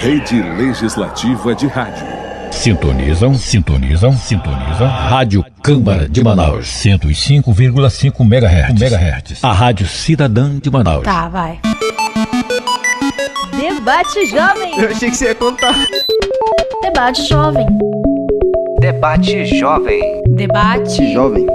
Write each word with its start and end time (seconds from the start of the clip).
Rede 0.00 0.42
Legislativa 0.42 1.54
de 1.54 1.66
Rádio. 1.66 2.06
Sintonizam, 2.50 3.34
sintonizam, 3.34 4.12
sintonizam. 4.12 4.88
Rádio 4.88 5.44
Câmara 5.62 6.08
de 6.08 6.22
Manaus. 6.22 6.66
105,5 6.66 8.20
MHz. 8.24 8.80
MHz. 8.80 9.44
A 9.44 9.52
Rádio 9.52 9.86
Cidadã 9.86 10.58
de 10.58 10.70
Manaus. 10.70 11.04
Tá, 11.04 11.28
vai. 11.28 11.58
Debate 13.58 14.26
Jovem. 14.26 14.78
Eu 14.78 14.90
achei 14.90 15.10
que 15.10 15.16
você 15.16 15.26
ia 15.26 15.34
contar. 15.34 15.74
Debate 16.82 17.26
Jovem. 17.26 17.66
Debate 18.80 19.46
Jovem. 19.58 20.22
Debate. 20.28 21.12
Jovem. 21.12 21.46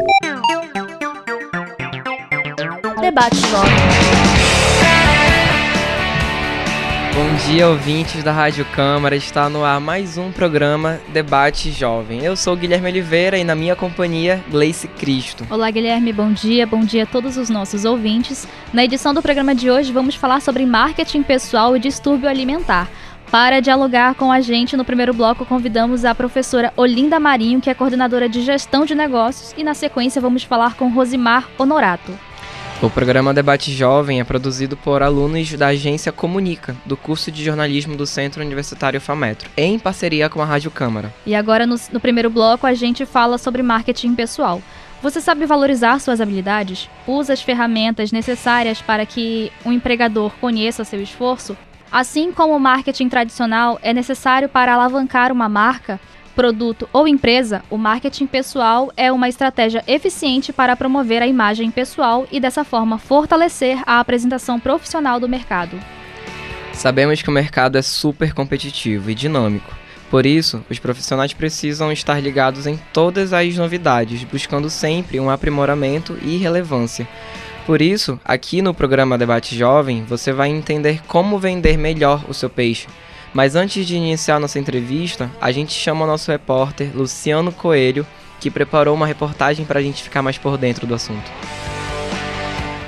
Debate 3.01 3.37
Jovem. 3.37 4.20
Bom 7.13 7.35
dia, 7.45 7.67
ouvintes 7.67 8.23
da 8.23 8.31
Rádio 8.31 8.65
Câmara. 8.73 9.17
Está 9.17 9.49
no 9.49 9.65
ar 9.65 9.81
mais 9.81 10.17
um 10.17 10.31
programa 10.31 10.97
Debate 11.09 11.69
Jovem. 11.69 12.23
Eu 12.23 12.37
sou 12.37 12.55
Guilherme 12.55 12.87
Oliveira 12.87 13.37
e 13.37 13.43
na 13.43 13.53
minha 13.53 13.75
companhia, 13.75 14.41
Gleice 14.49 14.87
Cristo. 14.87 15.45
Olá, 15.49 15.69
Guilherme. 15.69 16.13
Bom 16.13 16.31
dia. 16.31 16.65
Bom 16.65 16.85
dia 16.85 17.03
a 17.03 17.05
todos 17.05 17.35
os 17.35 17.49
nossos 17.49 17.83
ouvintes. 17.83 18.47
Na 18.71 18.85
edição 18.85 19.13
do 19.13 19.21
programa 19.21 19.53
de 19.53 19.69
hoje, 19.69 19.91
vamos 19.91 20.15
falar 20.15 20.39
sobre 20.39 20.65
marketing 20.65 21.21
pessoal 21.21 21.75
e 21.75 21.79
distúrbio 21.79 22.29
alimentar. 22.29 22.89
Para 23.29 23.59
dialogar 23.59 24.15
com 24.15 24.31
a 24.31 24.39
gente, 24.39 24.77
no 24.77 24.85
primeiro 24.85 25.13
bloco 25.13 25.45
convidamos 25.45 26.05
a 26.05 26.15
professora 26.15 26.71
Olinda 26.77 27.19
Marinho, 27.19 27.59
que 27.59 27.69
é 27.69 27.73
coordenadora 27.73 28.29
de 28.29 28.41
gestão 28.41 28.85
de 28.85 28.95
negócios, 28.95 29.53
e 29.57 29.63
na 29.65 29.73
sequência 29.73 30.21
vamos 30.21 30.43
falar 30.43 30.75
com 30.75 30.89
Rosimar 30.89 31.49
Honorato. 31.57 32.30
O 32.81 32.89
programa 32.89 33.31
Debate 33.31 33.71
Jovem 33.71 34.19
é 34.19 34.23
produzido 34.23 34.75
por 34.75 35.03
alunos 35.03 35.53
da 35.53 35.67
agência 35.67 36.11
Comunica, 36.11 36.75
do 36.83 36.97
curso 36.97 37.31
de 37.31 37.43
jornalismo 37.43 37.95
do 37.95 38.07
Centro 38.07 38.41
Universitário 38.41 38.99
FAMetro, 38.99 39.51
em 39.55 39.77
parceria 39.77 40.27
com 40.27 40.41
a 40.41 40.45
Rádio 40.45 40.71
Câmara. 40.71 41.13
E 41.23 41.35
agora, 41.35 41.67
no, 41.67 41.75
no 41.93 41.99
primeiro 41.99 42.27
bloco, 42.31 42.65
a 42.65 42.73
gente 42.73 43.05
fala 43.05 43.37
sobre 43.37 43.61
marketing 43.61 44.15
pessoal. 44.15 44.63
Você 44.99 45.21
sabe 45.21 45.45
valorizar 45.45 45.99
suas 45.99 46.19
habilidades? 46.19 46.89
Usa 47.05 47.33
as 47.33 47.41
ferramentas 47.43 48.11
necessárias 48.11 48.81
para 48.81 49.05
que 49.05 49.51
um 49.63 49.71
empregador 49.71 50.31
conheça 50.41 50.83
seu 50.83 51.03
esforço? 51.03 51.55
Assim 51.91 52.31
como 52.31 52.55
o 52.55 52.59
marketing 52.59 53.09
tradicional 53.09 53.77
é 53.83 53.93
necessário 53.93 54.49
para 54.49 54.73
alavancar 54.73 55.31
uma 55.31 55.47
marca, 55.47 55.99
produto 56.31 56.89
ou 56.91 57.07
empresa, 57.07 57.63
o 57.69 57.77
marketing 57.77 58.25
pessoal 58.25 58.91
é 58.97 59.11
uma 59.11 59.29
estratégia 59.29 59.83
eficiente 59.87 60.51
para 60.51 60.75
promover 60.75 61.21
a 61.21 61.27
imagem 61.27 61.69
pessoal 61.69 62.27
e 62.31 62.39
dessa 62.39 62.63
forma 62.63 62.97
fortalecer 62.97 63.81
a 63.85 63.99
apresentação 63.99 64.59
profissional 64.59 65.19
do 65.19 65.29
mercado. 65.29 65.79
Sabemos 66.73 67.21
que 67.21 67.29
o 67.29 67.33
mercado 67.33 67.77
é 67.77 67.81
super 67.81 68.33
competitivo 68.33 69.11
e 69.11 69.15
dinâmico. 69.15 69.75
Por 70.09 70.25
isso, 70.25 70.63
os 70.69 70.79
profissionais 70.79 71.33
precisam 71.33 71.91
estar 71.91 72.21
ligados 72.21 72.67
em 72.67 72.77
todas 72.91 73.31
as 73.31 73.55
novidades, 73.55 74.23
buscando 74.23 74.69
sempre 74.69 75.19
um 75.19 75.29
aprimoramento 75.29 76.17
e 76.21 76.37
relevância. 76.37 77.07
Por 77.65 77.81
isso, 77.81 78.19
aqui 78.25 78.61
no 78.61 78.73
programa 78.73 79.17
Debate 79.17 79.57
Jovem, 79.57 80.03
você 80.03 80.33
vai 80.33 80.49
entender 80.49 81.01
como 81.07 81.39
vender 81.39 81.77
melhor 81.77 82.25
o 82.27 82.33
seu 82.33 82.49
peixe 82.49 82.87
mas 83.33 83.55
antes 83.55 83.85
de 83.85 83.95
iniciar 83.95 84.39
nossa 84.39 84.59
entrevista, 84.59 85.29
a 85.39 85.51
gente 85.51 85.71
chama 85.71 86.03
o 86.03 86.07
nosso 86.07 86.31
repórter 86.31 86.91
Luciano 86.93 87.51
Coelho, 87.51 88.05
que 88.39 88.51
preparou 88.51 88.93
uma 88.95 89.07
reportagem 89.07 89.65
para 89.65 89.79
a 89.79 89.83
gente 89.83 90.03
ficar 90.03 90.21
mais 90.21 90.37
por 90.37 90.57
dentro 90.57 90.85
do 90.85 90.95
assunto. 90.95 91.31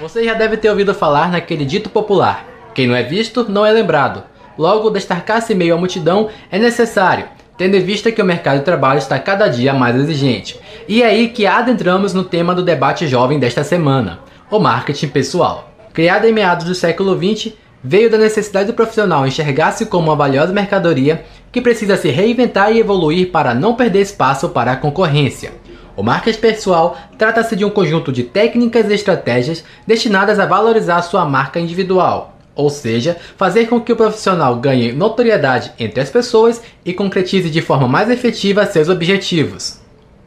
Você 0.02 0.24
já 0.26 0.34
deve 0.34 0.58
ter 0.58 0.70
ouvido 0.70 0.94
falar 0.94 1.32
naquele 1.32 1.64
dito 1.64 1.90
popular: 1.90 2.46
quem 2.74 2.88
não 2.88 2.96
é 2.96 3.04
visto 3.04 3.46
não 3.50 3.66
é 3.66 3.72
lembrado. 3.72 4.24
Logo, 4.58 4.90
destacar-se 4.90 5.56
meio 5.56 5.76
à 5.76 5.78
multidão 5.78 6.30
é 6.52 6.60
necessário, 6.60 7.26
tendo 7.58 7.76
em 7.76 7.82
vista 7.82 8.12
que 8.12 8.22
o 8.22 8.26
mercado 8.26 8.60
de 8.60 8.66
trabalho 8.66 9.00
está 9.00 9.18
cada 9.18 9.48
dia 9.48 9.74
mais 9.74 9.96
exigente. 9.96 10.60
E 10.88 11.02
é 11.02 11.08
aí 11.08 11.30
que 11.30 11.48
adentramos 11.48 12.14
no 12.14 12.24
tema 12.24 12.54
do 12.54 12.64
debate 12.64 13.08
jovem 13.08 13.40
desta 13.40 13.64
semana: 13.64 14.20
o 14.52 14.60
marketing 14.60 15.08
pessoal. 15.08 15.72
Criado 15.94 16.26
em 16.26 16.34
meados 16.34 16.66
do 16.66 16.76
século 16.76 17.16
XX, 17.16 17.54
veio 17.84 18.10
da 18.10 18.18
necessidade 18.18 18.68
do 18.68 18.74
profissional 18.74 19.28
enxergar-se 19.28 19.86
como 19.86 20.08
uma 20.08 20.16
valiosa 20.16 20.54
mercadoria 20.54 21.26
que 21.52 21.62
precisa 21.62 21.98
se 21.98 22.10
reinventar 22.10 22.72
e 22.72 22.80
evoluir 22.80 23.32
para 23.32 23.54
não 23.54 23.76
perder 23.76 24.02
espaço 24.02 24.50
para 24.50 24.72
a 24.72 24.78
concorrência. 24.78 25.52
O 25.96 26.02
marketing 26.02 26.40
pessoal 26.40 26.98
trata-se 27.18 27.56
de 27.56 27.64
um 27.64 27.70
conjunto 27.70 28.12
de 28.12 28.24
técnicas 28.24 28.90
e 28.90 28.94
estratégias 28.94 29.64
destinadas 29.86 30.40
a 30.40 30.46
valorizar 30.46 31.02
sua 31.04 31.26
marca 31.26 31.60
individual, 31.60 32.36
ou 32.56 32.70
seja, 32.70 33.18
fazer 33.38 33.68
com 33.68 33.80
que 33.80 33.92
o 33.92 33.96
profissional 33.96 34.56
ganhe 34.56 34.92
notoriedade 34.92 35.72
entre 35.78 36.02
as 36.02 36.10
pessoas 36.10 36.62
e 36.84 36.94
concretize 36.94 37.50
de 37.50 37.62
forma 37.62 37.88
mais 37.88 38.10
efetiva 38.10 38.66
seus 38.66 38.90
objetivos. 38.90 39.83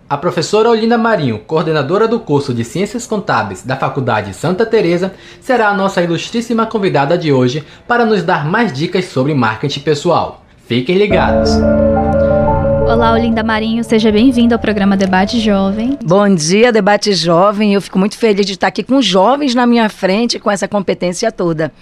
A 0.08 0.16
professora 0.16 0.70
Olinda 0.70 0.96
Marinho, 0.96 1.40
coordenadora 1.40 2.06
do 2.06 2.20
curso 2.20 2.54
de 2.54 2.62
Ciências 2.62 3.08
Contábeis 3.08 3.62
da 3.62 3.74
Faculdade 3.74 4.32
Santa 4.34 4.64
Teresa, 4.64 5.12
será 5.40 5.68
a 5.68 5.74
nossa 5.74 6.00
ilustríssima 6.00 6.64
convidada 6.64 7.18
de 7.18 7.32
hoje 7.32 7.64
para 7.88 8.04
nos 8.04 8.22
dar 8.22 8.46
mais 8.46 8.72
dicas 8.72 9.06
sobre 9.06 9.34
marketing 9.34 9.80
pessoal. 9.80 10.44
Fiquem 10.64 10.96
ligados! 10.96 11.50
Olá, 12.88 13.14
Olinda 13.14 13.42
Marinho, 13.42 13.82
seja 13.82 14.12
bem-vinda 14.12 14.54
ao 14.54 14.60
programa 14.60 14.96
Debate 14.96 15.40
Jovem. 15.40 15.98
Bom 16.04 16.32
dia, 16.32 16.70
Debate 16.70 17.12
Jovem. 17.12 17.74
Eu 17.74 17.82
fico 17.82 17.98
muito 17.98 18.16
feliz 18.16 18.46
de 18.46 18.52
estar 18.52 18.68
aqui 18.68 18.84
com 18.84 19.02
jovens 19.02 19.56
na 19.56 19.66
minha 19.66 19.88
frente, 19.88 20.38
com 20.38 20.48
essa 20.48 20.68
competência 20.68 21.32
toda. 21.32 21.72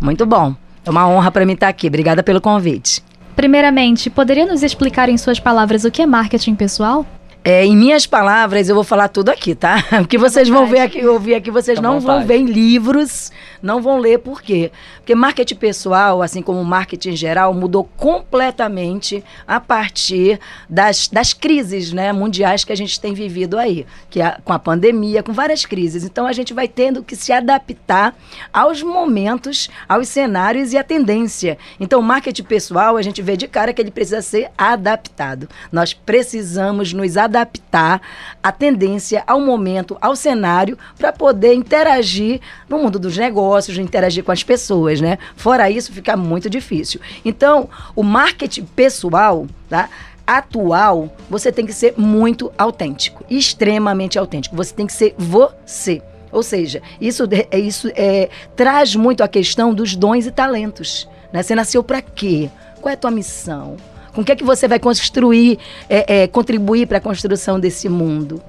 Muito 0.00 0.24
bom. 0.24 0.54
É 0.82 0.88
uma 0.88 1.06
honra 1.06 1.30
para 1.30 1.44
mim 1.44 1.52
estar 1.52 1.68
aqui. 1.68 1.88
Obrigada 1.88 2.22
pelo 2.22 2.40
convite. 2.40 3.04
Primeiramente, 3.36 4.08
poderia 4.08 4.46
nos 4.46 4.62
explicar 4.62 5.10
em 5.10 5.18
suas 5.18 5.38
palavras 5.38 5.84
o 5.84 5.90
que 5.90 6.00
é 6.00 6.06
marketing 6.06 6.54
pessoal? 6.54 7.04
É, 7.48 7.64
em 7.64 7.76
minhas 7.76 8.06
palavras, 8.06 8.68
eu 8.68 8.74
vou 8.74 8.82
falar 8.82 9.06
tudo 9.06 9.28
aqui, 9.28 9.54
tá? 9.54 9.80
Porque 10.02 10.18
vocês 10.18 10.48
vão 10.48 10.66
ver 10.66 10.80
aqui, 10.80 11.06
ouvir 11.06 11.36
aqui, 11.36 11.48
vocês 11.48 11.80
não 11.80 12.00
vão 12.00 12.26
ver 12.26 12.38
em 12.38 12.46
livros, 12.46 13.30
não 13.62 13.80
vão 13.80 13.98
ler 13.98 14.18
por 14.18 14.42
quê? 14.42 14.72
Porque 14.96 15.14
marketing 15.14 15.54
pessoal, 15.54 16.22
assim 16.22 16.42
como 16.42 16.64
marketing 16.64 17.14
geral, 17.14 17.54
mudou 17.54 17.84
completamente 17.96 19.22
a 19.46 19.60
partir 19.60 20.40
das, 20.68 21.06
das 21.06 21.32
crises 21.32 21.92
né, 21.92 22.12
mundiais 22.12 22.64
que 22.64 22.72
a 22.72 22.76
gente 22.76 22.98
tem 22.98 23.14
vivido 23.14 23.56
aí, 23.56 23.86
que 24.10 24.20
é 24.20 24.38
com 24.44 24.52
a 24.52 24.58
pandemia, 24.58 25.22
com 25.22 25.32
várias 25.32 25.64
crises. 25.64 26.02
Então 26.02 26.26
a 26.26 26.32
gente 26.32 26.52
vai 26.52 26.66
tendo 26.66 27.00
que 27.00 27.14
se 27.14 27.32
adaptar 27.32 28.16
aos 28.52 28.82
momentos, 28.82 29.70
aos 29.88 30.08
cenários 30.08 30.72
e 30.72 30.78
à 30.78 30.82
tendência. 30.82 31.56
Então, 31.78 32.00
o 32.00 32.02
marketing 32.02 32.42
pessoal, 32.42 32.96
a 32.96 33.02
gente 33.02 33.22
vê 33.22 33.36
de 33.36 33.46
cara 33.46 33.72
que 33.72 33.80
ele 33.80 33.92
precisa 33.92 34.20
ser 34.20 34.50
adaptado. 34.58 35.48
Nós 35.70 35.94
precisamos 35.94 36.92
nos 36.92 37.16
adaptar 37.16 37.35
adaptar 37.36 38.00
a 38.42 38.50
tendência 38.50 39.22
ao 39.26 39.40
momento, 39.40 39.96
ao 40.00 40.16
cenário, 40.16 40.78
para 40.98 41.12
poder 41.12 41.54
interagir 41.54 42.40
no 42.68 42.78
mundo 42.78 42.98
dos 42.98 43.16
negócios, 43.16 43.76
interagir 43.76 44.24
com 44.24 44.32
as 44.32 44.42
pessoas, 44.42 45.00
né? 45.00 45.18
Fora 45.36 45.70
isso, 45.70 45.92
fica 45.92 46.16
muito 46.16 46.48
difícil. 46.48 47.00
Então, 47.24 47.68
o 47.94 48.02
marketing 48.02 48.64
pessoal, 48.64 49.46
tá? 49.68 49.88
Atual, 50.26 51.14
você 51.30 51.52
tem 51.52 51.64
que 51.64 51.72
ser 51.72 51.94
muito 51.96 52.50
autêntico, 52.58 53.24
extremamente 53.30 54.18
autêntico. 54.18 54.56
Você 54.56 54.74
tem 54.74 54.86
que 54.86 54.92
ser 54.92 55.14
você. 55.16 56.02
Ou 56.32 56.42
seja, 56.42 56.82
isso, 57.00 57.24
é, 57.50 57.58
isso 57.58 57.88
é, 57.94 58.28
traz 58.56 58.96
muito 58.96 59.22
a 59.22 59.28
questão 59.28 59.72
dos 59.72 59.94
dons 59.94 60.26
e 60.26 60.30
talentos. 60.32 61.08
Né? 61.32 61.42
Você 61.42 61.54
nasceu 61.54 61.82
para 61.82 62.02
quê? 62.02 62.50
Qual 62.80 62.90
é 62.90 62.94
a 62.94 62.96
tua 62.96 63.10
missão? 63.10 63.76
Com 64.16 64.22
o 64.22 64.24
que 64.24 64.32
é 64.32 64.36
que 64.36 64.42
você 64.42 64.66
vai 64.66 64.78
construir, 64.78 65.58
é, 65.90 66.22
é, 66.22 66.26
contribuir 66.26 66.86
para 66.86 66.96
a 66.96 67.00
construção 67.02 67.60
desse 67.60 67.86
mundo? 67.86 68.42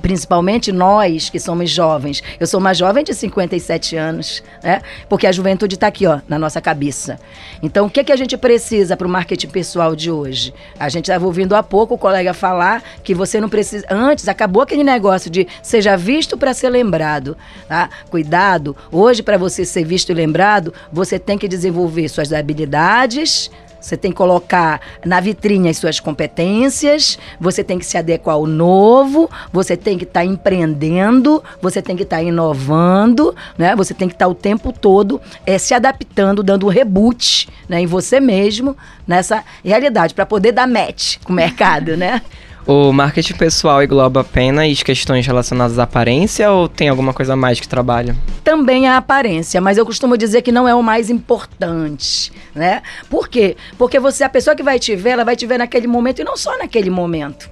principalmente 0.00 0.72
nós 0.72 1.28
que 1.28 1.38
somos 1.38 1.68
jovens. 1.68 2.22
Eu 2.40 2.46
sou 2.46 2.58
uma 2.58 2.72
jovem 2.72 3.04
de 3.04 3.12
57 3.12 3.96
anos, 3.96 4.42
né? 4.62 4.80
Porque 5.10 5.26
a 5.26 5.32
juventude 5.32 5.74
está 5.74 5.88
aqui, 5.88 6.06
ó, 6.06 6.20
na 6.26 6.38
nossa 6.38 6.58
cabeça. 6.58 7.20
Então, 7.62 7.84
o 7.84 7.90
que, 7.90 8.00
é 8.00 8.04
que 8.04 8.10
a 8.10 8.16
gente 8.16 8.34
precisa 8.38 8.96
para 8.96 9.06
o 9.06 9.10
marketing 9.10 9.48
pessoal 9.48 9.94
de 9.94 10.10
hoje? 10.10 10.54
A 10.78 10.88
gente 10.88 11.10
estava 11.10 11.26
ouvindo 11.26 11.54
há 11.54 11.62
pouco 11.62 11.96
o 11.96 11.98
colega 11.98 12.32
falar 12.32 12.82
que 13.04 13.14
você 13.14 13.38
não 13.38 13.50
precisa. 13.50 13.84
Antes, 13.90 14.26
acabou 14.26 14.62
aquele 14.62 14.82
negócio 14.82 15.30
de 15.30 15.46
seja 15.62 15.98
visto 15.98 16.38
para 16.38 16.54
ser 16.54 16.70
lembrado. 16.70 17.36
Tá? 17.68 17.90
Cuidado, 18.08 18.74
hoje, 18.90 19.22
para 19.22 19.36
você 19.36 19.66
ser 19.66 19.84
visto 19.84 20.12
e 20.12 20.14
lembrado, 20.14 20.72
você 20.90 21.18
tem 21.18 21.36
que 21.36 21.46
desenvolver 21.46 22.08
suas 22.08 22.32
habilidades 22.32 23.50
você 23.80 23.96
tem 23.96 24.10
que 24.10 24.16
colocar 24.16 24.80
na 25.04 25.20
vitrine 25.20 25.68
as 25.68 25.78
suas 25.78 25.98
competências, 25.98 27.18
você 27.40 27.64
tem 27.64 27.78
que 27.78 27.86
se 27.86 27.96
adequar 27.96 28.36
ao 28.36 28.46
novo, 28.46 29.30
você 29.52 29.76
tem 29.76 29.96
que 29.96 30.04
estar 30.04 30.20
tá 30.20 30.26
empreendendo, 30.26 31.42
você 31.60 31.80
tem 31.80 31.96
que 31.96 32.02
estar 32.02 32.16
tá 32.16 32.22
inovando, 32.22 33.34
né? 33.56 33.74
Você 33.76 33.94
tem 33.94 34.08
que 34.08 34.14
estar 34.14 34.26
tá 34.26 34.30
o 34.30 34.34
tempo 34.34 34.72
todo 34.72 35.20
é, 35.46 35.58
se 35.58 35.74
adaptando, 35.74 36.42
dando 36.42 36.66
um 36.66 36.68
reboot 36.68 37.48
né, 37.68 37.80
em 37.80 37.86
você 37.86 38.20
mesmo, 38.20 38.76
nessa 39.06 39.44
realidade, 39.64 40.14
para 40.14 40.26
poder 40.26 40.52
dar 40.52 40.66
match 40.66 41.16
com 41.24 41.32
o 41.32 41.36
mercado, 41.36 41.96
né? 41.96 42.22
O 42.66 42.92
marketing 42.92 43.34
pessoal 43.34 43.82
engloba 43.82 44.20
apenas 44.20 44.82
questões 44.82 45.26
relacionadas 45.26 45.78
à 45.78 45.84
aparência 45.84 46.50
ou 46.50 46.68
tem 46.68 46.88
alguma 46.88 47.12
coisa 47.12 47.34
mais 47.34 47.58
que 47.58 47.66
trabalha? 47.66 48.16
Também 48.44 48.86
a 48.86 48.96
aparência, 48.96 49.60
mas 49.60 49.78
eu 49.78 49.86
costumo 49.86 50.16
dizer 50.16 50.42
que 50.42 50.52
não 50.52 50.68
é 50.68 50.74
o 50.74 50.82
mais 50.82 51.10
importante, 51.10 52.32
né? 52.54 52.82
Por 53.08 53.28
quê? 53.28 53.56
Porque 53.78 53.98
você, 53.98 54.24
a 54.24 54.28
pessoa 54.28 54.54
que 54.54 54.62
vai 54.62 54.78
te 54.78 54.94
ver, 54.94 55.10
ela 55.10 55.24
vai 55.24 55.36
te 55.36 55.46
ver 55.46 55.58
naquele 55.58 55.86
momento 55.86 56.20
e 56.20 56.24
não 56.24 56.36
só 56.36 56.56
naquele 56.58 56.90
momento 56.90 57.50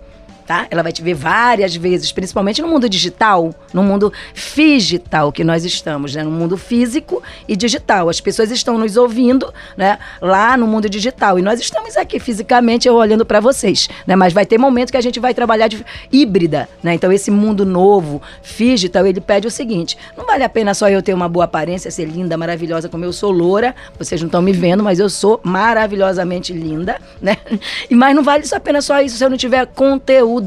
tá? 0.49 0.67
Ela 0.71 0.83
vai 0.83 0.91
te 0.91 1.03
ver 1.03 1.13
várias 1.13 1.77
vezes, 1.77 2.11
principalmente 2.11 2.63
no 2.63 2.69
mundo 2.69 2.89
digital, 2.89 3.55
no 3.71 3.83
mundo 3.83 4.11
digital 4.57 5.31
que 5.31 5.45
nós 5.45 5.63
estamos, 5.63 6.15
né? 6.15 6.23
No 6.23 6.31
mundo 6.31 6.57
físico 6.57 7.23
e 7.47 7.55
digital. 7.55 8.09
As 8.09 8.19
pessoas 8.19 8.51
estão 8.51 8.79
nos 8.79 8.97
ouvindo, 8.97 9.53
né? 9.77 9.99
Lá 10.23 10.57
no 10.57 10.67
mundo 10.67 10.89
digital 10.89 11.39
e 11.39 11.43
nós 11.43 11.61
estamos 11.61 11.99
aqui 11.99 12.19
fisicamente 12.19 12.89
eu 12.89 12.95
olhando 12.95 13.27
para 13.27 13.41
vocês, 13.41 13.91
né? 14.07 14.17
Mas 14.17 14.33
vai 14.33 14.47
ter 14.47 14.57
momento 14.57 14.91
que 14.91 14.97
a 14.97 15.03
gente 15.03 15.21
vai 15.21 15.35
trabalhar 15.35 15.69
de 15.69 15.85
híbrida, 16.11 16.67
né? 16.83 16.95
Então 16.95 17.13
esse 17.13 17.31
mundo 17.31 17.67
novo, 17.67 18.23
digital, 18.43 19.07
ele 19.07 19.21
pede 19.21 19.47
o 19.47 19.51
seguinte: 19.51 19.99
não 20.17 20.25
vale 20.25 20.45
a 20.45 20.49
pena 20.49 20.73
só 20.73 20.89
eu 20.89 21.03
ter 21.03 21.13
uma 21.13 21.29
boa 21.29 21.45
aparência, 21.45 21.91
ser 21.91 22.07
linda, 22.07 22.39
maravilhosa 22.39 22.89
como 22.89 23.05
eu 23.05 23.13
sou 23.13 23.31
loura. 23.31 23.75
Vocês 23.99 24.19
não 24.23 24.29
estão 24.29 24.41
me 24.41 24.53
vendo, 24.53 24.83
mas 24.83 24.99
eu 24.99 25.11
sou 25.11 25.39
maravilhosamente 25.45 26.55
linda, 26.55 26.99
né? 27.21 27.37
E 27.91 27.95
mas 27.95 28.15
não 28.15 28.23
vale 28.23 28.45
a 28.51 28.61
pena 28.61 28.81
só 28.81 29.01
isso 29.01 29.17
se 29.17 29.25
eu 29.25 29.29
não 29.31 29.37
tiver 29.37 29.67
conteúdo 29.67 30.38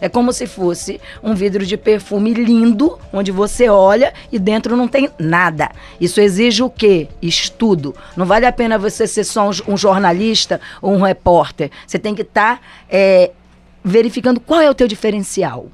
É 0.00 0.08
como 0.08 0.32
se 0.32 0.46
fosse 0.46 1.00
um 1.22 1.34
vidro 1.34 1.64
de 1.64 1.76
perfume 1.76 2.34
lindo, 2.34 2.98
onde 3.12 3.30
você 3.30 3.68
olha 3.68 4.12
e 4.30 4.38
dentro 4.38 4.76
não 4.76 4.88
tem 4.88 5.08
nada. 5.18 5.70
Isso 6.00 6.20
exige 6.20 6.62
o 6.62 6.70
quê? 6.70 7.08
Estudo. 7.20 7.94
Não 8.16 8.26
vale 8.26 8.46
a 8.46 8.52
pena 8.52 8.78
você 8.78 9.06
ser 9.06 9.24
só 9.24 9.50
um, 9.68 9.76
jornalista 9.76 10.60
ou 10.80 10.92
um 10.92 11.02
repórter. 11.02 11.70
Você 11.86 11.98
tem 11.98 12.14
que 12.14 12.22
estar 12.22 12.56
tá, 12.56 12.62
é, 12.88 13.30
verificando 13.84 14.40
qual 14.40 14.60
é 14.60 14.70
o 14.70 14.74
teu 14.74 14.88
diferencial. 14.88 15.66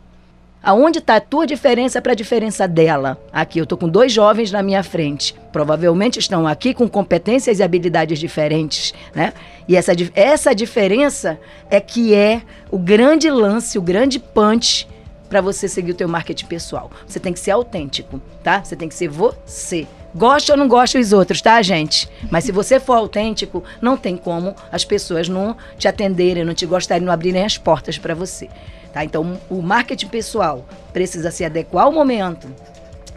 Aonde 0.62 0.98
está 0.98 1.16
a 1.16 1.20
tua 1.20 1.46
diferença 1.46 2.02
para 2.02 2.12
a 2.12 2.16
diferença 2.16 2.66
dela? 2.66 3.16
Aqui, 3.32 3.60
eu 3.60 3.62
estou 3.62 3.78
com 3.78 3.88
dois 3.88 4.12
jovens 4.12 4.50
na 4.50 4.62
minha 4.62 4.82
frente. 4.82 5.34
Provavelmente 5.52 6.18
estão 6.18 6.46
aqui 6.46 6.74
com 6.74 6.88
competências 6.88 7.60
e 7.60 7.62
habilidades 7.62 8.18
diferentes, 8.18 8.92
né? 9.14 9.32
E 9.68 9.76
essa, 9.76 9.92
essa 10.14 10.54
diferença 10.54 11.38
é 11.70 11.80
que 11.80 12.12
é 12.12 12.42
o 12.70 12.78
grande 12.78 13.30
lance, 13.30 13.78
o 13.78 13.82
grande 13.82 14.18
punch 14.18 14.88
para 15.28 15.40
você 15.40 15.68
seguir 15.68 15.92
o 15.92 15.94
teu 15.94 16.08
marketing 16.08 16.46
pessoal. 16.46 16.90
Você 17.06 17.20
tem 17.20 17.32
que 17.32 17.40
ser 17.40 17.52
autêntico, 17.52 18.20
tá? 18.42 18.64
Você 18.64 18.74
tem 18.74 18.88
que 18.88 18.94
ser 18.94 19.08
você. 19.08 19.86
Gosta 20.14 20.54
ou 20.54 20.58
não 20.58 20.66
gosta 20.66 20.98
os 20.98 21.12
outros, 21.12 21.40
tá, 21.40 21.60
gente? 21.62 22.08
Mas 22.30 22.44
se 22.44 22.50
você 22.50 22.80
for 22.80 22.94
autêntico, 22.94 23.62
não 23.80 23.96
tem 23.96 24.16
como 24.16 24.56
as 24.72 24.84
pessoas 24.84 25.28
não 25.28 25.56
te 25.76 25.86
atenderem, 25.86 26.44
não 26.44 26.54
te 26.54 26.66
gostarem, 26.66 27.04
não 27.04 27.12
abrirem 27.12 27.44
as 27.44 27.58
portas 27.58 27.98
para 27.98 28.14
você. 28.14 28.48
Tá? 28.92 29.04
Então, 29.04 29.38
o 29.50 29.60
marketing 29.60 30.08
pessoal 30.08 30.64
precisa 30.92 31.30
se 31.30 31.44
adequar 31.44 31.84
ao 31.84 31.92
momento. 31.92 32.48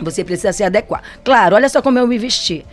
Você 0.02 0.24
precisa 0.24 0.52
se 0.52 0.64
adequar. 0.64 1.04
Claro, 1.24 1.56
olha 1.56 1.70
só 1.70 1.82
como 1.82 2.00
eu 2.00 2.08
me 2.08 2.18
vesti. 2.18 2.66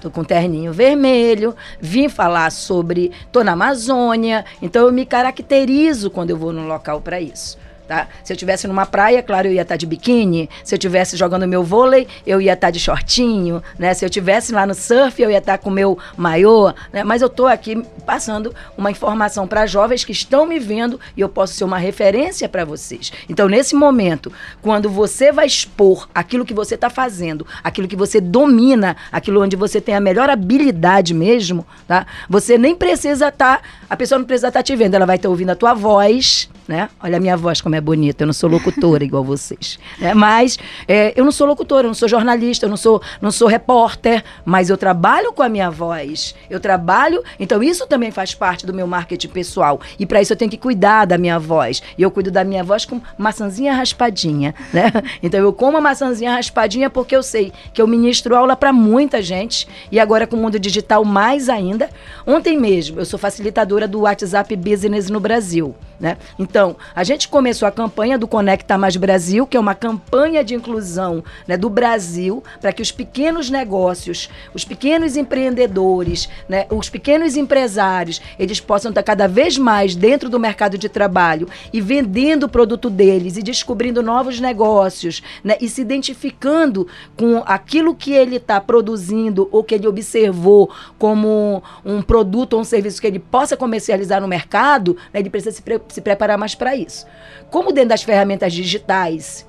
Tô 0.00 0.10
com 0.10 0.24
terninho 0.24 0.72
vermelho, 0.72 1.54
vim 1.80 2.08
falar 2.08 2.50
sobre. 2.50 3.12
tô 3.30 3.44
na 3.44 3.52
Amazônia, 3.52 4.44
então 4.60 4.86
eu 4.86 4.92
me 4.92 5.06
caracterizo 5.06 6.10
quando 6.10 6.30
eu 6.30 6.36
vou 6.36 6.52
num 6.52 6.66
local 6.66 7.00
para 7.00 7.20
isso. 7.20 7.56
Tá? 7.92 8.08
Se 8.24 8.32
eu 8.32 8.36
tivesse 8.38 8.66
numa 8.66 8.86
praia, 8.86 9.22
claro, 9.22 9.48
eu 9.48 9.52
ia 9.52 9.60
estar 9.60 9.74
tá 9.74 9.76
de 9.76 9.84
biquíni. 9.84 10.48
Se 10.64 10.74
eu 10.74 10.78
tivesse 10.78 11.14
jogando 11.14 11.46
meu 11.46 11.62
vôlei, 11.62 12.08
eu 12.26 12.40
ia 12.40 12.54
estar 12.54 12.68
tá 12.68 12.70
de 12.70 12.80
shortinho, 12.80 13.62
né? 13.78 13.92
Se 13.92 14.02
eu 14.02 14.08
tivesse 14.08 14.50
lá 14.50 14.66
no 14.66 14.72
surf, 14.72 15.20
eu 15.20 15.30
ia 15.30 15.36
estar 15.36 15.58
tá 15.58 15.62
com 15.62 15.68
meu 15.68 15.98
maiô, 16.16 16.72
né? 16.90 17.04
Mas 17.04 17.20
eu 17.20 17.26
estou 17.26 17.46
aqui 17.46 17.84
passando 18.06 18.54
uma 18.78 18.90
informação 18.90 19.46
para 19.46 19.66
jovens 19.66 20.06
que 20.06 20.12
estão 20.12 20.46
me 20.46 20.58
vendo 20.58 20.98
e 21.14 21.20
eu 21.20 21.28
posso 21.28 21.52
ser 21.52 21.64
uma 21.64 21.76
referência 21.76 22.48
para 22.48 22.64
vocês. 22.64 23.12
Então, 23.28 23.46
nesse 23.46 23.74
momento, 23.74 24.32
quando 24.62 24.88
você 24.88 25.30
vai 25.30 25.46
expor 25.46 26.08
aquilo 26.14 26.46
que 26.46 26.54
você 26.54 26.76
está 26.76 26.88
fazendo, 26.88 27.46
aquilo 27.62 27.86
que 27.86 27.94
você 27.94 28.22
domina, 28.22 28.96
aquilo 29.12 29.42
onde 29.42 29.54
você 29.54 29.82
tem 29.82 29.94
a 29.94 30.00
melhor 30.00 30.30
habilidade 30.30 31.12
mesmo, 31.12 31.66
tá? 31.86 32.06
Você 32.26 32.56
nem 32.56 32.74
precisa 32.74 33.28
estar, 33.28 33.60
a 33.90 33.94
pessoa 33.98 34.18
não 34.18 34.24
precisa 34.24 34.48
estar 34.48 34.62
te 34.62 34.74
vendo, 34.74 34.94
ela 34.94 35.04
vai 35.04 35.16
estar 35.16 35.28
ouvindo 35.28 35.50
a 35.50 35.54
tua 35.54 35.74
voz, 35.74 36.48
né? 36.72 36.88
Olha 37.02 37.18
a 37.18 37.20
minha 37.20 37.36
voz 37.36 37.60
como 37.60 37.74
é 37.74 37.80
bonita, 37.82 38.22
eu 38.22 38.26
não 38.26 38.32
sou 38.32 38.48
locutora 38.48 39.04
igual 39.04 39.22
vocês. 39.22 39.78
Né? 40.00 40.14
Mas 40.14 40.58
é, 40.88 41.12
eu 41.14 41.22
não 41.22 41.30
sou 41.30 41.46
locutora, 41.46 41.84
eu 41.84 41.88
não 41.88 41.94
sou 41.94 42.08
jornalista, 42.08 42.64
eu 42.64 42.70
não 42.70 42.78
sou, 42.78 43.02
não 43.20 43.30
sou 43.30 43.46
repórter, 43.46 44.24
mas 44.42 44.70
eu 44.70 44.78
trabalho 44.78 45.34
com 45.34 45.42
a 45.42 45.50
minha 45.50 45.70
voz. 45.70 46.34
Eu 46.48 46.58
trabalho, 46.58 47.22
então 47.38 47.62
isso 47.62 47.86
também 47.86 48.10
faz 48.10 48.34
parte 48.34 48.64
do 48.64 48.72
meu 48.72 48.86
marketing 48.86 49.28
pessoal. 49.28 49.82
E 49.98 50.06
para 50.06 50.22
isso 50.22 50.32
eu 50.32 50.36
tenho 50.36 50.50
que 50.50 50.56
cuidar 50.56 51.04
da 51.04 51.18
minha 51.18 51.38
voz. 51.38 51.82
E 51.98 52.02
eu 52.02 52.10
cuido 52.10 52.30
da 52.30 52.42
minha 52.42 52.64
voz 52.64 52.86
com 52.86 53.02
maçãzinha 53.18 53.74
raspadinha, 53.74 54.54
né? 54.72 54.90
Então 55.22 55.38
eu 55.38 55.52
como 55.52 55.76
a 55.76 55.80
maçãzinha 55.80 56.32
raspadinha 56.32 56.88
porque 56.88 57.14
eu 57.14 57.22
sei 57.22 57.52
que 57.74 57.82
eu 57.82 57.86
ministro 57.86 58.34
aula 58.34 58.56
para 58.56 58.72
muita 58.72 59.20
gente 59.20 59.68
e 59.90 60.00
agora 60.00 60.26
com 60.26 60.36
o 60.36 60.40
mundo 60.40 60.58
digital 60.58 61.04
mais 61.04 61.50
ainda. 61.50 61.90
Ontem 62.26 62.58
mesmo 62.58 62.98
eu 62.98 63.04
sou 63.04 63.18
facilitadora 63.18 63.86
do 63.86 64.00
WhatsApp 64.00 64.56
Business 64.56 65.10
no 65.10 65.20
Brasil. 65.20 65.74
Né? 66.02 66.16
Então, 66.36 66.61
a 66.94 67.04
gente 67.04 67.28
começou 67.28 67.66
a 67.66 67.72
campanha 67.72 68.18
do 68.18 68.28
Conecta 68.28 68.78
Mais 68.78 68.96
Brasil, 68.96 69.46
que 69.46 69.56
é 69.56 69.60
uma 69.60 69.74
campanha 69.74 70.44
de 70.44 70.54
inclusão 70.54 71.24
né, 71.46 71.56
do 71.56 71.68
Brasil 71.68 72.42
para 72.60 72.72
que 72.72 72.82
os 72.82 72.92
pequenos 72.92 73.50
negócios, 73.50 74.30
os 74.54 74.64
pequenos 74.64 75.16
empreendedores, 75.16 76.28
né, 76.48 76.66
os 76.70 76.88
pequenos 76.88 77.36
empresários, 77.36 78.20
eles 78.38 78.60
possam 78.60 78.90
estar 78.90 79.02
cada 79.02 79.26
vez 79.26 79.58
mais 79.58 79.94
dentro 79.94 80.28
do 80.28 80.38
mercado 80.38 80.78
de 80.78 80.88
trabalho 80.88 81.48
e 81.72 81.80
vendendo 81.80 82.44
o 82.44 82.48
produto 82.48 82.88
deles 82.88 83.36
e 83.36 83.42
descobrindo 83.42 84.02
novos 84.02 84.38
negócios 84.38 85.22
né, 85.42 85.56
e 85.60 85.68
se 85.68 85.80
identificando 85.80 86.86
com 87.16 87.42
aquilo 87.46 87.94
que 87.94 88.12
ele 88.12 88.36
está 88.36 88.60
produzindo 88.60 89.48
ou 89.50 89.64
que 89.64 89.74
ele 89.74 89.88
observou 89.88 90.70
como 90.98 91.62
um 91.84 92.00
produto 92.02 92.54
ou 92.54 92.60
um 92.60 92.64
serviço 92.64 93.00
que 93.00 93.06
ele 93.06 93.18
possa 93.18 93.56
comercializar 93.56 94.20
no 94.20 94.28
mercado, 94.28 94.96
né, 95.12 95.20
ele 95.20 95.30
precisa 95.30 95.50
se 95.50 95.62
se 95.88 96.00
preparar 96.00 96.36
mais 96.36 96.51
para 96.56 96.76
isso. 96.76 97.06
Como 97.50 97.72
dentro 97.72 97.90
das 97.90 98.02
ferramentas 98.02 98.52
digitais, 98.52 99.46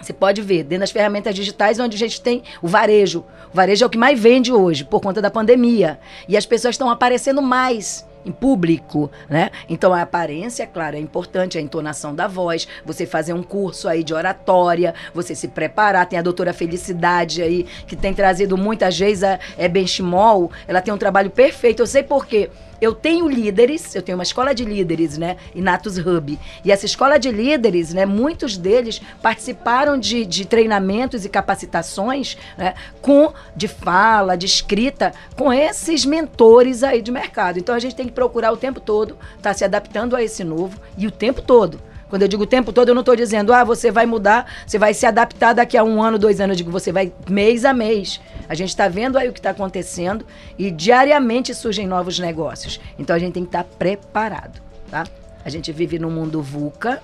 você 0.00 0.12
pode 0.12 0.42
ver, 0.42 0.64
dentro 0.64 0.80
das 0.80 0.90
ferramentas 0.90 1.34
digitais, 1.34 1.78
onde 1.78 1.96
a 1.96 1.98
gente 1.98 2.20
tem 2.20 2.42
o 2.60 2.68
varejo. 2.68 3.24
O 3.52 3.56
varejo 3.56 3.84
é 3.84 3.86
o 3.86 3.90
que 3.90 3.98
mais 3.98 4.18
vende 4.18 4.52
hoje, 4.52 4.84
por 4.84 5.00
conta 5.00 5.22
da 5.22 5.30
pandemia. 5.30 5.98
E 6.26 6.36
as 6.36 6.44
pessoas 6.44 6.74
estão 6.74 6.90
aparecendo 6.90 7.40
mais 7.40 8.06
em 8.24 8.32
público, 8.32 9.10
né? 9.28 9.50
Então 9.68 9.92
a 9.92 10.02
aparência, 10.02 10.66
claro, 10.66 10.96
é 10.96 10.98
importante, 10.98 11.58
a 11.58 11.60
entonação 11.60 12.14
da 12.14 12.26
voz, 12.26 12.68
você 12.84 13.04
fazer 13.04 13.32
um 13.32 13.42
curso 13.42 13.88
aí 13.88 14.02
de 14.02 14.14
oratória, 14.14 14.94
você 15.14 15.34
se 15.34 15.48
preparar. 15.48 16.06
Tem 16.06 16.18
a 16.18 16.22
doutora 16.22 16.52
Felicidade 16.52 17.42
aí, 17.42 17.66
que 17.86 17.96
tem 17.96 18.14
trazido 18.14 18.56
muitas 18.56 18.98
vezes 18.98 19.24
a 19.24 19.38
é 19.56 19.68
Benchimol, 19.68 20.50
ela 20.66 20.80
tem 20.80 20.92
um 20.92 20.98
trabalho 20.98 21.30
perfeito. 21.30 21.82
Eu 21.82 21.86
sei 21.86 22.02
por 22.02 22.26
quê 22.26 22.50
eu 22.82 22.92
tenho 22.92 23.28
líderes, 23.28 23.94
eu 23.94 24.02
tenho 24.02 24.18
uma 24.18 24.24
escola 24.24 24.52
de 24.52 24.64
líderes, 24.64 25.16
né? 25.16 25.36
Inatus 25.54 25.98
Hub. 25.98 26.36
E 26.64 26.72
essa 26.72 26.84
escola 26.84 27.16
de 27.16 27.30
líderes, 27.30 27.94
né? 27.94 28.04
Muitos 28.04 28.56
deles 28.56 29.00
participaram 29.22 29.96
de, 29.96 30.26
de 30.26 30.44
treinamentos 30.44 31.24
e 31.24 31.28
capacitações 31.28 32.36
né, 32.58 32.74
com 33.00 33.32
de 33.54 33.68
fala, 33.68 34.36
de 34.36 34.46
escrita, 34.46 35.12
com 35.36 35.52
esses 35.52 36.04
mentores 36.04 36.82
aí 36.82 37.00
de 37.00 37.12
mercado. 37.12 37.56
Então 37.56 37.72
a 37.72 37.78
gente 37.78 37.94
tem 37.94 38.06
que 38.06 38.12
procurar 38.12 38.50
o 38.50 38.56
tempo 38.56 38.80
todo 38.80 39.16
tá 39.40 39.54
se 39.54 39.64
adaptando 39.64 40.16
a 40.16 40.22
esse 40.22 40.42
novo 40.42 40.80
e 40.98 41.06
o 41.06 41.10
tempo 41.12 41.40
todo 41.40 41.78
quando 42.12 42.20
eu 42.20 42.28
digo 42.28 42.42
o 42.42 42.46
tempo 42.46 42.74
todo, 42.74 42.90
eu 42.90 42.94
não 42.94 43.00
estou 43.00 43.16
dizendo, 43.16 43.54
ah, 43.54 43.64
você 43.64 43.90
vai 43.90 44.04
mudar, 44.04 44.44
você 44.66 44.78
vai 44.78 44.92
se 44.92 45.06
adaptar 45.06 45.54
daqui 45.54 45.78
a 45.78 45.82
um 45.82 46.02
ano, 46.02 46.18
dois 46.18 46.42
anos. 46.42 46.52
Eu 46.52 46.58
digo, 46.58 46.70
você 46.70 46.92
vai 46.92 47.10
mês 47.26 47.64
a 47.64 47.72
mês. 47.72 48.20
A 48.46 48.54
gente 48.54 48.68
está 48.68 48.86
vendo 48.86 49.16
aí 49.16 49.30
o 49.30 49.32
que 49.32 49.38
está 49.38 49.48
acontecendo 49.48 50.26
e 50.58 50.70
diariamente 50.70 51.54
surgem 51.54 51.86
novos 51.86 52.18
negócios. 52.18 52.78
Então 52.98 53.16
a 53.16 53.18
gente 53.18 53.32
tem 53.32 53.44
que 53.44 53.48
estar 53.48 53.64
tá 53.64 53.70
preparado, 53.78 54.60
tá? 54.90 55.04
A 55.42 55.48
gente 55.48 55.72
vive 55.72 55.98
num 55.98 56.10
mundo 56.10 56.42
VUCA, 56.42 57.02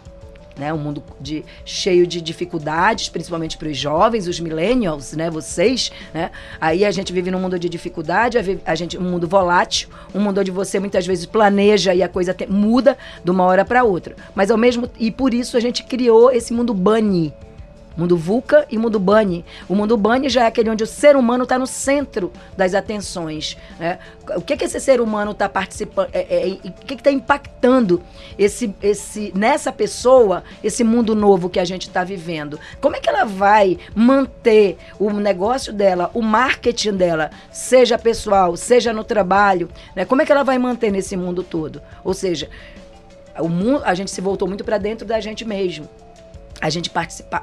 né? 0.58 0.72
Um 0.72 0.78
mundo 0.78 1.02
de, 1.20 1.44
cheio 1.64 2.06
de 2.06 2.20
dificuldades, 2.20 3.08
principalmente 3.08 3.56
para 3.56 3.68
os 3.68 3.76
jovens, 3.76 4.26
os 4.26 4.40
millennials, 4.40 5.12
né? 5.12 5.30
Vocês, 5.30 5.92
né? 6.12 6.30
Aí 6.60 6.84
a 6.84 6.90
gente 6.90 7.12
vive 7.12 7.30
num 7.30 7.40
mundo 7.40 7.58
de 7.58 7.68
dificuldade, 7.68 8.38
a 8.64 8.74
gente 8.74 8.98
um 8.98 9.02
mundo 9.02 9.28
volátil, 9.28 9.88
um 10.14 10.20
mundo 10.20 10.40
onde 10.40 10.50
você 10.50 10.80
muitas 10.80 11.06
vezes 11.06 11.26
planeja 11.26 11.94
e 11.94 12.02
a 12.02 12.08
coisa 12.08 12.34
te, 12.34 12.46
muda 12.50 12.96
de 13.24 13.30
uma 13.30 13.44
hora 13.44 13.64
para 13.64 13.84
outra. 13.84 14.16
Mas 14.34 14.50
ao 14.50 14.58
mesmo 14.58 14.90
e 14.98 15.10
por 15.10 15.32
isso 15.32 15.56
a 15.56 15.60
gente 15.60 15.84
criou 15.84 16.30
esse 16.30 16.52
mundo 16.52 16.74
bunny, 16.74 17.32
Mundo 17.98 18.16
VUCA 18.16 18.64
e 18.70 18.78
mundo 18.78 19.00
BANI. 19.00 19.44
O 19.68 19.74
mundo 19.74 19.96
BANI 19.96 20.28
já 20.28 20.44
é 20.44 20.46
aquele 20.46 20.70
onde 20.70 20.84
o 20.84 20.86
ser 20.86 21.16
humano 21.16 21.42
está 21.42 21.58
no 21.58 21.66
centro 21.66 22.32
das 22.56 22.72
atenções. 22.72 23.56
Né? 23.76 23.98
O 24.36 24.40
que, 24.40 24.56
que 24.56 24.64
esse 24.64 24.78
ser 24.78 25.00
humano 25.00 25.32
está 25.32 25.48
participando, 25.48 26.08
é, 26.12 26.20
é, 26.20 26.58
o 26.64 26.86
que 26.86 26.94
está 26.94 27.10
impactando 27.10 28.00
esse, 28.38 28.72
esse, 28.80 29.32
nessa 29.34 29.72
pessoa, 29.72 30.44
esse 30.62 30.84
mundo 30.84 31.16
novo 31.16 31.50
que 31.50 31.58
a 31.58 31.64
gente 31.64 31.88
está 31.88 32.04
vivendo? 32.04 32.60
Como 32.80 32.94
é 32.94 33.00
que 33.00 33.08
ela 33.08 33.24
vai 33.24 33.76
manter 33.96 34.78
o 34.96 35.10
negócio 35.10 35.72
dela, 35.72 36.08
o 36.14 36.22
marketing 36.22 36.92
dela, 36.92 37.32
seja 37.50 37.98
pessoal, 37.98 38.56
seja 38.56 38.92
no 38.92 39.02
trabalho? 39.02 39.68
Né? 39.96 40.04
Como 40.04 40.22
é 40.22 40.24
que 40.24 40.30
ela 40.30 40.44
vai 40.44 40.56
manter 40.56 40.92
nesse 40.92 41.16
mundo 41.16 41.42
todo? 41.42 41.82
Ou 42.04 42.14
seja, 42.14 42.48
o 43.40 43.48
mundo, 43.48 43.82
a 43.84 43.92
gente 43.92 44.12
se 44.12 44.20
voltou 44.20 44.46
muito 44.46 44.62
para 44.62 44.78
dentro 44.78 45.04
da 45.04 45.18
gente 45.18 45.44
mesmo 45.44 45.88
a 46.60 46.70
gente 46.70 46.90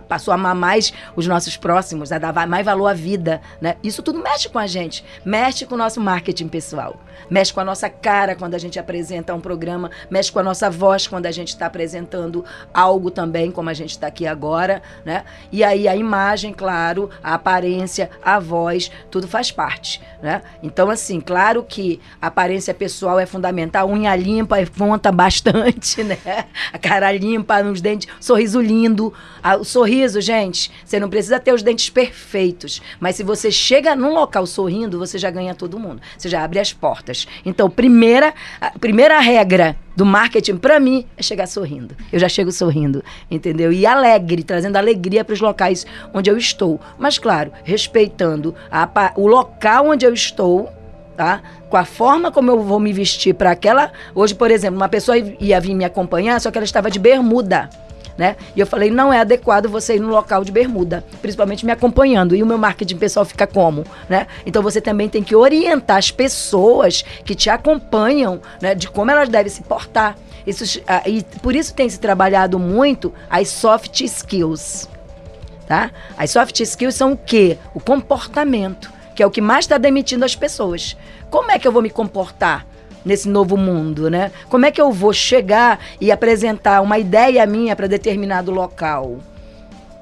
passou 0.08 0.32
a 0.32 0.36
amar 0.36 0.56
mais 0.56 0.94
os 1.16 1.26
nossos 1.26 1.56
próximos, 1.56 2.12
a 2.12 2.18
dar 2.18 2.48
mais 2.48 2.66
valor 2.66 2.88
à 2.88 2.94
vida, 2.94 3.42
né? 3.62 3.76
Isso 3.84 4.04
tudo 4.04 4.20
mexe 4.20 4.50
com 4.50 4.60
a 4.60 4.68
gente, 4.68 5.04
mexe 5.24 5.66
com 5.66 5.76
o 5.76 5.78
nosso 5.78 6.02
marketing 6.02 6.48
pessoal, 6.48 7.00
mexe 7.30 7.54
com 7.54 7.60
a 7.60 7.66
nossa 7.66 7.90
cara 7.90 8.36
quando 8.36 8.56
a 8.56 8.58
gente 8.58 8.80
apresenta 8.80 9.34
um 9.34 9.40
programa, 9.40 9.92
mexe 10.10 10.32
com 10.32 10.40
a 10.40 10.44
nossa 10.44 10.70
voz 10.70 11.08
quando 11.08 11.26
a 11.26 11.32
gente 11.32 11.50
está 11.50 11.66
apresentando 11.66 12.44
algo 12.74 13.12
também, 13.12 13.52
como 13.52 13.70
a 13.70 13.74
gente 13.74 13.92
está 13.92 14.08
aqui 14.08 14.26
agora, 14.26 14.82
né? 15.04 15.24
E 15.52 15.64
aí 15.64 15.88
a 15.88 15.96
imagem, 15.96 16.54
claro, 16.54 17.10
a 17.24 17.34
aparência, 17.34 18.10
a 18.24 18.40
voz, 18.40 18.92
tudo 19.10 19.28
faz 19.28 19.52
parte, 19.52 20.02
né? 20.22 20.42
Então, 20.62 20.90
assim, 20.90 21.20
claro 21.20 21.64
que 21.64 22.00
a 22.22 22.28
aparência 22.28 22.74
pessoal 22.74 23.20
é 23.20 23.26
fundamental, 23.26 23.90
unha 23.90 24.16
limpa 24.16 24.58
conta 24.78 25.12
bastante, 25.12 26.02
né? 26.04 26.18
A 26.72 26.78
cara 26.78 27.12
limpa, 27.12 27.64
nos 27.64 27.82
dentes, 27.82 28.08
sorriso 28.20 28.62
lindo, 28.62 29.14
o 29.60 29.64
sorriso, 29.64 30.22
gente, 30.22 30.72
você 30.84 31.00
não 31.00 31.10
precisa 31.10 31.40
ter 31.40 31.54
os 31.54 31.64
dentes 31.64 31.90
perfeitos, 31.90 32.82
mas 33.00 33.16
se 33.16 33.24
você 33.24 33.52
chega 33.52 33.96
num 33.96 34.14
local 34.14 34.46
sorrindo, 34.46 35.00
você 35.00 35.18
já 35.18 35.30
ganha 35.30 35.56
todo 35.56 35.80
mundo. 35.80 36.02
Você 36.18 36.30
já 36.30 36.44
abre 36.44 36.60
as 36.60 36.72
portas. 36.72 37.05
Então, 37.46 37.70
primeira, 37.70 38.34
primeira 38.80 39.20
regra 39.20 39.76
do 39.96 40.06
marketing 40.06 40.58
para 40.58 40.80
mim 40.80 41.06
é 41.18 41.24
chegar 41.24 41.48
sorrindo. 41.48 41.96
Eu 42.12 42.20
já 42.20 42.28
chego 42.28 42.52
sorrindo, 42.52 43.04
entendeu? 43.30 43.72
E 43.72 43.86
alegre, 43.86 44.44
trazendo 44.44 44.76
alegria 44.76 45.24
para 45.24 45.34
os 45.34 45.42
locais 45.42 45.86
onde 46.14 46.30
eu 46.30 46.38
estou. 46.38 46.80
Mas 46.98 47.18
claro, 47.18 47.52
respeitando 47.64 48.54
a, 48.70 49.14
o 49.16 49.28
local 49.28 49.88
onde 49.88 50.06
eu 50.06 50.14
estou, 50.14 50.70
tá? 51.16 51.42
Com 51.70 51.78
a 51.78 51.86
forma 51.86 52.32
como 52.32 52.52
eu 52.52 52.62
vou 52.62 52.80
me 52.80 52.92
vestir 52.92 53.34
para 53.34 53.52
aquela. 53.52 53.92
Hoje, 54.14 54.36
por 54.36 54.52
exemplo, 54.52 54.78
uma 54.78 54.90
pessoa 54.90 55.18
ia 55.18 55.60
vir 55.60 55.74
me 55.74 55.86
acompanhar, 55.86 56.40
só 56.42 56.52
que 56.52 56.58
ela 56.58 56.66
estava 56.66 56.92
de 56.92 57.00
bermuda 57.00 57.70
né? 58.18 58.36
E 58.56 58.60
eu 58.60 58.68
falei, 58.68 58.90
não 58.90 59.12
é 59.12 59.20
adequado 59.20 59.68
você 59.68 59.96
ir 59.96 60.00
no 60.00 60.10
local 60.10 60.44
de 60.44 60.52
bermuda, 60.52 61.04
principalmente 61.22 61.66
me 61.66 61.72
acompanhando. 61.72 62.36
E 62.36 62.42
o 62.42 62.46
meu 62.46 62.58
marketing 62.58 62.98
pessoal 62.98 63.26
fica 63.26 63.46
como, 63.46 63.84
né? 64.10 64.28
Então 64.46 64.62
você 64.62 64.80
também 64.80 65.10
tem 65.10 65.24
que 65.24 65.36
orientar 65.36 65.98
as 65.98 66.12
pessoas 66.12 67.04
que 67.24 67.36
te 67.36 67.50
acompanham, 67.50 68.42
né, 68.62 68.76
de 68.76 68.90
como 68.90 69.12
elas 69.12 69.30
devem 69.30 69.52
se 69.52 69.62
portar. 69.64 70.18
Isso, 70.46 70.82
ah, 70.88 71.02
e 71.08 71.24
por 71.42 71.56
isso 71.56 71.74
tem 71.74 71.90
se 71.90 72.00
trabalhado 72.00 72.60
muito 72.60 73.12
as 73.30 73.48
soft 73.48 74.02
skills, 74.02 74.88
tá? 75.68 75.92
As 76.18 76.30
soft 76.32 76.60
skills 76.60 76.96
são 76.96 77.14
o 77.14 77.18
quê? 77.18 77.58
O 77.74 77.80
comportamento, 77.80 78.92
que 79.16 79.24
é 79.24 79.26
o 79.26 79.32
que 79.32 79.42
mais 79.42 79.66
está 79.66 79.78
demitindo 79.78 80.24
as 80.24 80.36
pessoas. 80.36 80.96
Como 81.32 81.52
é 81.52 81.58
que 81.58 81.68
eu 81.68 81.72
vou 81.72 81.82
me 81.82 81.90
comportar? 81.90 82.68
Nesse 83.06 83.30
novo 83.30 83.56
mundo, 83.56 84.10
né? 84.10 84.32
Como 84.50 84.66
é 84.66 84.72
que 84.72 84.82
eu 84.82 84.92
vou 84.92 85.14
chegar 85.14 85.80
e 86.02 86.12
apresentar 86.12 86.82
uma 86.82 86.98
ideia 86.98 87.46
minha 87.46 87.76
para 87.76 87.88
determinado 87.88 88.52
local? 88.52 89.20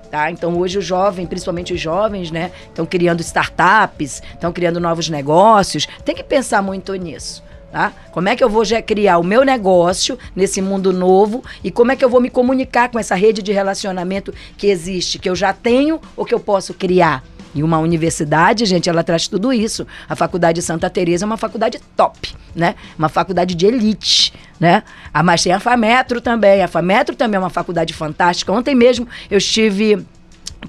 Tá? 0.10 0.30
Então 0.30 0.58
hoje 0.60 0.78
o 0.78 0.82
jovem, 0.82 1.26
principalmente 1.26 1.74
os 1.74 1.82
jovens, 1.82 2.30
né, 2.30 2.52
estão 2.68 2.86
criando 2.86 3.22
startups, 3.22 4.22
estão 4.32 4.54
criando 4.54 4.80
novos 4.80 5.10
negócios. 5.10 5.88
Tem 6.06 6.14
que 6.14 6.24
pensar 6.24 6.62
muito 6.62 6.94
nisso. 6.94 7.44
Tá? 7.72 7.92
Como 8.12 8.30
é 8.30 8.36
que 8.36 8.44
eu 8.44 8.50
vou 8.50 8.64
criar 8.86 9.18
o 9.18 9.24
meu 9.24 9.44
negócio 9.44 10.16
nesse 10.36 10.62
mundo 10.62 10.94
novo 10.94 11.44
e 11.64 11.72
como 11.72 11.92
é 11.92 11.96
que 11.96 12.06
eu 12.06 12.10
vou 12.10 12.22
me 12.22 12.30
comunicar 12.30 12.92
com 12.92 13.00
essa 13.00 13.16
rede 13.16 13.42
de 13.42 13.52
relacionamento 13.52 14.32
que 14.56 14.68
existe, 14.68 15.18
que 15.18 15.28
eu 15.28 15.36
já 15.36 15.52
tenho 15.52 16.00
ou 16.16 16.24
que 16.24 16.36
eu 16.36 16.40
posso 16.40 16.76
criar? 16.76 17.24
E 17.54 17.62
uma 17.62 17.80
universidade, 17.80 18.66
gente, 18.66 18.90
ela 18.90 19.04
traz 19.04 19.28
tudo 19.28 19.54
isso. 19.54 19.86
A 20.10 20.16
Faculdade 20.16 20.62
Santa 20.62 20.90
Teresa 20.90 21.26
é 21.26 21.28
uma 21.28 21.38
faculdade 21.38 21.80
top, 21.96 22.36
né? 22.56 22.76
Uma 22.98 23.10
faculdade 23.10 23.54
de 23.56 23.66
elite, 23.66 24.34
né? 24.60 24.84
Ah, 25.14 25.22
mas 25.22 25.44
tem 25.44 25.52
a 25.52 25.60
FAMetro 25.60 26.20
também. 26.20 26.64
A 26.64 26.68
FAMetro 26.68 27.16
também 27.16 27.38
é 27.38 27.40
uma 27.40 27.50
faculdade 27.50 27.94
fantástica. 27.94 28.52
Ontem 28.52 28.74
mesmo 28.74 29.08
eu 29.30 29.38
estive 29.38 30.06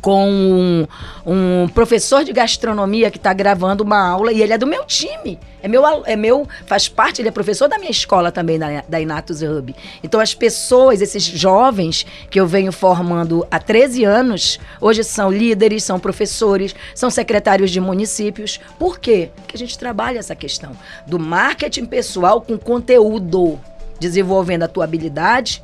com 0.00 0.30
um, 0.30 0.86
um, 1.26 1.68
professor 1.68 2.24
de 2.24 2.32
gastronomia 2.32 3.10
que 3.10 3.16
está 3.16 3.32
gravando 3.32 3.82
uma 3.84 4.08
aula 4.08 4.32
e 4.32 4.42
ele 4.42 4.52
é 4.52 4.58
do 4.58 4.66
meu 4.66 4.84
time. 4.84 5.38
É 5.62 5.68
meu, 5.68 5.82
é 6.04 6.14
meu, 6.14 6.46
faz 6.66 6.88
parte, 6.88 7.22
ele 7.22 7.28
é 7.28 7.32
professor 7.32 7.68
da 7.68 7.78
minha 7.78 7.90
escola 7.90 8.30
também, 8.30 8.58
da, 8.58 8.84
da 8.86 9.00
Inatus 9.00 9.40
Hub. 9.40 9.74
Então 10.02 10.20
as 10.20 10.34
pessoas, 10.34 11.00
esses 11.00 11.24
jovens 11.24 12.04
que 12.30 12.38
eu 12.38 12.46
venho 12.46 12.70
formando 12.70 13.46
há 13.50 13.58
13 13.58 14.04
anos, 14.04 14.60
hoje 14.78 15.02
são 15.02 15.30
líderes, 15.32 15.82
são 15.82 15.98
professores, 15.98 16.74
são 16.94 17.08
secretários 17.08 17.70
de 17.70 17.80
municípios. 17.80 18.60
Por 18.78 18.98
quê? 18.98 19.30
Porque 19.36 19.56
a 19.56 19.58
gente 19.58 19.78
trabalha 19.78 20.18
essa 20.18 20.34
questão 20.34 20.72
do 21.06 21.18
marketing 21.18 21.86
pessoal 21.86 22.42
com 22.42 22.58
conteúdo, 22.58 23.58
desenvolvendo 23.98 24.64
a 24.64 24.68
tua 24.68 24.84
habilidade, 24.84 25.62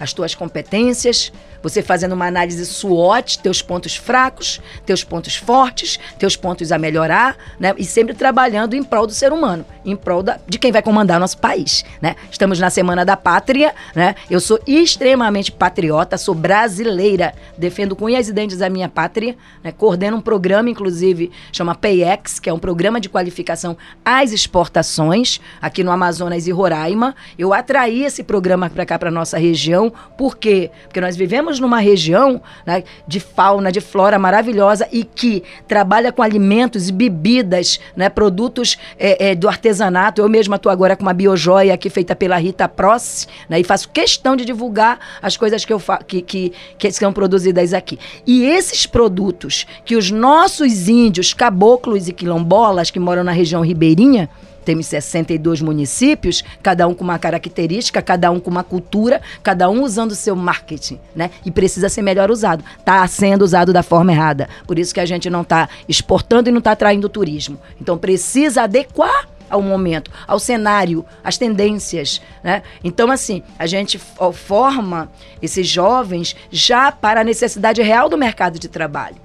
as 0.00 0.12
tuas 0.12 0.34
competências, 0.34 1.32
você 1.64 1.82
fazendo 1.82 2.12
uma 2.12 2.26
análise 2.26 2.64
SWOT, 2.66 3.38
teus 3.38 3.62
pontos 3.62 3.96
fracos, 3.96 4.60
teus 4.84 5.02
pontos 5.02 5.34
fortes, 5.34 5.98
teus 6.18 6.36
pontos 6.36 6.70
a 6.70 6.78
melhorar, 6.78 7.36
né? 7.58 7.74
E 7.78 7.84
sempre 7.84 8.12
trabalhando 8.14 8.76
em 8.76 8.84
prol 8.84 9.06
do 9.06 9.14
ser 9.14 9.32
humano, 9.32 9.64
em 9.82 9.96
prol 9.96 10.22
da, 10.22 10.38
de 10.46 10.58
quem 10.58 10.70
vai 10.70 10.82
comandar 10.82 11.18
nosso 11.18 11.38
país, 11.38 11.82
né? 12.02 12.16
Estamos 12.30 12.60
na 12.60 12.68
Semana 12.68 13.02
da 13.02 13.16
Pátria, 13.16 13.74
né? 13.94 14.14
Eu 14.30 14.40
sou 14.40 14.60
extremamente 14.66 15.50
patriota, 15.50 16.18
sou 16.18 16.34
brasileira, 16.34 17.32
defendo 17.56 17.96
com 17.96 18.04
unhas 18.04 18.28
e 18.28 18.32
dentes 18.32 18.60
a 18.60 18.68
minha 18.68 18.88
pátria, 18.88 19.34
né? 19.62 19.72
Coordeno 19.72 20.18
um 20.18 20.20
programa, 20.20 20.68
inclusive, 20.68 21.32
chama 21.50 21.74
PayEx, 21.74 22.38
que 22.38 22.50
é 22.50 22.52
um 22.52 22.58
programa 22.58 23.00
de 23.00 23.08
qualificação 23.08 23.74
às 24.04 24.32
exportações 24.32 25.40
aqui 25.62 25.82
no 25.82 25.90
Amazonas 25.90 26.46
e 26.46 26.50
Roraima. 26.50 27.16
Eu 27.38 27.54
atraí 27.54 28.04
esse 28.04 28.22
programa 28.22 28.68
para 28.68 28.84
cá, 28.84 28.98
para 28.98 29.10
nossa 29.10 29.38
região, 29.38 29.90
por 30.18 30.36
quê? 30.36 30.70
Porque 30.84 31.00
nós 31.00 31.16
vivemos 31.16 31.53
numa 31.58 31.78
região 31.78 32.40
né, 32.66 32.84
de 33.06 33.20
fauna, 33.20 33.70
de 33.70 33.80
flora 33.80 34.18
maravilhosa 34.18 34.88
e 34.92 35.04
que 35.04 35.42
trabalha 35.66 36.12
com 36.12 36.22
alimentos 36.22 36.88
e 36.88 36.92
bebidas, 36.92 37.80
né, 37.96 38.08
produtos 38.08 38.78
é, 38.98 39.30
é, 39.30 39.34
do 39.34 39.48
artesanato. 39.48 40.20
Eu 40.20 40.28
mesma 40.28 40.56
estou 40.56 40.70
agora 40.70 40.96
com 40.96 41.02
uma 41.02 41.12
biojoia 41.12 41.74
aqui 41.74 41.90
feita 41.90 42.14
pela 42.16 42.36
Rita 42.36 42.68
Pross 42.68 43.28
né, 43.48 43.60
e 43.60 43.64
faço 43.64 43.88
questão 43.88 44.36
de 44.36 44.44
divulgar 44.44 44.98
as 45.20 45.36
coisas 45.36 45.64
que, 45.64 45.72
eu 45.72 45.80
que, 46.06 46.22
que, 46.22 46.52
que 46.78 46.92
são 46.92 47.12
produzidas 47.12 47.72
aqui. 47.72 47.98
E 48.26 48.44
esses 48.44 48.86
produtos 48.86 49.66
que 49.84 49.96
os 49.96 50.10
nossos 50.10 50.88
índios, 50.88 51.34
caboclos 51.34 52.08
e 52.08 52.12
quilombolas 52.12 52.90
que 52.90 52.98
moram 52.98 53.24
na 53.24 53.32
região 53.32 53.62
ribeirinha, 53.62 54.28
temos 54.64 54.86
62 54.86 55.60
municípios, 55.60 56.42
cada 56.62 56.86
um 56.88 56.94
com 56.94 57.04
uma 57.04 57.18
característica, 57.18 58.02
cada 58.02 58.30
um 58.30 58.40
com 58.40 58.50
uma 58.50 58.64
cultura, 58.64 59.20
cada 59.42 59.68
um 59.68 59.82
usando 59.82 60.12
o 60.12 60.16
seu 60.16 60.34
marketing, 60.34 60.98
né? 61.14 61.30
E 61.44 61.50
precisa 61.50 61.88
ser 61.88 62.02
melhor 62.02 62.30
usado. 62.30 62.64
Está 62.78 63.06
sendo 63.06 63.42
usado 63.42 63.72
da 63.72 63.82
forma 63.82 64.12
errada. 64.12 64.48
Por 64.66 64.78
isso 64.78 64.94
que 64.94 65.00
a 65.00 65.06
gente 65.06 65.28
não 65.30 65.42
está 65.42 65.68
exportando 65.88 66.48
e 66.48 66.52
não 66.52 66.58
está 66.58 66.72
atraindo 66.72 67.08
turismo. 67.08 67.58
Então 67.80 67.98
precisa 67.98 68.62
adequar 68.62 69.28
ao 69.48 69.60
momento, 69.60 70.10
ao 70.26 70.38
cenário, 70.38 71.04
às 71.22 71.36
tendências, 71.36 72.20
né? 72.42 72.62
Então 72.82 73.10
assim, 73.10 73.42
a 73.58 73.66
gente 73.66 73.98
forma 73.98 75.10
esses 75.40 75.68
jovens 75.68 76.34
já 76.50 76.90
para 76.90 77.20
a 77.20 77.24
necessidade 77.24 77.82
real 77.82 78.08
do 78.08 78.16
mercado 78.16 78.58
de 78.58 78.68
trabalho, 78.68 79.16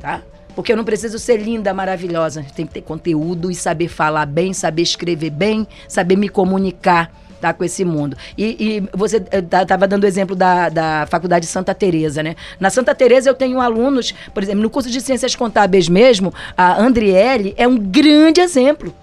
tá? 0.00 0.22
Porque 0.54 0.72
eu 0.72 0.76
não 0.76 0.84
preciso 0.84 1.18
ser 1.18 1.36
linda, 1.36 1.74
maravilhosa. 1.74 2.44
Tem 2.54 2.66
que 2.66 2.74
ter 2.74 2.82
conteúdo 2.82 3.50
e 3.50 3.54
saber 3.54 3.88
falar 3.88 4.26
bem, 4.26 4.52
saber 4.52 4.82
escrever 4.82 5.30
bem, 5.30 5.66
saber 5.88 6.16
me 6.16 6.28
comunicar 6.28 7.10
tá, 7.44 7.52
com 7.52 7.62
esse 7.62 7.84
mundo. 7.84 8.16
E, 8.38 8.44
e 8.58 8.96
você 8.96 9.18
estava 9.18 9.84
eh, 9.84 9.88
dando 9.88 10.04
o 10.04 10.06
exemplo 10.06 10.34
da, 10.34 10.70
da 10.70 11.06
Faculdade 11.10 11.44
Santa 11.46 11.74
Teresa, 11.74 12.22
né? 12.22 12.36
Na 12.58 12.70
Santa 12.70 12.94
Teresa 12.94 13.28
eu 13.28 13.34
tenho 13.34 13.60
alunos, 13.60 14.14
por 14.32 14.42
exemplo, 14.42 14.62
no 14.62 14.70
curso 14.70 14.88
de 14.88 15.00
Ciências 15.00 15.36
Contábeis 15.36 15.88
mesmo, 15.88 16.32
a 16.56 16.80
Andriele 16.80 17.52
é 17.58 17.68
um 17.68 17.76
grande 17.76 18.40
exemplo. 18.40 18.94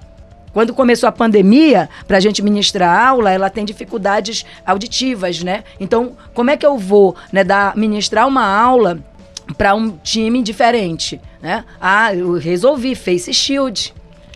Quando 0.54 0.74
começou 0.74 1.08
a 1.08 1.12
pandemia, 1.12 1.88
para 2.08 2.18
a 2.18 2.20
gente 2.20 2.42
ministrar 2.42 3.08
aula, 3.08 3.32
ela 3.32 3.50
tem 3.50 3.64
dificuldades 3.64 4.46
auditivas, 4.66 5.42
né? 5.42 5.64
Então, 5.80 6.12
como 6.34 6.50
é 6.50 6.58
que 6.58 6.66
eu 6.66 6.78
vou 6.78 7.16
né, 7.32 7.44
dar, 7.44 7.76
ministrar 7.78 8.28
uma 8.28 8.46
aula 8.46 9.00
para 9.58 9.74
um 9.76 9.98
time 9.98 10.42
diferente, 10.42 11.20
né? 11.42 11.64
Ah, 11.80 12.14
eu 12.14 12.34
resolvi 12.34 12.96
face 12.96 13.34
shield, 13.34 13.94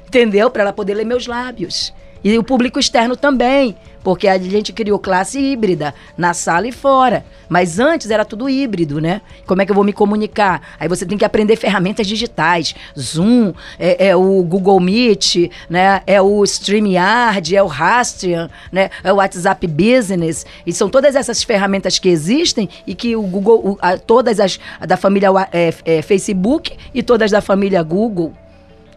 entendeu? 0.08 0.50
Para 0.50 0.64
ela 0.64 0.74
poder 0.74 0.94
ler 0.94 1.06
meus 1.06 1.28
lábios. 1.28 1.94
E 2.24 2.38
o 2.38 2.44
público 2.44 2.80
externo 2.80 3.16
também, 3.16 3.76
porque 4.06 4.28
a 4.28 4.38
gente 4.38 4.72
criou 4.72 5.00
classe 5.00 5.40
híbrida, 5.40 5.92
na 6.16 6.32
sala 6.36 6.68
e 6.68 6.72
fora. 6.72 7.26
Mas 7.50 7.80
antes 7.80 8.12
era 8.12 8.24
tudo 8.24 8.48
híbrido, 8.48 9.02
né? 9.02 9.20
Como 9.48 9.64
é 9.64 9.66
que 9.66 9.72
eu 9.72 9.76
vou 9.76 9.84
me 9.84 9.92
comunicar? 9.92 10.62
Aí 10.80 10.88
você 10.88 11.08
tem 11.08 11.18
que 11.18 11.26
aprender 11.26 11.56
ferramentas 11.56 12.06
digitais. 12.06 12.76
Zoom, 12.98 13.52
é, 13.80 14.10
é 14.10 14.16
o 14.16 14.44
Google 14.44 14.80
Meet, 14.80 15.50
né? 15.68 16.04
É 16.06 16.22
o 16.22 16.44
StreamYard, 16.44 17.56
é 17.56 17.64
o 17.64 17.66
Rastrian, 17.66 18.48
né? 18.72 18.92
É 19.04 19.12
o 19.12 19.16
WhatsApp 19.16 19.66
Business. 19.66 20.46
E 20.68 20.72
são 20.72 20.88
todas 20.88 21.16
essas 21.16 21.42
ferramentas 21.42 21.98
que 21.98 22.08
existem 22.08 22.70
e 22.86 22.94
que 22.94 23.16
o 23.16 23.24
Google, 23.24 23.60
o, 23.72 23.78
a, 23.82 23.98
todas 23.98 24.40
as 24.40 24.60
da 24.88 24.98
família 24.98 25.30
é, 25.52 25.74
é, 25.84 26.02
Facebook 26.04 26.78
e 26.94 27.02
todas 27.02 27.32
da 27.32 27.42
família 27.42 27.82
Google 27.82 28.34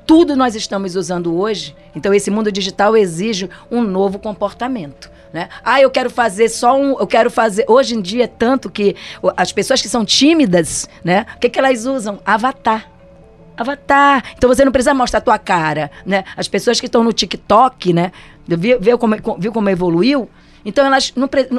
tudo 0.08 0.34
nós 0.34 0.54
estamos 0.54 0.96
usando 0.96 1.38
hoje. 1.38 1.76
Então, 1.94 2.14
esse 2.14 2.30
mundo 2.30 2.50
digital 2.50 2.96
exige 2.96 3.50
um 3.70 3.82
novo 3.82 4.18
comportamento. 4.18 5.10
Né? 5.30 5.50
Ah, 5.62 5.82
eu 5.82 5.90
quero 5.90 6.08
fazer 6.08 6.48
só 6.48 6.74
um. 6.74 6.98
Eu 6.98 7.06
quero 7.06 7.30
fazer. 7.30 7.66
Hoje 7.68 7.94
em 7.94 8.00
dia, 8.00 8.26
tanto 8.26 8.70
que 8.70 8.96
as 9.36 9.52
pessoas 9.52 9.82
que 9.82 9.88
são 9.88 10.06
tímidas, 10.06 10.88
né? 11.04 11.26
O 11.36 11.38
que, 11.38 11.50
que 11.50 11.58
elas 11.58 11.84
usam? 11.84 12.18
Avatar. 12.24 12.90
Avatar. 13.54 14.24
Então 14.34 14.48
você 14.48 14.64
não 14.64 14.72
precisa 14.72 14.94
mostrar 14.94 15.18
a 15.18 15.20
tua 15.20 15.38
cara, 15.38 15.90
né? 16.06 16.24
As 16.34 16.48
pessoas 16.48 16.80
que 16.80 16.86
estão 16.86 17.04
no 17.04 17.12
TikTok, 17.12 17.92
né? 17.92 18.10
Viu, 18.46 18.80
viu, 18.80 18.96
como, 18.96 19.14
viu 19.38 19.52
como 19.52 19.68
evoluiu? 19.68 20.30
Então, 20.64 20.86
elas 20.86 21.12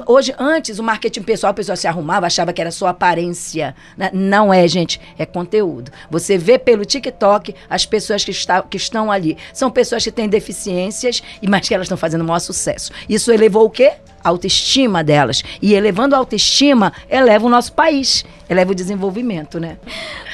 hoje, 0.05 0.33
antes, 0.37 0.79
o 0.79 0.83
marketing 0.83 1.23
pessoal, 1.23 1.51
a 1.51 1.53
pessoa 1.53 1.75
se 1.75 1.87
arrumava, 1.87 2.27
achava 2.27 2.53
que 2.53 2.61
era 2.61 2.71
só 2.71 2.87
aparência. 2.87 3.75
Né? 3.97 4.09
Não 4.13 4.53
é, 4.53 4.67
gente, 4.67 4.99
é 5.17 5.25
conteúdo. 5.25 5.91
Você 6.09 6.37
vê 6.37 6.57
pelo 6.57 6.85
TikTok 6.85 7.55
as 7.69 7.85
pessoas 7.85 8.23
que, 8.23 8.31
está, 8.31 8.61
que 8.61 8.77
estão 8.77 9.11
ali. 9.11 9.37
São 9.53 9.69
pessoas 9.71 10.03
que 10.03 10.11
têm 10.11 10.27
deficiências, 10.27 11.23
mas 11.47 11.67
que 11.67 11.73
elas 11.73 11.85
estão 11.85 11.97
fazendo 11.97 12.21
o 12.21 12.25
maior 12.25 12.39
sucesso. 12.39 12.91
Isso 13.07 13.31
elevou 13.31 13.65
o 13.65 13.69
quê? 13.69 13.93
A 14.23 14.29
autoestima 14.29 15.03
delas. 15.03 15.43
E 15.61 15.73
elevando 15.73 16.15
a 16.15 16.17
autoestima, 16.17 16.91
eleva 17.09 17.45
o 17.45 17.49
nosso 17.49 17.73
país, 17.73 18.25
eleva 18.49 18.71
o 18.71 18.75
desenvolvimento, 18.75 19.59
né? 19.59 19.77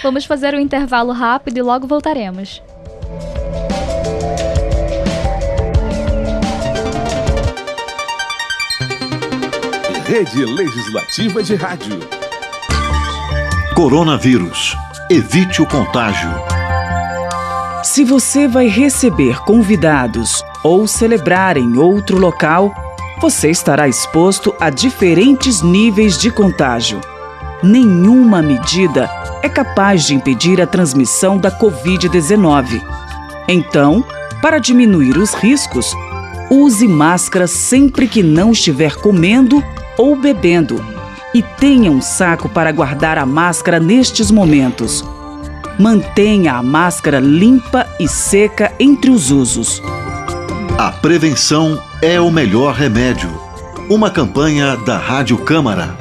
Vamos 0.01 0.25
fazer 0.25 0.55
um 0.55 0.59
intervalo 0.59 1.11
rápido 1.11 1.57
e 1.57 1.61
logo 1.61 1.85
voltaremos. 1.87 2.61
Rede 10.07 10.45
Legislativa 10.45 11.41
de 11.41 11.55
Rádio. 11.55 11.97
Coronavírus. 13.73 14.77
Evite 15.09 15.63
o 15.63 15.65
contágio. 15.65 16.29
Se 17.83 18.03
você 18.03 18.47
vai 18.47 18.67
receber 18.67 19.39
convidados 19.39 20.43
ou 20.63 20.87
celebrar 20.87 21.57
em 21.57 21.79
outro 21.79 22.19
local, 22.19 22.71
você 23.19 23.49
estará 23.49 23.87
exposto 23.87 24.53
a 24.59 24.69
diferentes 24.69 25.63
níveis 25.63 26.19
de 26.19 26.29
contágio. 26.29 27.01
Nenhuma 27.63 28.43
medida 28.43 29.09
é 29.41 29.49
capaz 29.49 30.03
de 30.03 30.13
impedir 30.13 30.61
a 30.61 30.67
transmissão 30.67 31.39
da 31.39 31.49
Covid-19. 31.49 32.79
Então, 33.47 34.05
para 34.39 34.59
diminuir 34.59 35.17
os 35.17 35.33
riscos, 35.33 35.91
use 36.47 36.87
máscara 36.87 37.47
sempre 37.47 38.07
que 38.07 38.21
não 38.21 38.51
estiver 38.51 38.93
comendo 38.97 39.63
ou 39.97 40.15
bebendo. 40.15 40.83
E 41.33 41.41
tenha 41.41 41.91
um 41.91 42.01
saco 42.01 42.47
para 42.47 42.71
guardar 42.71 43.17
a 43.17 43.25
máscara 43.25 43.79
nestes 43.79 44.31
momentos. 44.31 45.03
Mantenha 45.77 46.53
a 46.53 46.63
máscara 46.63 47.19
limpa 47.19 47.85
e 47.99 48.07
seca 48.07 48.71
entre 48.79 49.11
os 49.11 49.31
usos. 49.31 49.81
A 50.77 50.91
prevenção 50.91 51.81
é 52.01 52.19
o 52.19 52.31
melhor 52.31 52.73
remédio. 52.73 53.29
Uma 53.89 54.09
campanha 54.09 54.77
da 54.77 54.97
Rádio 54.97 55.37
Câmara. 55.37 55.95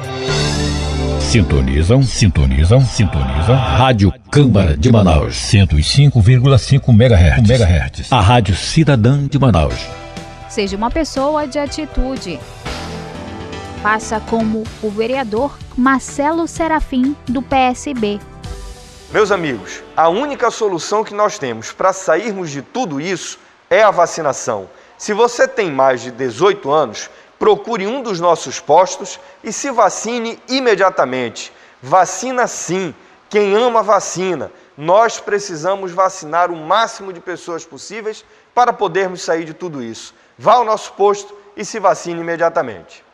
Sintonizam, 1.19 2.01
sintonizam, 2.01 2.79
sintonizam. 2.79 3.55
Rádio 3.55 4.13
Câmara 4.31 4.77
de 4.77 4.89
Manaus. 4.89 5.35
105,5 5.35 6.89
MHz. 6.89 7.49
MHz. 7.49 8.11
A 8.11 8.21
Rádio 8.21 8.55
Cidadã 8.55 9.27
de 9.27 9.37
Manaus. 9.37 9.75
Seja 10.47 10.77
uma 10.77 10.89
pessoa 10.89 11.45
de 11.45 11.59
atitude 11.59 12.39
faça 13.85 14.19
como 14.19 14.63
o 14.81 14.89
vereador 14.89 15.55
Marcelo 15.77 16.47
Serafim, 16.47 17.15
do 17.27 17.39
PSB. 17.39 18.19
Meus 19.11 19.31
amigos, 19.31 19.83
a 19.95 20.09
única 20.09 20.49
solução 20.49 21.03
que 21.03 21.13
nós 21.13 21.37
temos 21.37 21.71
para 21.71 21.93
sairmos 21.93 22.49
de 22.49 22.63
tudo 22.63 22.99
isso 22.99 23.37
é 23.69 23.83
a 23.83 23.91
vacinação. 23.91 24.67
Se 24.97 25.13
você 25.13 25.47
tem 25.47 25.71
mais 25.71 26.01
de 26.01 26.09
18 26.09 26.71
anos, 26.71 27.11
procure 27.37 27.85
um 27.85 28.01
dos 28.01 28.19
nossos 28.19 28.59
postos 28.59 29.19
e 29.43 29.53
se 29.53 29.69
vacine 29.69 30.39
imediatamente. 30.49 31.53
Vacina 31.79 32.47
sim. 32.47 32.91
Quem 33.29 33.53
ama 33.53 33.83
vacina. 33.83 34.51
Nós 34.75 35.19
precisamos 35.19 35.91
vacinar 35.91 36.49
o 36.49 36.57
máximo 36.57 37.13
de 37.13 37.19
pessoas 37.19 37.63
possíveis 37.63 38.25
para 38.51 38.73
podermos 38.73 39.21
sair 39.21 39.45
de 39.45 39.53
tudo 39.53 39.83
isso. 39.83 40.15
Vá 40.39 40.53
ao 40.53 40.65
nosso 40.65 40.91
posto 40.93 41.37
e 41.55 41.63
se 41.63 41.79
vacine 41.79 42.21
imediatamente 42.21 43.04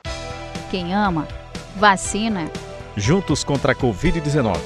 quem 0.72 0.94
ama, 0.94 1.28
vacina. 1.76 2.50
Juntos 2.96 3.44
contra 3.44 3.74
a 3.74 3.76
Covid-19. 3.76 4.58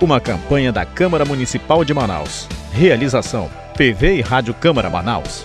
Uma 0.00 0.20
campanha 0.20 0.72
da 0.72 0.86
Câmara 0.86 1.24
Municipal 1.24 1.84
de 1.84 1.92
Manaus. 1.92 2.48
Realização: 2.72 3.50
PV 3.76 4.18
e 4.18 4.20
Rádio 4.20 4.54
Câmara 4.54 4.88
Manaus. 4.88 5.44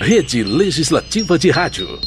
Rede 0.00 0.44
Legislativa 0.44 1.36
de 1.36 1.50
Rádio. 1.50 1.98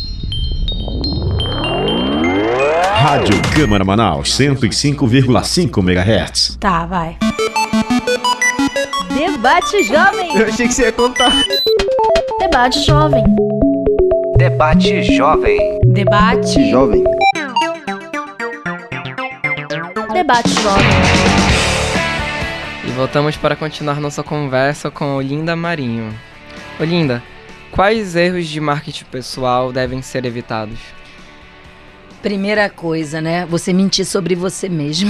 Rádio 2.95 3.35
Câmara 3.53 3.83
Manaus, 3.83 4.29
105,5 4.39 5.79
MHz. 5.79 6.55
Tá, 6.57 6.85
vai. 6.85 7.17
Debate 9.13 9.83
Jovem. 9.83 10.37
Eu 10.37 10.47
achei 10.47 10.69
que 10.69 10.73
você 10.73 10.83
ia 10.83 10.91
contar. 10.93 11.33
Debate 12.39 12.79
Jovem. 12.85 13.25
Debate 14.37 15.03
Jovem. 15.13 15.79
Debate 15.87 16.71
Jovem. 16.71 17.03
Debate 20.13 20.49
Jovem. 20.61 20.85
E 22.87 22.91
voltamos 22.91 23.35
para 23.35 23.57
continuar 23.57 23.99
nossa 23.99 24.23
conversa 24.23 24.89
com 24.89 25.17
Olinda 25.17 25.57
Marinho. 25.57 26.13
Olinda, 26.79 27.21
Quais 27.81 28.15
erros 28.15 28.47
de 28.47 28.59
marketing 28.59 29.05
pessoal 29.05 29.73
devem 29.73 30.03
ser 30.03 30.23
evitados? 30.23 30.77
Primeira 32.21 32.69
coisa, 32.69 33.19
né? 33.19 33.45
Você 33.47 33.73
mentir 33.73 34.05
sobre 34.05 34.35
você 34.35 34.69
mesmo. 34.69 35.09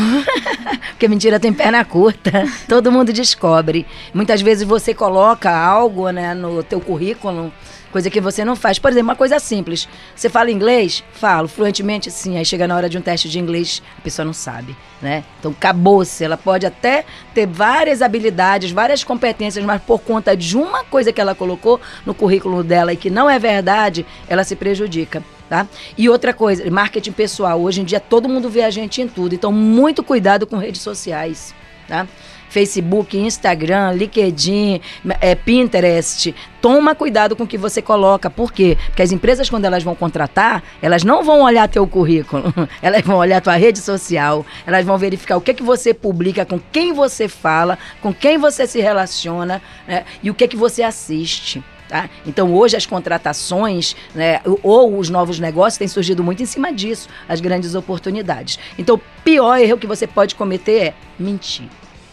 Porque 0.91 1.07
mentira 1.07 1.39
tem 1.39 1.51
perna 1.51 1.83
curta. 1.83 2.45
Todo 2.67 2.91
mundo 2.91 3.11
descobre. 3.11 3.85
Muitas 4.13 4.41
vezes 4.41 4.67
você 4.67 4.93
coloca 4.93 5.49
algo, 5.49 6.09
né, 6.09 6.33
no 6.33 6.63
teu 6.63 6.79
currículo 6.79 7.51
coisa 7.91 8.09
que 8.09 8.21
você 8.21 8.43
não 8.43 8.55
faz. 8.55 8.79
Por 8.79 8.89
exemplo, 8.89 9.09
uma 9.09 9.15
coisa 9.15 9.37
simples. 9.37 9.87
Você 10.15 10.29
fala 10.29 10.49
inglês? 10.49 11.03
Falo, 11.11 11.47
fluentemente 11.47 12.09
sim. 12.09 12.37
Aí 12.37 12.45
chega 12.45 12.67
na 12.67 12.75
hora 12.75 12.89
de 12.89 12.97
um 12.97 13.01
teste 13.01 13.29
de 13.29 13.37
inglês, 13.39 13.83
a 13.97 14.01
pessoa 14.01 14.25
não 14.25 14.33
sabe, 14.33 14.75
né? 15.01 15.23
Então 15.39 15.51
acabou-se. 15.51 16.23
Ela 16.23 16.37
pode 16.37 16.65
até 16.65 17.05
ter 17.33 17.45
várias 17.45 18.01
habilidades, 18.01 18.71
várias 18.71 19.03
competências, 19.03 19.63
mas 19.63 19.81
por 19.81 19.99
conta 19.99 20.35
de 20.35 20.57
uma 20.57 20.83
coisa 20.83 21.11
que 21.11 21.21
ela 21.21 21.35
colocou 21.35 21.79
no 22.05 22.13
currículo 22.13 22.63
dela 22.63 22.93
e 22.93 22.97
que 22.97 23.09
não 23.09 23.29
é 23.29 23.37
verdade, 23.37 24.05
ela 24.27 24.43
se 24.43 24.55
prejudica. 24.55 25.21
Tá? 25.51 25.67
E 25.97 26.07
outra 26.07 26.33
coisa, 26.33 26.71
marketing 26.71 27.11
pessoal. 27.11 27.59
Hoje 27.59 27.81
em 27.81 27.83
dia 27.83 27.99
todo 27.99 28.29
mundo 28.29 28.49
vê 28.49 28.63
a 28.63 28.69
gente 28.69 29.01
em 29.01 29.07
tudo. 29.09 29.35
Então, 29.35 29.51
muito 29.51 30.01
cuidado 30.01 30.47
com 30.47 30.55
redes 30.55 30.79
sociais. 30.79 31.53
Tá? 31.89 32.07
Facebook, 32.47 33.17
Instagram, 33.17 33.91
LinkedIn, 33.91 34.79
é, 35.19 35.35
Pinterest. 35.35 36.33
Toma 36.61 36.95
cuidado 36.95 37.35
com 37.35 37.43
o 37.43 37.47
que 37.47 37.57
você 37.57 37.81
coloca. 37.81 38.29
Por 38.29 38.53
quê? 38.53 38.77
Porque 38.85 39.01
as 39.01 39.11
empresas, 39.11 39.49
quando 39.49 39.65
elas 39.65 39.83
vão 39.83 39.93
contratar, 39.93 40.63
elas 40.81 41.03
não 41.03 41.21
vão 41.21 41.41
olhar 41.41 41.67
teu 41.67 41.85
currículo. 41.85 42.53
Elas 42.81 43.01
vão 43.01 43.17
olhar 43.17 43.41
tua 43.41 43.57
rede 43.57 43.79
social. 43.79 44.45
Elas 44.65 44.85
vão 44.85 44.97
verificar 44.97 45.35
o 45.35 45.41
que, 45.41 45.53
que 45.53 45.63
você 45.63 45.93
publica, 45.93 46.45
com 46.45 46.61
quem 46.71 46.93
você 46.93 47.27
fala, 47.27 47.77
com 48.01 48.13
quem 48.13 48.37
você 48.37 48.65
se 48.65 48.79
relaciona 48.79 49.61
né? 49.85 50.05
e 50.23 50.31
o 50.31 50.33
que, 50.33 50.47
que 50.47 50.55
você 50.55 50.81
assiste. 50.81 51.61
Tá? 51.91 52.09
Então, 52.25 52.55
hoje, 52.55 52.77
as 52.77 52.85
contratações 52.85 53.97
né, 54.15 54.39
ou 54.63 54.97
os 54.97 55.09
novos 55.09 55.39
negócios 55.39 55.77
têm 55.77 55.89
surgido 55.89 56.23
muito 56.23 56.41
em 56.41 56.45
cima 56.45 56.71
disso, 56.71 57.09
as 57.27 57.41
grandes 57.41 57.75
oportunidades. 57.75 58.57
Então, 58.79 58.95
o 58.95 59.01
pior 59.25 59.57
erro 59.57 59.77
que 59.77 59.85
você 59.85 60.07
pode 60.07 60.33
cometer 60.35 60.81
é 60.81 60.93
mentir 61.19 61.65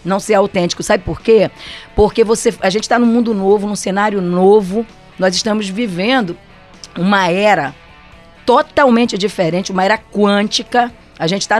não 0.04 0.18
ser 0.18 0.34
autêntico. 0.34 0.82
Sabe 0.82 1.04
por 1.04 1.20
quê? 1.20 1.48
Porque 1.94 2.24
você, 2.24 2.52
a 2.60 2.68
gente 2.70 2.82
está 2.82 2.98
num 2.98 3.06
mundo 3.06 3.32
novo, 3.32 3.68
num 3.68 3.76
cenário 3.76 4.20
novo. 4.20 4.84
Nós 5.16 5.36
estamos 5.36 5.68
vivendo 5.68 6.36
uma 6.96 7.30
era 7.30 7.72
totalmente 8.44 9.16
diferente, 9.16 9.70
uma 9.70 9.84
era 9.84 9.96
quântica, 9.96 10.92
A 11.18 11.26
gente 11.26 11.42
está 11.42 11.58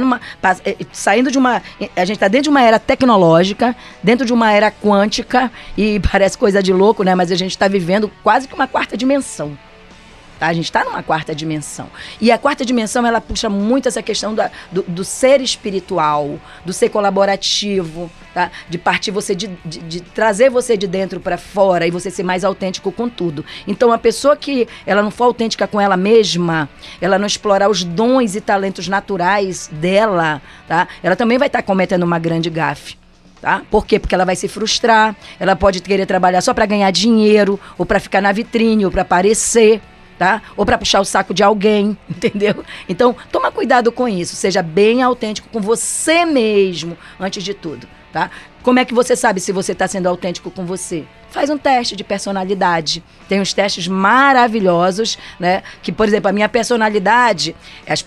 eh, 0.65 0.77
saindo 0.93 1.31
de 1.31 1.39
uma. 1.39 1.63
A 1.97 2.05
gente 2.05 2.17
está 2.17 2.29
dentro 2.29 2.45
de 2.45 2.51
uma 2.51 2.63
era 2.63 2.79
tecnológica, 2.79 3.75
dentro 4.03 4.25
de 4.25 4.33
uma 4.33 4.53
era 4.53 4.71
quântica, 4.71 5.51
e 5.77 6.01
parece 6.11 6.39
coisa 6.39 6.63
de 6.63 6.73
louco, 6.73 7.03
né? 7.03 7.15
Mas 7.15 7.33
a 7.33 7.37
gente 7.37 7.51
está 7.51 7.69
vivendo 7.69 8.11
quase 8.23 8.47
que 8.47 8.55
uma 8.55 8.69
quarta 8.69 8.97
dimensão. 8.97 9.59
Tá? 10.39 10.47
A 10.47 10.53
gente 10.53 10.67
está 10.67 10.85
numa 10.85 11.03
quarta 11.03 11.35
dimensão. 11.35 11.89
E 12.21 12.31
a 12.31 12.39
quarta 12.39 12.65
dimensão, 12.65 13.05
ela 13.05 13.21
puxa 13.21 13.49
muito 13.49 13.89
essa 13.89 14.03
questão 14.03 14.35
da, 14.35 14.51
do, 14.71 14.83
do 14.83 15.05
ser 15.05 15.41
espiritual, 15.41 16.39
do 16.65 16.73
ser 16.73 16.91
colaborativo, 16.91 18.09
tá? 18.33 18.51
De 18.69 18.79
partir 18.79 19.11
você, 19.11 19.35
de, 19.35 19.49
de, 19.65 19.81
de 19.81 20.01
trazer 20.01 20.49
você 20.49 20.77
de 20.77 20.87
dentro 20.87 21.19
para 21.19 21.37
fora 21.37 21.87
e 21.87 21.91
você 21.91 22.09
ser 22.11 22.23
mais 22.23 22.45
autêntico 22.45 22.93
com 22.93 23.09
tudo. 23.09 23.45
Então, 23.67 23.91
a 23.91 23.99
pessoa 23.99 24.37
que 24.37 24.69
ela 24.87 25.03
não 25.03 25.11
for 25.11 25.25
autêntica 25.25 25.67
com 25.67 25.81
ela 25.81 25.97
mesma, 25.97 26.69
ela 27.01 27.19
não 27.19 27.27
explorar 27.27 27.69
os 27.69 27.83
dons 27.83 28.37
e 28.37 28.41
talentos 28.41 28.87
naturais 28.87 29.69
dela, 29.73 30.41
tá? 30.69 30.87
Ela 31.03 31.17
também 31.17 31.37
vai 31.37 31.49
estar 31.49 31.63
cometendo 31.63 32.05
uma 32.05 32.19
grande 32.19 32.49
gafe. 32.49 32.97
Tá? 33.41 33.63
Por 33.71 33.87
quê? 33.87 34.01
Porque 34.01 34.15
ela 34.15 34.25
vai 34.25 34.35
se 34.35 34.49
frustrar, 34.49 35.15
ela 35.39 35.55
pode 35.55 35.81
querer 35.81 36.07
trabalhar 36.07 36.41
só 36.41 36.53
para 36.53 36.67
ganhar 36.67 36.91
dinheiro, 36.91 37.59
ou 37.77 37.87
para 37.87 38.01
ficar 38.01 38.21
na 38.21 38.33
vitrine, 38.33 38.85
ou 38.85 38.91
para 38.91 39.03
aparecer 39.03 39.81
tá? 40.19 40.43
Ou 40.57 40.67
para 40.67 40.77
puxar 40.77 41.01
o 41.01 41.05
saco 41.05 41.33
de 41.33 41.43
alguém, 41.43 41.97
entendeu? 42.11 42.65
Então, 42.89 43.15
toma 43.31 43.53
cuidado 43.53 43.93
com 43.93 44.09
isso, 44.09 44.35
seja 44.35 44.63
bem 44.63 45.03
autêntico 45.03 45.49
com 45.51 45.61
você 45.61 46.25
mesmo, 46.25 46.99
antes 47.19 47.43
de 47.43 47.55
tudo, 47.55 47.87
tá? 48.13 48.31
Como 48.63 48.79
é 48.79 48.85
que 48.85 48.93
você 48.93 49.17
sabe 49.17 49.41
se 49.41 49.53
você 49.53 49.73
está 49.73 49.87
sendo 49.87 50.09
autêntico 50.09 50.51
com 50.51 50.67
você? 50.67 51.05
Faz 51.31 51.49
um 51.49 51.57
teste 51.57 51.95
de 51.95 52.03
personalidade. 52.03 53.03
Tem 53.29 53.41
uns 53.41 53.53
testes 53.55 53.87
maravilhosos, 53.87 55.17
né? 55.39 55.63
Que, 55.83 55.93
por 55.93 56.07
exemplo, 56.07 56.29
a 56.29 56.33
minha 56.33 56.49
personalidade 56.49 57.55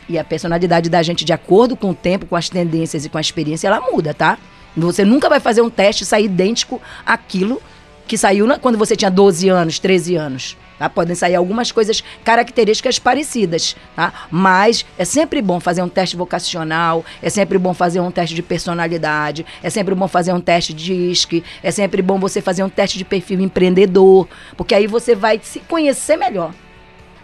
e 0.09 0.19
a 0.19 0.23
personalidade 0.23 0.89
da 0.89 1.01
gente, 1.01 1.23
de 1.23 1.33
acordo 1.33 1.75
com 1.75 1.91
o 1.91 1.95
tempo, 1.95 2.25
com 2.25 2.35
as 2.35 2.49
tendências 2.49 3.05
e 3.05 3.09
com 3.09 3.17
a 3.17 3.21
experiência, 3.21 3.67
ela 3.67 3.79
muda, 3.91 4.13
tá? 4.13 4.37
Você 4.75 5.03
nunca 5.03 5.29
vai 5.29 5.39
fazer 5.39 5.61
um 5.61 5.69
teste 5.69 6.03
e 6.03 6.05
sair 6.05 6.25
idêntico 6.25 6.81
àquilo 7.05 7.61
que 8.07 8.17
saiu 8.17 8.47
quando 8.59 8.77
você 8.77 8.95
tinha 8.95 9.09
12 9.09 9.49
anos, 9.49 9.79
13 9.79 10.15
anos. 10.15 10.57
Tá? 10.81 10.89
Podem 10.89 11.13
sair 11.13 11.35
algumas 11.35 11.71
coisas 11.71 12.03
características 12.23 12.97
parecidas, 12.97 13.75
tá? 13.95 14.11
Mas 14.31 14.83
é 14.97 15.05
sempre 15.05 15.39
bom 15.39 15.59
fazer 15.59 15.83
um 15.83 15.87
teste 15.87 16.15
vocacional, 16.15 17.05
é 17.21 17.29
sempre 17.29 17.59
bom 17.59 17.71
fazer 17.71 17.99
um 17.99 18.09
teste 18.09 18.33
de 18.33 18.41
personalidade, 18.41 19.45
é 19.61 19.69
sempre 19.69 19.93
bom 19.93 20.07
fazer 20.07 20.33
um 20.33 20.41
teste 20.41 20.73
de 20.73 20.91
ISC, 20.91 21.43
é 21.61 21.69
sempre 21.69 22.01
bom 22.01 22.17
você 22.17 22.41
fazer 22.41 22.63
um 22.63 22.69
teste 22.69 22.97
de 22.97 23.05
perfil 23.05 23.41
empreendedor, 23.41 24.27
porque 24.57 24.73
aí 24.73 24.87
você 24.87 25.13
vai 25.13 25.39
se 25.43 25.59
conhecer 25.59 26.17
melhor. 26.17 26.51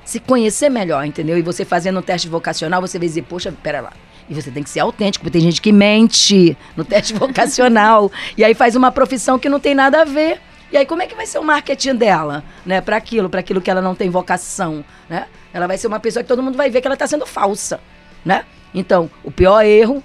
Se 0.05 0.19
conhecer 0.19 0.69
melhor, 0.69 1.03
entendeu? 1.03 1.35
E 1.35 1.41
você 1.41 1.65
fazendo 1.65 1.97
um 1.97 2.03
teste 2.03 2.29
vocacional, 2.29 2.79
você 2.79 2.99
vai 2.99 3.07
dizer, 3.07 3.23
poxa, 3.23 3.51
pera 3.63 3.81
lá. 3.81 3.93
E 4.29 4.35
você 4.35 4.51
tem 4.51 4.61
que 4.61 4.69
ser 4.69 4.81
autêntico, 4.81 5.23
porque 5.23 5.39
tem 5.39 5.41
gente 5.41 5.63
que 5.63 5.71
mente 5.71 6.55
no 6.75 6.85
teste 6.85 7.15
vocacional. 7.17 8.11
e 8.37 8.43
aí 8.43 8.53
faz 8.53 8.75
uma 8.75 8.91
profissão 8.91 9.39
que 9.39 9.49
não 9.49 9.59
tem 9.59 9.73
nada 9.73 10.03
a 10.03 10.05
ver. 10.05 10.39
E 10.71 10.77
aí 10.77 10.85
como 10.85 11.01
é 11.01 11.07
que 11.07 11.15
vai 11.15 11.25
ser 11.25 11.39
o 11.39 11.43
marketing 11.43 11.95
dela, 11.95 12.43
né, 12.65 12.81
para 12.81 12.97
aquilo, 12.97 13.29
para 13.29 13.39
aquilo 13.39 13.61
que 13.61 13.71
ela 13.71 13.81
não 13.81 13.95
tem 13.95 14.09
vocação, 14.09 14.83
né? 15.09 15.27
Ela 15.53 15.67
vai 15.67 15.77
ser 15.77 15.87
uma 15.87 15.99
pessoa 15.99 16.23
que 16.23 16.27
todo 16.27 16.43
mundo 16.43 16.57
vai 16.57 16.69
ver 16.69 16.81
que 16.81 16.87
ela 16.87 16.95
está 16.95 17.07
sendo 17.07 17.25
falsa, 17.25 17.79
né? 18.23 18.45
Então, 18.73 19.09
o 19.23 19.31
pior 19.31 19.63
erro 19.63 20.03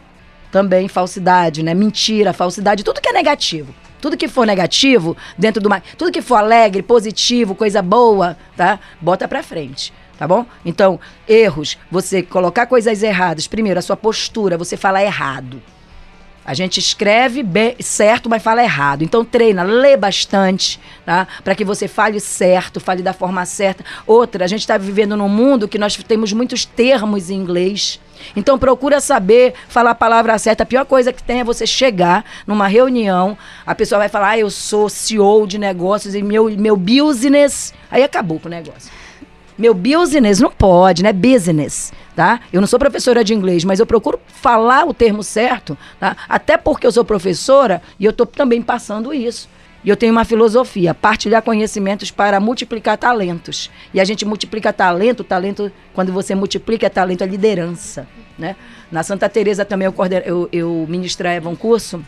também 0.51 0.87
falsidade, 0.87 1.63
né? 1.63 1.75
Mentira, 1.75 2.33
falsidade, 2.33 2.85
tudo 2.85 3.01
que 3.01 3.09
é 3.09 3.13
negativo. 3.13 3.75
Tudo 4.01 4.17
que 4.17 4.29
for 4.29 4.47
negativo, 4.47 5.17
dentro 5.39 5.63
do 5.63 5.69
tudo 5.97 6.13
que 6.13 6.23
for 6.23 6.37
alegre, 6.37 6.83
positivo, 6.83 7.55
coisa 7.55 7.81
boa, 7.81 8.37
tá? 8.57 8.79
Bota 9.01 9.27
pra 9.29 9.43
frente 9.43 9.93
tá 10.23 10.29
bom? 10.29 10.47
Então, 10.65 11.01
erros, 11.27 11.77
você 11.91 12.23
colocar 12.23 12.67
coisas 12.67 13.03
erradas. 13.03 13.49
Primeiro, 13.49 13.81
a 13.81 13.83
sua 13.83 13.97
postura, 13.97 14.57
você 14.57 14.77
fala 14.77 15.03
errado. 15.03 15.61
A 16.45 16.55
gente 16.55 16.81
escreve 16.81 17.43
bem, 17.43 17.77
certo, 17.79 18.29
mas 18.29 18.43
fala 18.43 18.63
errado. 18.63 19.03
Então 19.03 19.25
treina, 19.25 19.63
lê 19.63 19.97
bastante, 19.97 20.81
tá? 21.07 21.27
Para 21.45 21.55
que 21.55 21.65
você 21.65 21.87
fale 21.87 22.19
certo, 22.19 22.81
fale 22.81 23.01
da 23.01 23.13
forma 23.13 23.45
certa. 23.47 23.85
Outra, 24.07 24.45
a 24.45 24.49
gente 24.49 24.61
está 24.61 24.77
vivendo 24.77 25.17
num 25.17 25.29
mundo 25.29 25.69
que 25.69 25.79
nós 25.79 25.97
temos 25.97 26.33
muitos 26.33 26.65
termos 26.65 27.31
em 27.31 27.35
inglês. 27.35 28.01
Então 28.35 28.59
procura 28.59 29.01
saber 29.01 29.55
falar 29.69 29.91
a 29.91 29.95
palavra 29.95 30.37
certa. 30.37 30.65
A 30.65 30.67
pior 30.67 30.85
coisa 30.85 31.13
que 31.13 31.23
tem 31.23 31.41
é 31.41 31.45
você 31.45 31.65
chegar 31.65 32.25
numa 32.45 32.67
reunião, 32.67 33.39
a 33.65 33.75
pessoa 33.75 34.01
vai 34.01 34.09
falar: 34.09 34.31
ah, 34.31 34.39
"Eu 34.39 34.51
sou 34.51 34.89
CEO 34.89 35.47
de 35.47 35.59
negócios 35.59 36.15
e 36.15 36.23
meu 36.23 36.51
meu 36.51 36.77
business". 36.77 37.73
Aí 37.89 38.03
acabou 38.03 38.41
com 38.41 38.49
o 38.49 38.51
negócio. 38.51 38.91
Meu 39.57 39.75
business 39.75 40.41
não 40.41 40.51
pode, 40.51 41.03
né? 41.03 41.13
Business, 41.13 41.93
tá? 42.15 42.41
Eu 42.53 42.61
não 42.61 42.69
sou 42.69 42.79
professora 42.79 43.25
de 43.25 43.35
inglês, 43.35 43.65
mas 43.65 43.81
eu 43.81 43.87
procuro 43.87 44.21
falar 44.27 44.87
o 44.87 44.95
termo 44.95 45.23
certo, 45.23 45.77
tá? 45.99 46.17
Até 46.29 46.57
porque 46.57 46.87
eu 46.87 46.93
sou 46.93 47.05
professora 47.05 47.83
e 47.99 48.05
eu 48.05 48.11
estou 48.11 48.27
também 48.27 48.63
passando 48.63 49.13
isso. 49.13 49.49
E 49.85 49.89
eu 49.89 49.97
tenho 49.97 50.13
uma 50.13 50.25
filosofia, 50.25 50.95
partilhar 50.95 51.43
conhecimentos 51.43 52.11
para 52.11 52.39
multiplicar 52.39 52.97
talentos. 52.97 53.69
E 53.93 54.01
a 54.01 54.05
gente 54.05 54.25
multiplica 54.25 54.73
talento, 54.73 55.25
talento, 55.25 55.73
quando 55.93 56.13
você 56.13 56.37
multiplica 56.37 56.89
talento, 56.89 57.25
é 57.25 57.27
liderança, 57.27 58.07
né? 58.39 58.55
Na 58.93 59.03
Santa 59.03 59.29
Teresa 59.29 59.65
também 59.65 59.87
eu, 59.87 59.95
eu, 60.25 60.49
eu 60.53 60.87
ministrava 60.89 61.49
um 61.49 61.57
curso 61.57 62.05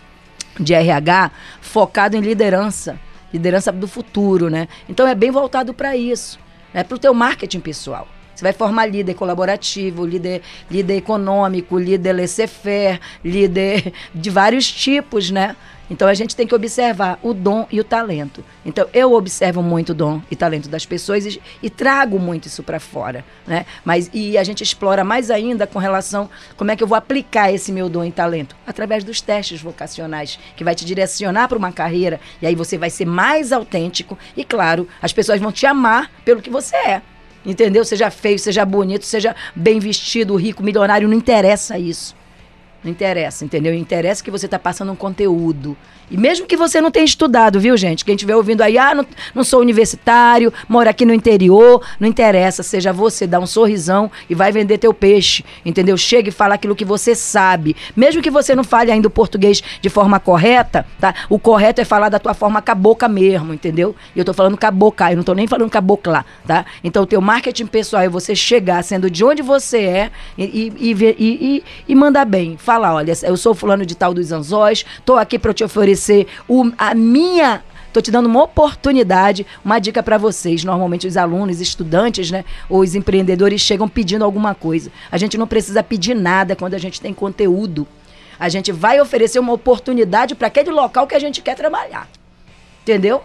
de 0.61 0.73
RH 0.73 1.33
focado 1.61 2.17
em 2.17 2.21
liderança, 2.21 3.01
liderança 3.33 3.73
do 3.73 3.89
futuro, 3.89 4.49
né? 4.49 4.69
Então 4.89 5.07
é 5.09 5.15
bem 5.15 5.33
voltado 5.33 5.75
para 5.75 5.97
isso 5.97 6.39
é 6.75 6.83
para 6.83 6.97
o 6.97 6.99
teu 6.99 7.15
marketing 7.15 7.61
pessoal. 7.61 8.09
Você 8.35 8.43
vai 8.43 8.53
formar 8.53 8.87
líder 8.87 9.15
colaborativo, 9.15 10.05
líder, 10.05 10.43
líder 10.71 10.97
econômico, 10.97 11.79
líder 11.79 12.13
laissez-faire, 12.13 13.01
líder 13.25 13.93
de 14.15 14.31
vários 14.31 14.71
tipos, 14.71 15.31
né? 15.31 15.57
Então 15.91 16.09
a 16.09 16.15
gente 16.15 16.35
tem 16.35 16.47
que 16.47 16.55
observar 16.55 17.19
o 17.23 17.35
dom 17.35 17.67
e 17.71 17.79
o 17.79 17.85
talento. 17.85 18.45
Então 18.65 18.89
eu 18.93 19.13
observo 19.13 19.63
muito 19.63 19.91
o 19.91 19.95
dom 19.95 20.21
e 20.31 20.37
talento 20.37 20.69
das 20.69 20.87
pessoas 20.87 21.27
e, 21.27 21.41
e 21.63 21.69
trago 21.69 22.19
muito 22.19 22.47
isso 22.49 22.63
para 22.63 22.81
fora, 22.81 23.25
né? 23.47 23.67
Mas 23.85 24.11
e 24.13 24.39
a 24.39 24.45
gente 24.45 24.63
explora 24.63 25.05
mais 25.05 25.31
ainda 25.31 25.67
com 25.67 25.79
relação 25.79 26.29
como 26.57 26.71
é 26.71 26.77
que 26.77 26.83
eu 26.83 26.87
vou 26.87 26.97
aplicar 26.97 27.53
esse 27.53 27.71
meu 27.71 27.89
dom 27.89 28.05
e 28.05 28.11
talento 28.11 28.57
através 28.67 29.05
dos 29.05 29.21
testes 29.21 29.61
vocacionais 29.61 30.39
que 30.57 30.65
vai 30.65 30.75
te 30.75 30.85
direcionar 30.85 31.49
para 31.49 31.59
uma 31.59 31.73
carreira 31.73 32.19
e 32.41 32.47
aí 32.47 32.55
você 32.55 32.79
vai 32.79 32.89
ser 32.89 33.05
mais 33.05 33.53
autêntico 33.53 34.19
e 34.37 34.45
claro 34.45 34.89
as 35.03 35.13
pessoas 35.13 35.41
vão 35.41 35.53
te 35.53 35.67
amar 35.67 36.11
pelo 36.25 36.41
que 36.41 36.51
você 36.51 36.77
é. 36.77 37.03
Entendeu? 37.45 37.85
Seja 37.85 38.11
feio, 38.11 38.39
seja 38.39 38.65
bonito, 38.65 39.05
seja 39.05 39.35
bem 39.55 39.79
vestido, 39.79 40.35
rico, 40.37 40.63
milionário, 40.63 41.09
não 41.09 41.17
interessa 41.17 41.79
isso. 41.79 42.17
Não 42.83 42.91
interessa, 42.91 43.45
entendeu? 43.45 43.75
Interessa 43.75 44.23
que 44.23 44.31
você 44.31 44.47
está 44.47 44.59
passando 44.59 44.93
um 44.93 44.97
conteúdo. 44.97 45.77
E 46.11 46.17
mesmo 46.17 46.47
que 46.47 46.57
você 46.57 46.81
não 46.81 46.91
tenha 46.91 47.05
estudado, 47.05 47.59
viu, 47.59 47.77
gente? 47.77 48.05
Quem 48.05 48.15
estiver 48.15 48.37
ouvindo 48.37 48.61
aí, 48.61 48.77
ah, 48.77 48.95
não, 48.95 49.07
não 49.35 49.45
sou 49.45 49.61
universitário, 49.61 50.53
moro 50.69 50.89
aqui 50.89 51.05
no 51.05 51.15
interior, 51.15 51.83
não 51.99 52.09
interessa. 52.09 52.63
Seja 52.63 52.93
você, 52.93 53.27
dá 53.27 53.41
um 53.41 53.47
sorrisão 53.47 54.11
e 54.29 54.35
vai 54.35 54.53
vender 54.53 54.79
teu 54.79 54.93
peixe, 54.93 55.45
entendeu? 55.65 55.97
Chega 55.97 56.29
e 56.29 56.33
fala 56.33 56.55
aquilo 56.55 56.77
que 56.77 56.85
você 56.85 57.15
sabe. 57.15 57.75
Mesmo 57.97 58.21
que 58.23 58.31
você 58.31 58.55
não 58.55 58.65
fale 58.65 58.93
ainda 58.93 59.09
o 59.09 59.11
português 59.11 59.63
de 59.81 59.89
forma 59.89 60.21
correta, 60.21 60.87
tá? 61.01 61.15
O 61.29 61.39
correto 61.39 61.81
é 61.81 61.85
falar 61.85 62.09
da 62.09 62.19
tua 62.19 62.35
forma 62.35 62.61
cabocla 62.61 63.09
mesmo, 63.09 63.55
entendeu? 63.55 63.97
E 64.15 64.19
eu 64.19 64.25
tô 64.25 64.35
falando 64.35 64.57
cabocla, 64.57 65.13
eu 65.13 65.17
não 65.17 65.25
tô 65.25 65.33
nem 65.33 65.47
falando 65.47 65.71
cabocla, 65.71 66.25
tá? 66.47 66.67
Então, 66.83 67.03
o 67.03 67.07
teu 67.07 67.21
marketing 67.21 67.67
pessoal 67.67 68.03
é 68.03 68.09
você 68.09 68.35
chegar 68.35 68.83
sendo 68.85 69.11
de 69.11 69.25
onde 69.25 69.43
você 69.43 69.79
é 69.79 70.11
e, 70.37 70.73
e, 70.79 70.93
e, 70.93 71.15
e, 71.19 71.65
e 71.89 71.95
mandar 71.95 72.25
bem. 72.25 72.57
Falar, 72.59 72.95
olha, 72.95 73.13
eu 73.23 73.37
sou 73.37 73.55
fulano 73.55 73.87
de 73.87 73.95
tal 73.95 74.13
dos 74.13 74.33
anzóis, 74.33 74.85
tô 75.05 75.17
aqui 75.17 75.39
para 75.39 75.53
te 75.53 75.65
oferecer 75.65 75.94
o, 76.49 76.71
a 76.79 76.95
minha 76.95 77.63
Tô 77.95 78.03
te 78.03 78.11
dando 78.11 78.27
uma 78.27 78.43
oportunidade, 78.43 79.47
uma 79.65 79.79
dica 79.79 80.03
para 80.03 80.19
vocês. 80.19 80.65
Normalmente 80.65 81.07
os 81.07 81.17
alunos, 81.17 81.61
estudantes, 81.61 82.29
né, 82.29 82.45
ou 82.69 82.81
os 82.81 82.97
empreendedores 82.97 83.61
chegam 83.61 83.89
pedindo 83.89 84.25
alguma 84.25 84.53
coisa. 84.53 84.91
A 85.13 85.17
gente 85.17 85.39
não 85.39 85.47
precisa 85.47 85.81
pedir 85.81 86.13
nada 86.13 86.57
quando 86.57 86.75
a 86.75 86.79
gente 86.79 87.01
tem 87.01 87.15
conteúdo. 87.15 87.87
A 88.37 88.49
gente 88.49 88.73
vai 88.73 89.01
oferecer 89.01 89.39
uma 89.39 89.53
oportunidade 89.53 90.35
para 90.35 90.49
aquele 90.49 90.73
local 90.73 91.07
que 91.07 91.15
a 91.15 91.21
gente 91.21 91.41
quer 91.41 91.55
trabalhar. 91.55 92.09
Entendeu? 92.83 93.23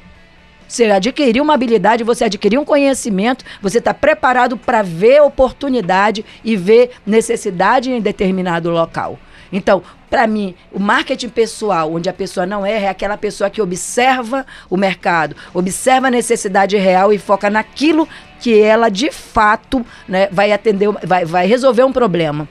Você 0.67 0.85
adquiriu 0.85 1.43
uma 1.43 1.55
habilidade, 1.55 2.03
você 2.03 2.25
adquiriu 2.25 2.61
um 2.61 2.65
conhecimento, 2.65 3.43
você 3.59 3.79
está 3.79 3.91
preparado 3.91 4.55
para 4.55 4.83
ver 4.83 5.19
oportunidade 5.23 6.23
e 6.45 6.55
ver 6.55 6.91
necessidade 7.07 7.89
em 7.89 7.99
determinado 7.99 8.69
local. 8.69 9.17
Então, 9.51 9.81
para 10.09 10.25
mim, 10.25 10.55
o 10.71 10.79
marketing 10.79 11.29
pessoal, 11.29 11.93
onde 11.93 12.09
a 12.09 12.13
pessoa 12.13 12.45
não 12.45 12.65
erra, 12.65 12.85
é 12.85 12.89
aquela 12.89 13.17
pessoa 13.17 13.49
que 13.49 13.61
observa 13.61 14.45
o 14.69 14.77
mercado, 14.77 15.35
observa 15.53 16.07
a 16.07 16.11
necessidade 16.11 16.77
real 16.77 17.13
e 17.13 17.17
foca 17.17 17.49
naquilo 17.49 18.07
que 18.39 18.59
ela 18.59 18.89
de 18.89 19.11
fato 19.11 19.85
né, 20.07 20.27
vai 20.31 20.51
atender, 20.51 20.89
vai, 21.03 21.25
vai 21.25 21.45
resolver 21.45 21.83
um 21.83 21.91
problema. 21.91 22.47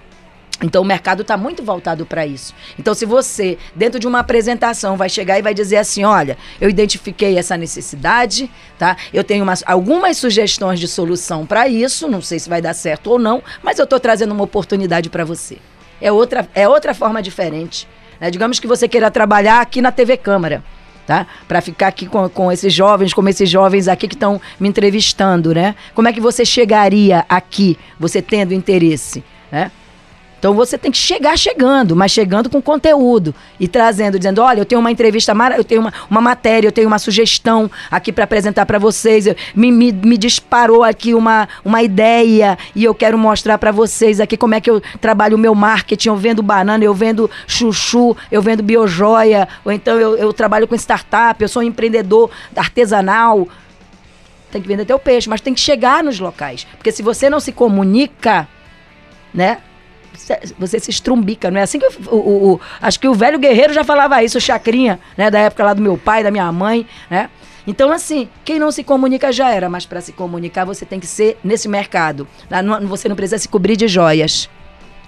Então 0.63 0.83
o 0.83 0.85
mercado 0.85 1.23
está 1.23 1.37
muito 1.37 1.63
voltado 1.63 2.05
para 2.05 2.27
isso. 2.27 2.53
Então, 2.79 2.93
se 2.93 3.07
você, 3.07 3.57
dentro 3.77 4.01
de 4.01 4.09
uma 4.09 4.19
apresentação, 4.19 4.97
vai 4.97 5.09
chegar 5.09 5.39
e 5.39 5.43
vai 5.43 5.55
dizer 5.55 5.77
assim: 5.77 6.05
olha, 6.05 6.37
eu 6.61 6.69
identifiquei 6.69 7.39
essa 7.39 7.57
necessidade, 7.57 8.51
tá? 8.77 8.97
Eu 9.13 9.23
tenho 9.23 9.45
umas, 9.45 9.63
algumas 9.67 10.17
sugestões 10.17 10.81
de 10.81 10.89
solução 10.89 11.47
para 11.47 11.69
isso, 11.69 12.09
não 12.09 12.21
sei 12.21 12.41
se 12.41 12.49
vai 12.49 12.61
dar 12.61 12.75
certo 12.75 13.09
ou 13.13 13.19
não, 13.19 13.43
mas 13.63 13.79
eu 13.79 13.85
estou 13.85 14.01
trazendo 14.01 14.33
uma 14.33 14.43
oportunidade 14.45 15.09
para 15.09 15.25
você. 15.25 15.59
É 16.01 16.11
outra, 16.13 16.49
é 16.55 16.69
outra 16.69 16.95
forma 16.95 17.23
diferente. 17.23 17.89
Né? 18.21 18.31
Digamos 18.31 18.61
que 18.61 18.67
você 18.67 18.89
queira 18.89 19.11
trabalhar 19.11 19.61
aqui 19.61 19.81
na 19.81 19.93
TV 19.93 20.17
Câmara. 20.17 20.63
Tá? 21.07 21.27
Para 21.47 21.63
ficar 21.63 21.89
aqui 21.89 22.07
com, 22.07 22.29
com 22.29 22.53
esses 22.53 22.73
jovens, 22.73 23.15
como 23.15 23.31
esses 23.31 23.49
jovens 23.49 23.89
aqui 23.89 24.07
que 24.07 24.15
estão 24.15 24.39
me 24.61 24.69
entrevistando, 24.69 25.55
né? 25.55 25.75
Como 25.95 26.07
é 26.07 26.13
que 26.13 26.21
você 26.21 26.45
chegaria 26.45 27.25
aqui, 27.27 27.79
você 27.99 28.21
tendo 28.21 28.53
interesse, 28.53 29.25
né? 29.51 29.71
Então 30.39 30.55
você 30.55 30.79
tem 30.79 30.91
que 30.91 30.99
chegar 30.99 31.37
chegando, 31.37 31.97
mas 31.97 32.13
chegando 32.13 32.49
com 32.49 32.63
conteúdo 32.63 33.35
e 33.59 33.67
trazendo, 33.67 34.19
dizendo: 34.19 34.41
olha, 34.41 34.61
eu 34.61 34.65
tenho 34.65 34.81
uma 34.81 34.91
entrevista, 34.91 35.33
eu 35.57 35.65
tenho 35.65 35.81
uma, 35.81 35.93
uma 36.09 36.21
matéria, 36.21 36.69
eu 36.69 36.73
tenho 36.73 36.87
uma 36.87 36.99
sugestão 36.99 37.69
aqui 37.91 38.13
para 38.13 38.25
apresentar 38.25 38.65
para 38.65 38.79
vocês. 38.79 39.27
Me, 39.55 39.73
me, 39.73 39.93
me, 39.93 40.17
disparou 40.17 40.85
aqui 40.85 41.13
uma, 41.13 41.49
uma 41.65 41.83
ideia 41.83 42.57
e 42.75 42.85
eu 42.85 42.95
quero 42.95 43.19
mostrar 43.19 43.59
para 43.59 43.73
vocês 43.73 44.21
aqui 44.21 44.37
como 44.37 44.55
é 44.55 44.61
que 44.61 44.71
eu 44.71 44.81
trabalho 45.01 45.37
o 45.37 45.39
meu 45.39 45.55
marketing. 45.55 46.09
Eu 46.09 46.17
vendo 46.17 46.43
banana, 46.43 46.85
eu 46.85 46.95
vendo 46.95 47.29
chuchu, 47.47 48.17
eu 48.31 48.41
vendo 48.41 48.63
biojoia, 48.63 49.49
ou 49.65 49.73
então 49.73 49.99
eu, 49.99 50.17
eu 50.17 50.33
trabalho 50.33 50.69
com 50.69 50.75
startup, 50.77 51.43
eu 51.43 51.49
sou 51.49 51.63
um 51.63 51.67
empreendedor 51.67 52.31
artesanal. 52.55 53.49
Tem 54.53 54.63
que 54.63 54.69
vender 54.69 54.85
teu 54.85 54.99
peixe, 54.99 55.29
mas 55.29 55.41
tem 55.41 55.53
que 55.53 55.61
chegar 55.61 56.03
nos 56.03 56.21
locais. 56.21 56.67
Porque 56.77 56.93
se 56.93 57.03
você 57.03 57.29
não 57.29 57.41
se 57.41 57.51
comunica, 57.53 58.49
né? 59.35 59.59
Você 60.59 60.79
se 60.81 60.91
estrumbica, 60.91 61.51
não 61.51 61.61
é 61.61 61.63
assim 61.63 61.79
que 61.79 61.87
o, 61.87 62.15
o, 62.15 62.53
o, 62.53 62.61
acho 62.81 62.99
que 63.01 63.09
o 63.09 63.15
velho 63.15 63.39
guerreiro 63.39 63.73
já 63.73 63.85
falava 63.85 64.23
isso, 64.23 64.39
o 64.39 64.41
Chacrinha, 64.41 65.01
né, 65.17 65.31
da 65.31 65.39
época 65.39 65.65
lá 65.65 65.75
do 65.75 65.83
meu 65.83 65.97
pai, 65.97 66.23
da 66.23 66.31
minha 66.31 66.51
mãe, 66.53 66.87
né? 67.11 67.31
Então, 67.67 67.93
assim, 67.93 68.29
quem 68.45 68.59
não 68.59 68.71
se 68.71 68.83
comunica 68.83 69.31
já 69.31 69.51
era, 69.51 69.69
mas 69.69 69.85
para 69.85 70.01
se 70.01 70.13
comunicar 70.13 70.65
você 70.65 70.87
tem 70.87 70.99
que 70.99 71.07
ser 71.07 71.39
nesse 71.45 71.69
mercado. 71.69 72.27
Você 72.89 73.11
não 73.11 73.17
precisa 73.17 73.37
se 73.37 73.47
cobrir 73.47 73.77
de 73.77 73.87
joias. 73.87 74.49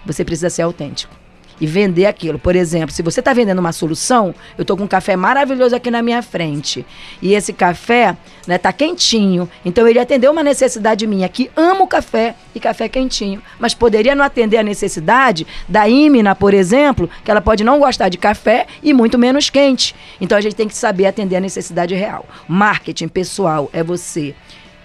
Você 0.04 0.22
precisa 0.24 0.50
ser 0.50 0.62
autêntico 0.62 1.19
e 1.60 1.66
vender 1.66 2.06
aquilo. 2.06 2.38
Por 2.38 2.56
exemplo, 2.56 2.94
se 2.94 3.02
você 3.02 3.20
está 3.20 3.32
vendendo 3.32 3.58
uma 3.58 3.72
solução, 3.72 4.34
eu 4.56 4.62
estou 4.62 4.76
com 4.76 4.84
um 4.84 4.88
café 4.88 5.16
maravilhoso 5.16 5.76
aqui 5.76 5.90
na 5.90 6.02
minha 6.02 6.22
frente. 6.22 6.86
E 7.20 7.34
esse 7.34 7.52
café 7.52 8.16
né, 8.46 8.56
tá 8.58 8.72
quentinho. 8.72 9.48
Então 9.64 9.86
ele 9.86 9.98
atendeu 9.98 10.32
uma 10.32 10.42
necessidade 10.42 11.06
minha, 11.06 11.28
que 11.28 11.50
amo 11.54 11.86
café 11.86 12.34
e 12.54 12.60
café 12.60 12.88
quentinho. 12.88 13.42
Mas 13.58 13.74
poderia 13.74 14.14
não 14.14 14.24
atender 14.24 14.56
a 14.56 14.62
necessidade 14.62 15.46
da 15.68 15.88
Imina, 15.88 16.34
por 16.34 16.54
exemplo, 16.54 17.08
que 17.24 17.30
ela 17.30 17.40
pode 17.40 17.62
não 17.62 17.78
gostar 17.78 18.08
de 18.08 18.18
café 18.18 18.66
e 18.82 18.92
muito 18.92 19.18
menos 19.18 19.50
quente. 19.50 19.94
Então 20.20 20.38
a 20.38 20.40
gente 20.40 20.56
tem 20.56 20.68
que 20.68 20.76
saber 20.76 21.06
atender 21.06 21.36
a 21.36 21.40
necessidade 21.40 21.94
real. 21.94 22.26
Marketing 22.48 23.08
pessoal 23.08 23.68
é 23.72 23.82
você 23.82 24.34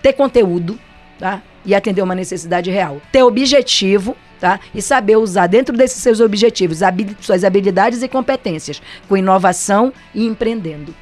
ter 0.01 0.13
conteúdo, 0.13 0.77
tá? 1.17 1.41
E 1.65 1.73
atender 1.73 2.01
uma 2.01 2.15
necessidade 2.15 2.69
real. 2.69 3.01
Ter 3.11 3.23
objetivo 3.23 4.15
tá? 4.39 4.59
E 4.73 4.81
saber 4.81 5.17
usar 5.17 5.47
dentro 5.47 5.75
desses 5.75 6.01
seus 6.01 6.19
objetivos 6.19 6.79
suas 7.21 7.43
habilidades 7.43 8.03
e 8.03 8.07
competências, 8.07 8.81
com 9.07 9.17
inovação 9.17 9.91
e 10.13 10.25
empreendendo. 10.25 10.93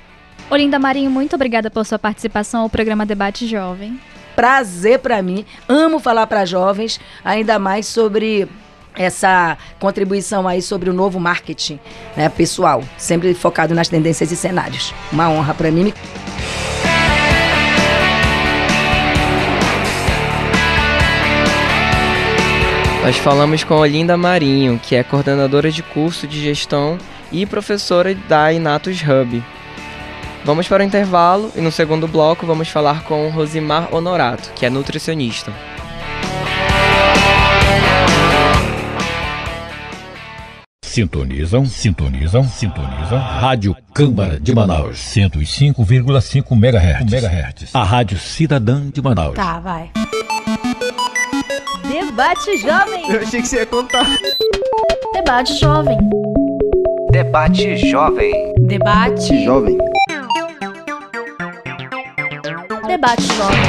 Olinda 0.50 0.78
Marinho, 0.78 1.10
muito 1.10 1.36
obrigada 1.36 1.70
por 1.70 1.86
sua 1.86 1.98
participação 1.98 2.62
ao 2.62 2.70
programa 2.70 3.06
Debate 3.06 3.48
Jovem. 3.48 4.00
Prazer 4.36 5.00
para 5.00 5.22
mim. 5.22 5.46
Amo 5.68 6.00
falar 6.00 6.28
para 6.28 6.46
jovens, 6.46 7.00
ainda 7.24 7.58
mais 7.60 7.88
sobre 7.88 8.48
essa 8.96 9.58
contribuição 9.80 10.48
aí 10.48 10.62
sobre 10.62 10.90
o 10.90 10.94
novo 10.94 11.20
marketing 11.20 11.80
né, 12.16 12.30
pessoal, 12.30 12.84
sempre 12.98 13.34
focado 13.34 13.74
nas 13.74 13.90
tendências 13.90 14.32
e 14.32 14.36
cenários. 14.36 14.94
Uma 15.12 15.30
honra 15.30 15.54
para 15.54 15.72
mim. 15.72 15.94
Nós 23.04 23.18
falamos 23.18 23.66
com 23.66 23.76
Olinda 23.76 24.16
Marinho, 24.16 24.80
que 24.82 24.96
é 24.96 25.04
coordenadora 25.04 25.70
de 25.70 25.84
curso 25.84 26.26
de 26.26 26.42
gestão 26.42 26.98
e 27.34 27.46
professora 27.46 28.16
da 28.16 28.54
Inatus 28.54 29.02
Hub. 29.02 29.44
Vamos 30.46 30.70
para 30.70 30.82
o 30.82 30.86
intervalo 30.86 31.52
e 31.54 31.60
no 31.60 31.70
segundo 31.70 32.08
bloco 32.08 32.46
vamos 32.46 32.70
falar 32.70 33.04
com 33.04 33.28
Rosimar 33.28 33.94
Honorato, 33.94 34.54
que 34.56 34.66
é 34.66 34.70
nutricionista. 34.70 35.52
Sintonizam, 40.82 41.66
sintonizam, 41.66 42.44
sintonizam. 42.46 43.20
Rádio 43.20 43.76
Câmara 43.94 44.40
de 44.40 44.56
Manaus, 44.56 44.98
105,5 45.00 46.52
MHz. 46.52 47.12
MHz. 47.12 47.76
A 47.76 47.84
Rádio 47.84 48.18
Cidadã 48.18 48.90
de 48.90 49.02
Manaus. 49.02 49.36
Tá, 49.36 49.60
vai. 49.60 49.92
Debate 52.14 52.58
Jovem. 52.58 53.12
Eu 53.12 53.22
achei 53.22 53.42
que 53.42 53.48
você 53.48 53.56
ia 53.56 53.66
contar. 53.66 54.06
Debate 55.14 55.56
Jovem. 55.56 55.98
Debate 57.10 57.90
Jovem. 57.90 58.54
Debate 58.60 59.44
Jovem. 59.44 59.76
Debate 62.86 63.24
Jovem. 63.24 63.60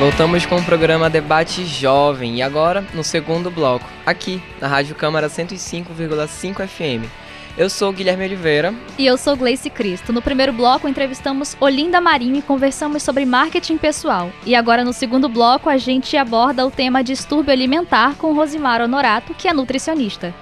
Voltamos 0.00 0.44
com 0.44 0.56
o 0.56 0.64
programa 0.64 1.08
Debate 1.08 1.64
Jovem 1.64 2.38
e 2.38 2.42
agora 2.42 2.84
no 2.92 3.04
segundo 3.04 3.48
bloco, 3.48 3.86
aqui 4.04 4.42
na 4.60 4.66
Rádio 4.66 4.96
Câmara 4.96 5.28
105,5 5.28 6.66
FM. 6.66 7.27
Eu 7.58 7.68
sou 7.68 7.92
Guilherme 7.92 8.24
Oliveira. 8.24 8.72
E 8.96 9.04
eu 9.04 9.18
sou 9.18 9.36
Gleice 9.36 9.68
Cristo. 9.68 10.12
No 10.12 10.22
primeiro 10.22 10.52
bloco, 10.52 10.86
entrevistamos 10.86 11.56
Olinda 11.58 12.00
Marinho 12.00 12.36
e 12.36 12.42
conversamos 12.42 13.02
sobre 13.02 13.24
marketing 13.24 13.76
pessoal. 13.76 14.30
E 14.46 14.54
agora, 14.54 14.84
no 14.84 14.92
segundo 14.92 15.28
bloco, 15.28 15.68
a 15.68 15.76
gente 15.76 16.16
aborda 16.16 16.64
o 16.64 16.70
tema 16.70 17.02
distúrbio 17.02 17.52
alimentar 17.52 18.14
com 18.14 18.32
Rosimar 18.32 18.80
Honorato, 18.80 19.34
que 19.34 19.48
é 19.48 19.52
nutricionista. 19.52 20.32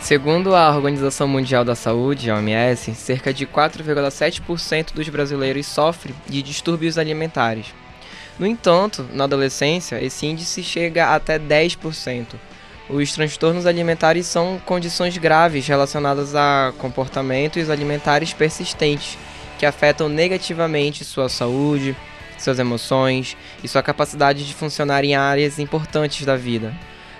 Segundo 0.00 0.54
a 0.54 0.68
Organização 0.76 1.26
Mundial 1.26 1.64
da 1.64 1.74
Saúde, 1.74 2.30
a 2.30 2.34
OMS, 2.34 2.94
cerca 2.94 3.32
de 3.32 3.46
4,7% 3.46 4.92
dos 4.92 5.08
brasileiros 5.08 5.64
sofrem 5.64 6.14
de 6.28 6.42
distúrbios 6.42 6.98
alimentares. 6.98 7.72
No 8.38 8.46
entanto, 8.46 9.08
na 9.14 9.24
adolescência, 9.24 9.98
esse 10.04 10.26
índice 10.26 10.62
chega 10.62 11.14
até 11.14 11.38
10%. 11.38 12.34
Os 12.90 13.12
transtornos 13.12 13.66
alimentares 13.66 14.26
são 14.26 14.58
condições 14.64 15.18
graves 15.18 15.66
relacionadas 15.66 16.34
a 16.34 16.72
comportamentos 16.78 17.68
alimentares 17.68 18.32
persistentes 18.32 19.18
que 19.58 19.66
afetam 19.66 20.08
negativamente 20.08 21.04
sua 21.04 21.28
saúde, 21.28 21.94
suas 22.38 22.58
emoções 22.58 23.36
e 23.62 23.68
sua 23.68 23.82
capacidade 23.82 24.46
de 24.46 24.54
funcionar 24.54 25.04
em 25.04 25.14
áreas 25.14 25.58
importantes 25.58 26.24
da 26.24 26.34
vida. 26.34 26.72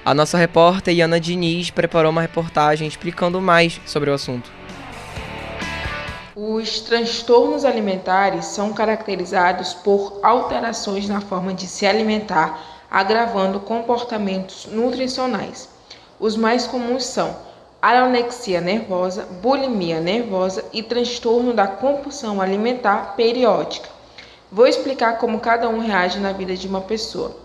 A 0.03 0.15
nossa 0.15 0.39
repórter 0.39 0.95
Iana 0.95 1.21
Diniz 1.21 1.69
preparou 1.69 2.13
uma 2.13 2.23
reportagem 2.23 2.89
explicando 2.89 3.39
mais 3.39 3.79
sobre 3.85 4.09
o 4.09 4.15
assunto. 4.15 4.51
Os 6.35 6.81
transtornos 6.81 7.67
alimentares 7.67 8.47
são 8.47 8.73
caracterizados 8.73 9.75
por 9.75 10.19
alterações 10.23 11.07
na 11.09 11.21
forma 11.21 11.53
de 11.53 11.67
se 11.67 11.85
alimentar 11.85 12.78
agravando 12.91 13.61
comportamentos 13.61 14.67
nutricionais. 14.67 15.69
Os 16.19 16.37
mais 16.37 16.67
comuns 16.67 17.05
são 17.05 17.37
anorexia 17.81 18.61
nervosa, 18.61 19.27
bulimia 19.41 20.01
nervosa 20.01 20.65
e 20.73 20.83
transtorno 20.83 21.53
da 21.53 21.67
compulsão 21.67 22.41
alimentar 22.41 23.15
periódica. 23.15 23.89
Vou 24.51 24.67
explicar 24.67 25.19
como 25.19 25.41
cada 25.41 25.69
um 25.69 25.79
reage 25.79 26.19
na 26.19 26.33
vida 26.33 26.57
de 26.57 26.67
uma 26.67 26.81
pessoa. 26.81 27.37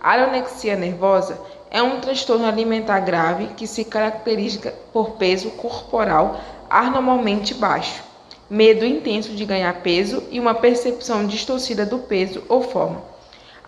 A 0.00 0.14
anorexia 0.14 0.76
nervosa 0.76 1.40
é 1.70 1.82
um 1.82 2.00
transtorno 2.00 2.46
alimentar 2.46 3.00
grave 3.00 3.48
que 3.56 3.66
se 3.66 3.84
caracteriza 3.84 4.72
por 4.92 5.12
peso 5.12 5.50
corporal 5.52 6.40
anormalmente 6.68 7.54
baixo, 7.54 8.02
medo 8.48 8.84
intenso 8.84 9.30
de 9.34 9.44
ganhar 9.44 9.74
peso 9.82 10.22
e 10.30 10.38
uma 10.38 10.54
percepção 10.54 11.26
distorcida 11.26 11.84
do 11.84 11.98
peso 11.98 12.42
ou 12.48 12.62
forma. 12.62 13.09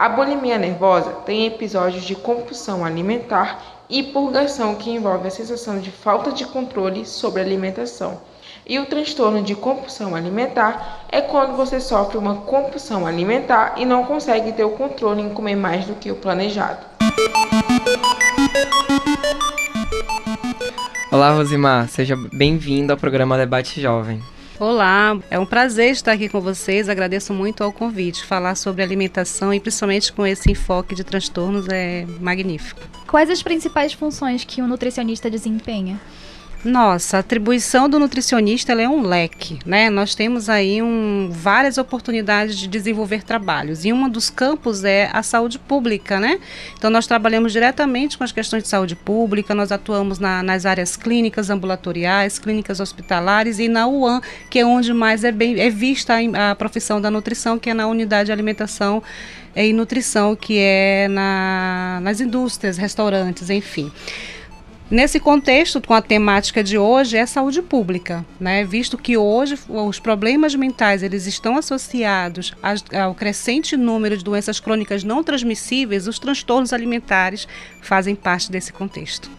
A 0.02 0.08
bulimia 0.08 0.58
nervosa 0.58 1.12
tem 1.24 1.46
episódios 1.46 2.02
de 2.02 2.16
compulsão 2.16 2.84
alimentar 2.84 3.84
e 3.88 4.02
purgação 4.02 4.74
que 4.74 4.90
envolve 4.90 5.28
a 5.28 5.30
sensação 5.30 5.78
de 5.78 5.92
falta 5.92 6.32
de 6.32 6.44
controle 6.44 7.06
sobre 7.06 7.40
a 7.40 7.44
alimentação. 7.44 8.20
E 8.66 8.80
o 8.80 8.86
transtorno 8.86 9.40
de 9.40 9.54
compulsão 9.54 10.16
alimentar 10.16 11.04
é 11.08 11.20
quando 11.20 11.56
você 11.56 11.78
sofre 11.78 12.18
uma 12.18 12.34
compulsão 12.34 13.06
alimentar 13.06 13.74
e 13.76 13.84
não 13.84 14.04
consegue 14.04 14.50
ter 14.50 14.64
o 14.64 14.70
controle 14.70 15.22
em 15.22 15.28
comer 15.28 15.54
mais 15.54 15.84
do 15.84 15.94
que 15.94 16.10
o 16.10 16.16
planejado. 16.16 16.84
Olá, 21.12 21.30
Rosimar, 21.30 21.88
seja 21.88 22.16
bem-vinda 22.32 22.94
ao 22.94 22.98
programa 22.98 23.38
Debate 23.38 23.80
Jovem. 23.80 24.20
Olá, 24.64 25.18
é 25.28 25.36
um 25.40 25.44
prazer 25.44 25.90
estar 25.90 26.12
aqui 26.12 26.28
com 26.28 26.40
vocês. 26.40 26.88
Agradeço 26.88 27.34
muito 27.34 27.64
ao 27.64 27.72
convite. 27.72 28.24
Falar 28.24 28.54
sobre 28.54 28.80
alimentação 28.80 29.52
e 29.52 29.58
principalmente 29.58 30.12
com 30.12 30.24
esse 30.24 30.52
enfoque 30.52 30.94
de 30.94 31.02
transtornos 31.02 31.66
é 31.68 32.06
magnífico. 32.20 32.80
Quais 33.08 33.28
as 33.28 33.42
principais 33.42 33.92
funções 33.92 34.44
que 34.44 34.62
um 34.62 34.68
nutricionista 34.68 35.28
desempenha? 35.28 36.00
Nossa, 36.64 37.16
a 37.16 37.20
atribuição 37.20 37.88
do 37.88 37.98
nutricionista 37.98 38.72
é 38.72 38.88
um 38.88 39.02
leque, 39.02 39.58
né? 39.66 39.90
Nós 39.90 40.14
temos 40.14 40.48
aí 40.48 40.80
um, 40.80 41.28
várias 41.28 41.76
oportunidades 41.76 42.56
de 42.56 42.68
desenvolver 42.68 43.24
trabalhos 43.24 43.84
e 43.84 43.92
um 43.92 44.08
dos 44.08 44.30
campos 44.30 44.84
é 44.84 45.10
a 45.12 45.24
saúde 45.24 45.58
pública, 45.58 46.20
né? 46.20 46.38
Então 46.78 46.88
nós 46.88 47.04
trabalhamos 47.04 47.50
diretamente 47.50 48.16
com 48.16 48.22
as 48.22 48.30
questões 48.30 48.62
de 48.62 48.68
saúde 48.68 48.94
pública, 48.94 49.56
nós 49.56 49.72
atuamos 49.72 50.20
na, 50.20 50.40
nas 50.40 50.64
áreas 50.64 50.96
clínicas 50.96 51.50
ambulatoriais, 51.50 52.38
clínicas 52.38 52.78
hospitalares 52.78 53.58
e 53.58 53.66
na 53.66 53.88
UAN, 53.88 54.20
que 54.48 54.60
é 54.60 54.64
onde 54.64 54.92
mais 54.92 55.24
é, 55.24 55.32
bem, 55.32 55.58
é 55.58 55.68
vista 55.68 56.14
a, 56.14 56.52
a 56.52 56.54
profissão 56.54 57.00
da 57.00 57.10
nutrição, 57.10 57.58
que 57.58 57.70
é 57.70 57.74
na 57.74 57.88
unidade 57.88 58.26
de 58.26 58.32
alimentação 58.32 59.02
e 59.56 59.72
nutrição, 59.72 60.36
que 60.36 60.58
é 60.58 61.08
na, 61.08 61.98
nas 62.02 62.20
indústrias, 62.20 62.76
restaurantes, 62.76 63.50
enfim. 63.50 63.90
Nesse 64.90 65.18
contexto, 65.18 65.80
com 65.80 65.94
a 65.94 66.02
temática 66.02 66.62
de 66.62 66.76
hoje, 66.76 67.16
é 67.16 67.24
saúde 67.24 67.62
pública, 67.62 68.24
né? 68.38 68.62
visto 68.62 68.98
que 68.98 69.16
hoje 69.16 69.58
os 69.68 69.98
problemas 69.98 70.54
mentais 70.54 71.02
eles 71.02 71.26
estão 71.26 71.56
associados 71.56 72.54
ao 72.92 73.14
crescente 73.14 73.76
número 73.76 74.16
de 74.16 74.24
doenças 74.24 74.60
crônicas 74.60 75.02
não 75.02 75.24
transmissíveis, 75.24 76.06
os 76.06 76.18
transtornos 76.18 76.72
alimentares 76.72 77.48
fazem 77.80 78.14
parte 78.14 78.52
desse 78.52 78.72
contexto. 78.72 79.30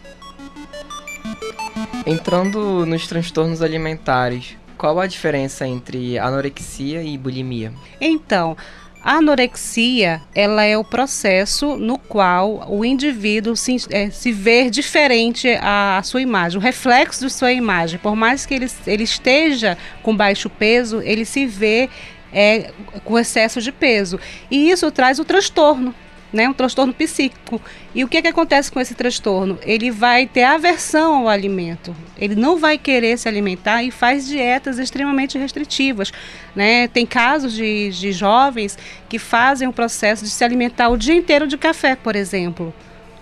Entrando 2.04 2.84
nos 2.84 3.06
transtornos 3.06 3.62
alimentares, 3.62 4.56
qual 4.76 5.00
a 5.00 5.06
diferença 5.06 5.66
entre 5.66 6.18
anorexia 6.18 7.02
e 7.02 7.16
bulimia? 7.16 7.72
Então, 8.00 8.56
a 9.04 9.16
anorexia, 9.16 10.22
ela 10.34 10.64
é 10.64 10.78
o 10.78 10.82
processo 10.82 11.76
no 11.76 11.98
qual 11.98 12.66
o 12.70 12.82
indivíduo 12.86 13.54
se, 13.54 13.76
é, 13.90 14.08
se 14.08 14.32
vê 14.32 14.70
diferente 14.70 15.46
à, 15.60 16.00
sua 16.02 16.22
imagem, 16.22 16.58
o 16.58 16.62
reflexo 16.62 17.26
de 17.26 17.30
sua 17.30 17.52
imagem. 17.52 17.98
Por 17.98 18.16
mais 18.16 18.46
que 18.46 18.54
ele, 18.54 18.66
ele 18.86 19.02
esteja 19.02 19.76
com 20.02 20.16
baixo 20.16 20.48
peso, 20.48 21.02
ele 21.02 21.26
se 21.26 21.44
vê 21.44 21.90
é, 22.32 22.70
com 23.04 23.18
excesso 23.18 23.60
de 23.60 23.70
peso. 23.70 24.18
E 24.50 24.70
isso 24.70 24.90
traz 24.90 25.18
o 25.18 25.24
transtorno, 25.24 25.94
né, 26.34 26.48
um 26.48 26.52
transtorno 26.52 26.92
psíquico. 26.92 27.62
E 27.94 28.02
o 28.02 28.08
que, 28.08 28.20
que 28.20 28.28
acontece 28.28 28.70
com 28.70 28.80
esse 28.80 28.94
transtorno? 28.94 29.56
Ele 29.62 29.90
vai 29.90 30.26
ter 30.26 30.42
aversão 30.42 31.14
ao 31.14 31.28
alimento, 31.28 31.94
ele 32.18 32.34
não 32.34 32.58
vai 32.58 32.76
querer 32.76 33.16
se 33.16 33.28
alimentar 33.28 33.84
e 33.84 33.92
faz 33.92 34.26
dietas 34.26 34.78
extremamente 34.78 35.38
restritivas. 35.38 36.12
Né? 36.54 36.88
Tem 36.88 37.06
casos 37.06 37.52
de, 37.52 37.90
de 37.90 38.10
jovens 38.10 38.76
que 39.08 39.18
fazem 39.18 39.68
o 39.68 39.72
processo 39.72 40.24
de 40.24 40.30
se 40.30 40.42
alimentar 40.42 40.88
o 40.88 40.96
dia 40.96 41.14
inteiro 41.14 41.46
de 41.46 41.56
café, 41.56 41.94
por 41.94 42.16
exemplo, 42.16 42.74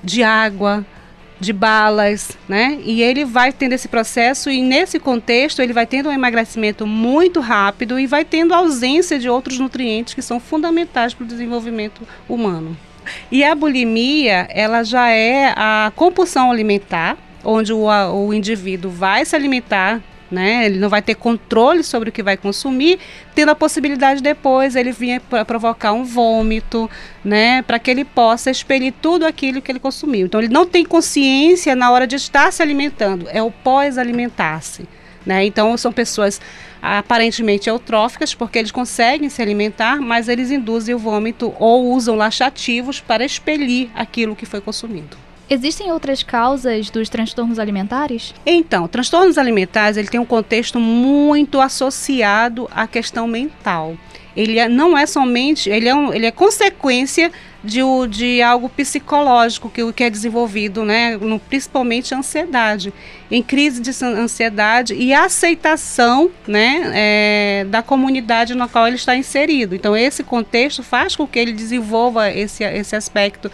de 0.02 0.22
água, 0.22 0.84
de 1.38 1.52
balas, 1.52 2.38
né? 2.48 2.78
E 2.84 3.02
ele 3.02 3.24
vai 3.24 3.52
tendo 3.52 3.72
esse 3.72 3.88
processo 3.88 4.48
e 4.48 4.62
nesse 4.62 5.00
contexto 5.00 5.60
ele 5.60 5.72
vai 5.72 5.84
tendo 5.84 6.08
um 6.08 6.12
emagrecimento 6.12 6.86
muito 6.86 7.40
rápido 7.40 7.98
e 7.98 8.06
vai 8.06 8.24
tendo 8.24 8.54
ausência 8.54 9.18
de 9.18 9.28
outros 9.28 9.58
nutrientes 9.58 10.14
que 10.14 10.22
são 10.22 10.38
fundamentais 10.38 11.12
para 11.12 11.24
o 11.24 11.26
desenvolvimento 11.26 12.06
humano. 12.28 12.76
E 13.30 13.44
a 13.44 13.54
bulimia, 13.54 14.46
ela 14.50 14.82
já 14.82 15.10
é 15.10 15.52
a 15.56 15.92
compulsão 15.94 16.50
alimentar, 16.50 17.16
onde 17.44 17.72
o, 17.72 17.86
o 17.86 18.32
indivíduo 18.32 18.90
vai 18.90 19.24
se 19.24 19.34
alimentar 19.34 20.00
né? 20.32 20.64
Ele 20.64 20.78
não 20.78 20.88
vai 20.88 21.02
ter 21.02 21.14
controle 21.14 21.84
sobre 21.84 22.08
o 22.08 22.12
que 22.12 22.22
vai 22.22 22.36
consumir, 22.36 22.98
tendo 23.34 23.50
a 23.50 23.54
possibilidade 23.54 24.22
depois 24.22 24.74
ele 24.74 24.90
vir 24.90 25.20
para 25.20 25.44
provocar 25.44 25.92
um 25.92 26.04
vômito, 26.04 26.90
né? 27.22 27.60
Para 27.62 27.78
que 27.78 27.90
ele 27.90 28.04
possa 28.04 28.50
expelir 28.50 28.94
tudo 29.00 29.26
aquilo 29.26 29.60
que 29.60 29.70
ele 29.70 29.78
consumiu. 29.78 30.26
Então 30.26 30.40
ele 30.40 30.52
não 30.52 30.66
tem 30.66 30.84
consciência 30.84 31.76
na 31.76 31.90
hora 31.90 32.06
de 32.06 32.16
estar 32.16 32.50
se 32.50 32.62
alimentando, 32.62 33.28
é 33.30 33.42
o 33.42 33.50
pós-alimentar-se, 33.50 34.88
né? 35.26 35.44
Então 35.44 35.76
são 35.76 35.92
pessoas 35.92 36.40
aparentemente 36.82 37.68
eutróficas, 37.68 38.34
porque 38.34 38.58
eles 38.58 38.72
conseguem 38.72 39.28
se 39.28 39.40
alimentar, 39.40 40.00
mas 40.00 40.28
eles 40.28 40.50
induzem 40.50 40.94
o 40.94 40.98
vômito 40.98 41.54
ou 41.60 41.92
usam 41.92 42.16
laxativos 42.16 43.00
para 43.00 43.24
expelir 43.24 43.88
aquilo 43.94 44.34
que 44.34 44.44
foi 44.44 44.60
consumido. 44.60 45.16
Existem 45.48 45.92
outras 45.92 46.22
causas 46.22 46.90
dos 46.90 47.08
transtornos 47.08 47.58
alimentares? 47.58 48.34
Então, 48.44 48.88
transtornos 48.88 49.36
alimentares 49.38 49.96
ele 49.96 50.08
tem 50.08 50.18
um 50.18 50.24
contexto 50.24 50.80
muito 50.80 51.60
associado 51.60 52.68
à 52.74 52.86
questão 52.86 53.28
mental. 53.28 53.96
Ele 54.34 54.58
é, 54.58 54.68
não 54.68 54.96
é 54.96 55.04
somente, 55.04 55.68
ele 55.68 55.88
é, 55.88 55.94
um, 55.94 56.12
ele 56.12 56.26
é 56.26 56.30
consequência 56.30 57.30
de, 57.62 57.80
de 58.08 58.42
algo 58.42 58.68
psicológico 58.68 59.70
que, 59.70 59.92
que 59.92 60.04
é 60.04 60.10
desenvolvido, 60.10 60.84
né, 60.84 61.16
no, 61.16 61.38
principalmente 61.38 62.14
ansiedade. 62.14 62.92
Em 63.30 63.42
crise 63.42 63.80
de 63.80 63.90
ansiedade 64.04 64.94
e 64.94 65.14
aceitação 65.14 66.30
né, 66.46 66.90
é, 66.94 67.64
da 67.68 67.82
comunidade 67.82 68.54
na 68.54 68.68
qual 68.68 68.86
ele 68.86 68.96
está 68.96 69.16
inserido. 69.16 69.74
Então, 69.74 69.96
esse 69.96 70.22
contexto 70.22 70.82
faz 70.82 71.16
com 71.16 71.26
que 71.26 71.38
ele 71.38 71.52
desenvolva 71.52 72.30
esse, 72.30 72.64
esse 72.64 72.94
aspecto 72.94 73.50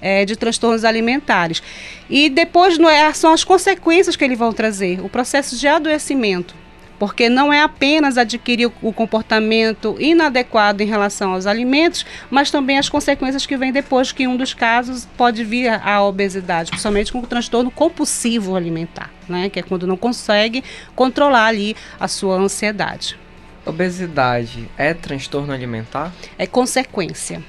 é, 0.00 0.24
de 0.24 0.36
transtornos 0.36 0.84
alimentares. 0.84 1.62
E 2.10 2.28
depois 2.28 2.76
não 2.76 2.90
é, 2.90 3.12
são 3.14 3.32
as 3.32 3.44
consequências 3.44 4.16
que 4.16 4.24
eles 4.24 4.38
vão 4.38 4.52
trazer, 4.52 5.00
o 5.00 5.08
processo 5.08 5.56
de 5.56 5.66
adoecimento 5.66 6.61
porque 7.02 7.28
não 7.28 7.52
é 7.52 7.60
apenas 7.60 8.16
adquirir 8.16 8.70
o 8.80 8.92
comportamento 8.92 9.96
inadequado 9.98 10.84
em 10.84 10.86
relação 10.86 11.32
aos 11.32 11.48
alimentos, 11.48 12.06
mas 12.30 12.48
também 12.48 12.78
as 12.78 12.88
consequências 12.88 13.44
que 13.44 13.56
vêm 13.56 13.72
depois, 13.72 14.12
que 14.12 14.28
um 14.28 14.36
dos 14.36 14.54
casos 14.54 15.08
pode 15.16 15.42
vir 15.42 15.68
a 15.68 16.00
obesidade, 16.00 16.70
principalmente 16.70 17.10
com 17.10 17.18
o 17.18 17.26
transtorno 17.26 17.72
compulsivo 17.72 18.54
alimentar, 18.54 19.10
né, 19.28 19.50
que 19.50 19.58
é 19.58 19.64
quando 19.64 19.84
não 19.84 19.96
consegue 19.96 20.62
controlar 20.94 21.46
ali 21.46 21.74
a 21.98 22.06
sua 22.06 22.36
ansiedade. 22.36 23.18
Obesidade 23.66 24.70
é 24.78 24.94
transtorno 24.94 25.52
alimentar? 25.52 26.12
É 26.38 26.46
consequência 26.46 27.42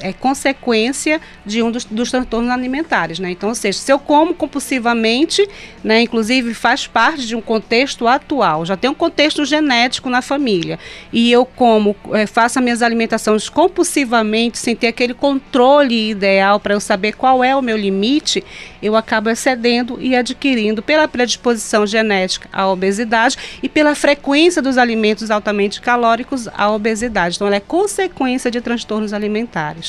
é 0.00 0.12
consequência 0.12 1.20
de 1.44 1.62
um 1.62 1.70
dos, 1.70 1.84
dos, 1.84 2.10
transtornos 2.10 2.50
alimentares, 2.50 3.18
né? 3.18 3.30
Então, 3.30 3.48
ou 3.48 3.54
seja, 3.54 3.78
se 3.78 3.92
eu 3.92 3.98
como 3.98 4.32
compulsivamente, 4.32 5.46
né, 5.82 6.02
inclusive 6.02 6.54
faz 6.54 6.86
parte 6.86 7.26
de 7.26 7.34
um 7.34 7.40
contexto 7.40 8.06
atual, 8.06 8.64
já 8.64 8.76
tem 8.76 8.88
um 8.88 8.94
contexto 8.94 9.44
genético 9.44 10.08
na 10.08 10.22
família, 10.22 10.78
e 11.12 11.30
eu 11.32 11.44
como, 11.44 11.96
é, 12.12 12.26
faço 12.26 12.58
as 12.58 12.64
minhas 12.64 12.82
alimentações 12.82 13.48
compulsivamente, 13.48 14.58
sem 14.58 14.76
ter 14.76 14.88
aquele 14.88 15.14
controle 15.14 16.10
ideal 16.10 16.60
para 16.60 16.74
eu 16.74 16.80
saber 16.80 17.14
qual 17.14 17.42
é 17.42 17.56
o 17.56 17.62
meu 17.62 17.76
limite, 17.76 18.44
eu 18.80 18.94
acabo 18.94 19.28
excedendo 19.28 19.98
e 20.00 20.14
adquirindo 20.14 20.82
pela 20.82 21.08
predisposição 21.08 21.86
genética 21.86 22.48
à 22.52 22.68
obesidade 22.68 23.36
e 23.62 23.68
pela 23.68 23.94
frequência 23.94 24.62
dos 24.62 24.78
alimentos 24.78 25.30
altamente 25.30 25.80
calóricos 25.80 26.48
à 26.48 26.70
obesidade. 26.70 27.36
Então, 27.36 27.46
ela 27.46 27.56
é 27.56 27.60
consequência 27.60 28.50
de 28.50 28.60
transtornos 28.60 29.12
alimentares. 29.12 29.87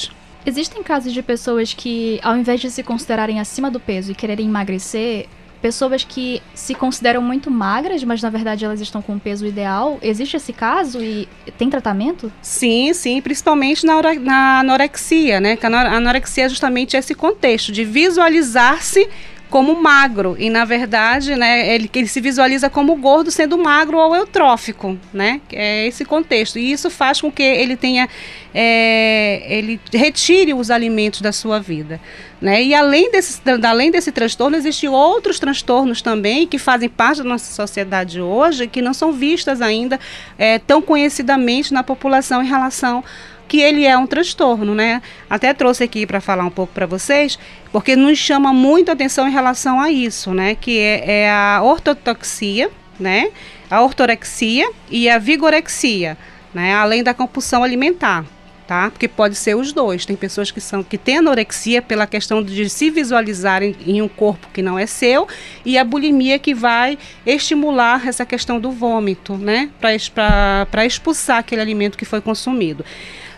Existem 0.49 0.81
casos 0.81 1.13
de 1.13 1.21
pessoas 1.21 1.75
que, 1.75 2.19
ao 2.23 2.35
invés 2.35 2.59
de 2.59 2.71
se 2.71 2.81
considerarem 2.81 3.39
acima 3.39 3.69
do 3.69 3.79
peso 3.79 4.11
e 4.11 4.15
quererem 4.15 4.47
emagrecer, 4.47 5.27
pessoas 5.61 6.03
que 6.03 6.41
se 6.55 6.73
consideram 6.73 7.21
muito 7.21 7.51
magras, 7.51 8.03
mas 8.03 8.23
na 8.23 8.31
verdade 8.31 8.65
elas 8.65 8.81
estão 8.81 8.99
com 8.99 9.15
o 9.15 9.19
peso 9.19 9.45
ideal. 9.45 9.99
Existe 10.01 10.37
esse 10.37 10.51
caso 10.51 11.03
e 11.03 11.29
tem 11.55 11.69
tratamento? 11.69 12.31
Sim, 12.41 12.91
sim, 12.95 13.21
principalmente 13.21 13.85
na, 13.85 14.01
na 14.01 14.59
anorexia, 14.61 15.39
né? 15.39 15.55
Que 15.55 15.67
a 15.67 15.95
anorexia 15.95 16.45
é 16.45 16.49
justamente 16.49 16.97
esse 16.97 17.13
contexto 17.13 17.71
de 17.71 17.85
visualizar-se 17.85 19.07
como 19.49 19.81
magro 19.81 20.35
e 20.37 20.49
na 20.49 20.63
verdade, 20.63 21.35
né, 21.35 21.73
ele, 21.73 21.89
ele 21.93 22.07
se 22.07 22.21
visualiza 22.21 22.69
como 22.69 22.95
gordo 22.95 23.31
sendo 23.31 23.57
magro 23.57 23.97
ou 23.97 24.15
eutrófico, 24.15 24.97
né? 25.11 25.41
É 25.51 25.87
esse 25.87 26.05
contexto 26.05 26.59
e 26.59 26.71
isso 26.71 26.89
faz 26.89 27.19
com 27.19 27.31
que 27.31 27.41
ele 27.41 27.75
tenha, 27.75 28.07
é, 28.53 29.43
ele 29.49 29.79
retire 29.91 30.53
os 30.53 30.69
alimentos 30.69 31.21
da 31.21 31.31
sua 31.31 31.59
vida, 31.59 31.99
né? 32.39 32.63
E 32.63 32.75
além 32.75 33.11
desse, 33.11 33.41
além 33.67 33.89
desse 33.89 34.11
transtorno, 34.11 34.55
existem 34.55 34.87
outros 34.87 35.39
transtornos 35.39 36.01
também 36.01 36.45
que 36.45 36.59
fazem 36.59 36.87
parte 36.87 37.23
da 37.23 37.29
nossa 37.29 37.51
sociedade 37.51 38.21
hoje 38.21 38.67
que 38.67 38.83
não 38.83 38.93
são 38.93 39.11
vistas 39.11 39.61
ainda 39.61 39.99
é, 40.37 40.59
tão 40.59 40.79
conhecidamente 40.79 41.73
na 41.73 41.81
população 41.81 42.43
em 42.43 42.47
relação 42.47 43.03
que 43.49 43.59
ele 43.59 43.83
é 43.83 43.97
um 43.97 44.05
transtorno, 44.05 44.75
né? 44.75 45.01
Até 45.27 45.53
trouxe 45.53 45.83
aqui 45.83 46.05
para 46.05 46.21
falar 46.21 46.45
um 46.45 46.51
pouco 46.51 46.71
para 46.71 46.85
vocês, 46.85 47.37
porque 47.71 47.95
nos 47.95 48.17
chama 48.17 48.53
muito 48.53 48.91
atenção 48.91 49.27
em 49.27 49.31
relação 49.31 49.81
a 49.81 49.91
isso, 49.91 50.33
né? 50.33 50.55
Que 50.55 50.77
é, 50.79 51.23
é 51.23 51.31
a 51.31 51.59
ortotoxia, 51.63 52.69
né? 52.99 53.31
A 53.69 53.81
ortorexia 53.81 54.69
e 54.89 55.09
a 55.09 55.17
vigorexia, 55.17 56.15
né? 56.53 56.75
Além 56.75 57.03
da 57.03 57.13
compulsão 57.13 57.63
alimentar. 57.63 58.23
Tá? 58.67 58.91
Porque 58.91 59.07
pode 59.07 59.33
ser 59.33 59.55
os 59.55 59.73
dois. 59.73 60.05
Tem 60.05 60.15
pessoas 60.15 60.51
que 60.51 60.61
são 60.61 60.83
que 60.83 60.95
têm 60.95 61.17
anorexia 61.17 61.81
pela 61.81 62.05
questão 62.05 62.43
de 62.43 62.69
se 62.69 62.91
visualizarem 62.91 63.75
em 63.83 63.99
um 63.99 64.07
corpo 64.07 64.47
que 64.53 64.61
não 64.61 64.77
é 64.77 64.85
seu 64.85 65.27
e 65.65 65.75
a 65.75 65.83
bulimia 65.83 66.37
que 66.37 66.53
vai 66.53 66.95
estimular 67.25 68.07
essa 68.07 68.27
questão 68.27 68.59
do 68.59 68.69
vômito, 68.69 69.35
né? 69.35 69.71
Para 69.81 70.85
expulsar 70.85 71.39
aquele 71.39 71.61
alimento 71.61 71.97
que 71.97 72.05
foi 72.05 72.21
consumido. 72.21 72.85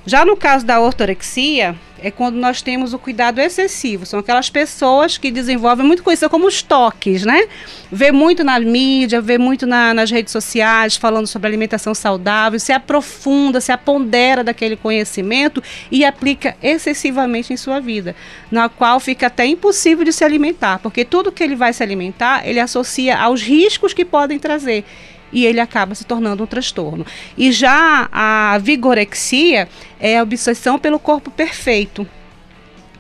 Já 0.06 0.26
no 0.26 0.36
caso 0.36 0.66
da 0.66 0.80
ortorexia, 0.80 1.76
é 2.04 2.10
quando 2.10 2.36
nós 2.36 2.62
temos 2.62 2.94
o 2.94 3.00
cuidado 3.00 3.40
excessivo. 3.40 4.06
São 4.06 4.20
aquelas 4.20 4.50
pessoas 4.50 5.18
que 5.18 5.30
desenvolvem 5.30 5.86
muito 5.86 6.02
coisa 6.02 6.28
como 6.28 6.48
os 6.48 6.64
toques, 6.64 7.24
né? 7.24 7.48
Vê 7.92 8.12
muito 8.12 8.44
na 8.44 8.60
mídia, 8.60 9.22
vê 9.22 9.38
muito 9.38 9.68
na, 9.68 9.94
nas 9.94 10.10
redes 10.10 10.32
sociais 10.32 10.96
falando 10.96 11.28
sobre 11.28 11.48
alimentação 11.48 11.94
saudável, 11.94 12.60
se 12.60 12.74
aprofunda, 12.74 13.62
se 13.62 13.72
apondera 13.72 14.44
daquele 14.44 14.76
conhecimento 14.76 15.62
e 15.92 16.04
aplica 16.04 16.56
excessivamente 16.64 17.54
em 17.54 17.58
sua 17.58 17.80
vida, 17.80 18.16
na 18.50 18.68
qual 18.68 19.00
fica 19.00 19.28
até 19.28 19.46
impossível 19.46 20.04
de 20.04 20.12
se 20.12 20.24
alimentar, 20.24 20.80
porque 20.80 21.06
tudo 21.06 21.32
que 21.32 21.44
ele 21.44 21.56
vai 21.56 21.74
se 21.74 21.84
alimentar, 21.84 22.48
ele 22.48 22.60
associa 22.60 23.18
aos 23.18 23.44
riscos 23.44 23.94
que 23.94 24.04
podem 24.04 24.40
trazer 24.40 24.84
e 25.32 25.46
ele 25.46 25.60
acaba 25.60 25.96
se 25.96 26.06
tornando 26.06 26.44
um 26.44 26.48
transtorno. 26.48 27.06
E 27.38 27.52
já 27.52 28.10
a 28.12 28.58
vigorexia 28.60 29.68
é 30.00 30.18
a 30.18 30.24
obsessão 30.24 30.78
pelo 30.78 31.00
corpo 31.00 31.32
perfeito. 31.32 32.08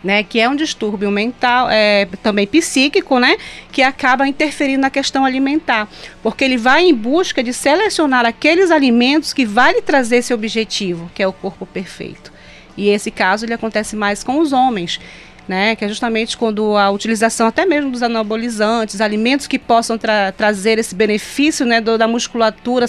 Né, 0.04 0.24
que 0.24 0.40
é 0.40 0.50
um 0.50 0.56
distúrbio 0.56 1.12
mental, 1.12 1.70
é, 1.70 2.08
também 2.24 2.48
psíquico, 2.48 3.20
né, 3.20 3.38
que 3.72 3.84
acaba 3.84 4.28
interferindo 4.28 4.82
na 4.82 4.90
questão 4.90 5.24
alimentar, 5.24 5.88
porque 6.24 6.44
ele 6.44 6.58
vai 6.58 6.86
em 6.86 6.96
busca 6.96 7.44
de 7.44 7.54
selecionar 7.54 8.26
aqueles 8.26 8.72
alimentos 8.72 9.32
que 9.32 9.46
vai 9.46 9.74
lhe 9.74 9.82
trazer 9.84 10.16
esse 10.16 10.34
objetivo, 10.34 11.12
que 11.14 11.22
é 11.22 11.28
o 11.28 11.32
corpo 11.32 11.68
perfeito. 11.68 12.34
E 12.76 12.90
esse 12.90 13.12
caso 13.12 13.46
ele 13.46 13.54
acontece 13.54 13.96
mais 13.96 14.24
com 14.24 14.40
os 14.40 14.52
homens, 14.52 15.00
né, 15.48 15.76
que 15.76 15.84
é 15.84 15.88
justamente 15.88 16.38
quando 16.38 16.78
a 16.78 16.89
utilização 16.89 17.48
até 17.48 17.66
mesmo 17.66 17.92
dos 17.92 18.02
anabolizantes, 18.02 19.02
alimentos 19.02 19.48
que 19.48 19.60
possam 19.60 19.98
tra 19.98 20.32
trazer 20.32 20.78
esse 20.80 20.96
benefício 20.96 21.66
né, 21.66 21.82
do, 21.82 21.98
da 21.98 22.08
musculatura 22.08 22.86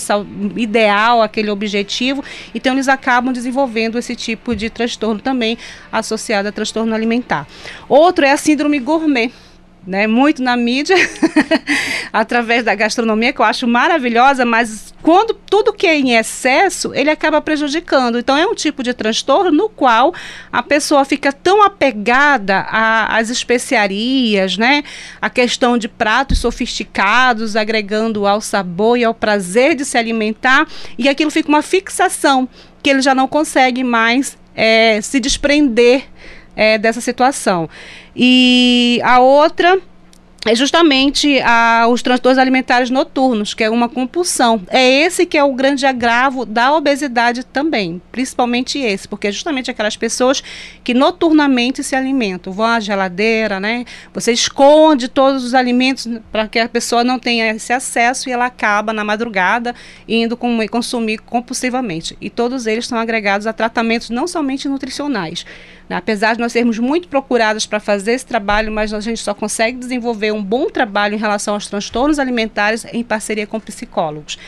ideal, 0.57 1.22
aquele 1.22 1.50
objetivo, 1.50 2.22
então 2.55 2.74
eles 2.74 2.88
acabam 2.88 3.32
desenvolvendo 3.32 3.98
esse 3.98 4.14
tipo 4.14 4.55
de 4.55 4.70
transtorno 4.70 5.20
também 5.20 5.59
associado 5.90 6.48
a 6.48 6.53
transtorno 6.53 6.94
alimentar. 6.94 7.46
Outro 7.88 8.24
é 8.24 8.32
a 8.32 8.36
síndrome 8.36 8.78
gourmet 8.78 9.32
né, 9.87 10.07
muito 10.07 10.43
na 10.43 10.57
mídia, 10.57 10.97
através 12.12 12.64
da 12.64 12.74
gastronomia, 12.74 13.33
que 13.33 13.41
eu 13.41 13.45
acho 13.45 13.66
maravilhosa, 13.66 14.45
mas 14.45 14.95
quando 15.03 15.35
tudo 15.35 15.72
que 15.72 15.87
é 15.87 15.99
em 15.99 16.14
excesso, 16.14 16.95
ele 16.95 17.11
acaba 17.11 17.41
prejudicando. 17.41 18.18
Então, 18.18 18.37
é 18.37 18.47
um 18.47 18.55
tipo 18.55 18.83
de 18.83 18.95
transtorno 18.95 19.51
no 19.51 19.68
qual 19.68 20.14
a 20.53 20.62
pessoa 20.62 21.05
fica 21.05 21.33
tão 21.33 21.62
apegada 21.62 22.66
às 22.70 23.28
especiarias, 23.28 24.57
né, 24.57 24.85
a 25.20 25.28
questão 25.28 25.76
de 25.76 25.89
pratos 25.89 26.39
sofisticados, 26.39 27.57
agregando 27.57 28.26
ao 28.26 28.41
sabor 28.41 28.97
e 28.97 29.05
ao 29.05 29.14
prazer 29.14 29.74
de 29.74 29.85
se 29.85 29.99
alimentar, 29.99 30.66
e 30.97 31.09
aquilo 31.09 31.30
fica 31.30 31.49
uma 31.49 31.62
fixação 31.62 32.49
que 32.83 32.91
ele 32.91 33.01
já 33.01 33.14
não 33.14 33.28
consegue 33.28 33.83
mais 33.85 34.37
é, 34.55 35.01
se 35.01 35.18
desprender 35.20 36.05
é, 36.57 36.78
dessa 36.78 37.00
situação. 37.00 37.68
E 38.14 39.00
a 39.05 39.20
outra 39.20 39.80
é 40.44 40.57
justamente 40.57 41.40
a, 41.40 41.86
os 41.88 42.03
transtornos 42.03 42.36
alimentares 42.36 42.90
noturnos, 42.90 43.55
que 43.55 43.62
é 43.62 43.70
uma 43.70 43.88
compulsão. 43.88 44.61
É 44.68 44.84
esse 45.05 45.24
que 45.24 45.38
é 45.38 45.44
o 45.44 45.55
grande 45.55 45.86
agravo 45.86 46.44
da 46.44 46.74
obesidade 46.74 47.44
também, 47.44 48.03
principalmente 48.11 48.76
esse, 48.78 49.07
porque 49.07 49.28
é 49.28 49.32
justamente 49.32 49.70
aquelas 49.70 49.96
pessoas 49.96 50.42
que 50.82 50.94
noturnamente 50.94 51.84
se 51.84 51.94
alimentam, 51.94 52.53
vão 52.53 52.66
à 52.66 52.80
geladeira, 52.80 53.61
né? 53.61 53.84
Você 54.12 54.32
esconde 54.32 55.07
todos 55.07 55.44
os 55.44 55.55
alimentos 55.55 56.09
para 56.32 56.48
que 56.48 56.59
a 56.59 56.68
pessoa 56.68 57.05
não 57.05 57.20
tenha 57.20 57.48
esse 57.55 57.72
acesso 57.72 58.28
e 58.28 58.32
ela 58.32 58.46
acaba 58.46 58.92
na 58.92 59.05
madrugada 59.05 59.72
indo 60.09 60.36
com, 60.36 60.59
consumir 60.68 61.18
compulsivamente. 61.18 62.16
E 62.20 62.28
todos 62.28 62.66
eles 62.66 62.86
estão 62.86 62.98
agregados 62.98 63.46
a 63.46 63.53
tratamentos 63.53 64.11
não 64.11 64.26
somente 64.26 64.68
nutricionais? 64.68 65.46
Apesar 65.89 66.35
de 66.35 66.41
nós 66.41 66.53
sermos 66.53 66.78
muito 66.78 67.09
procuradas 67.09 67.66
para 67.66 67.80
fazer 67.80 68.12
esse 68.12 68.26
trabalho, 68.26 68.72
mas 68.72 68.93
a 68.93 69.01
gente 69.01 69.20
só 69.20 69.35
consegue 69.35 69.78
desenvolver 69.78 70.33
um 70.33 70.43
bom 70.43 70.68
trabalho 70.68 71.14
em 71.14 71.18
relação 71.18 71.55
aos 71.55 71.66
transtornos 71.66 72.18
alimentares 72.18 72.87
em 72.93 73.03
parceria 73.03 73.47
com 73.47 73.61
psicólogos. 73.61 74.39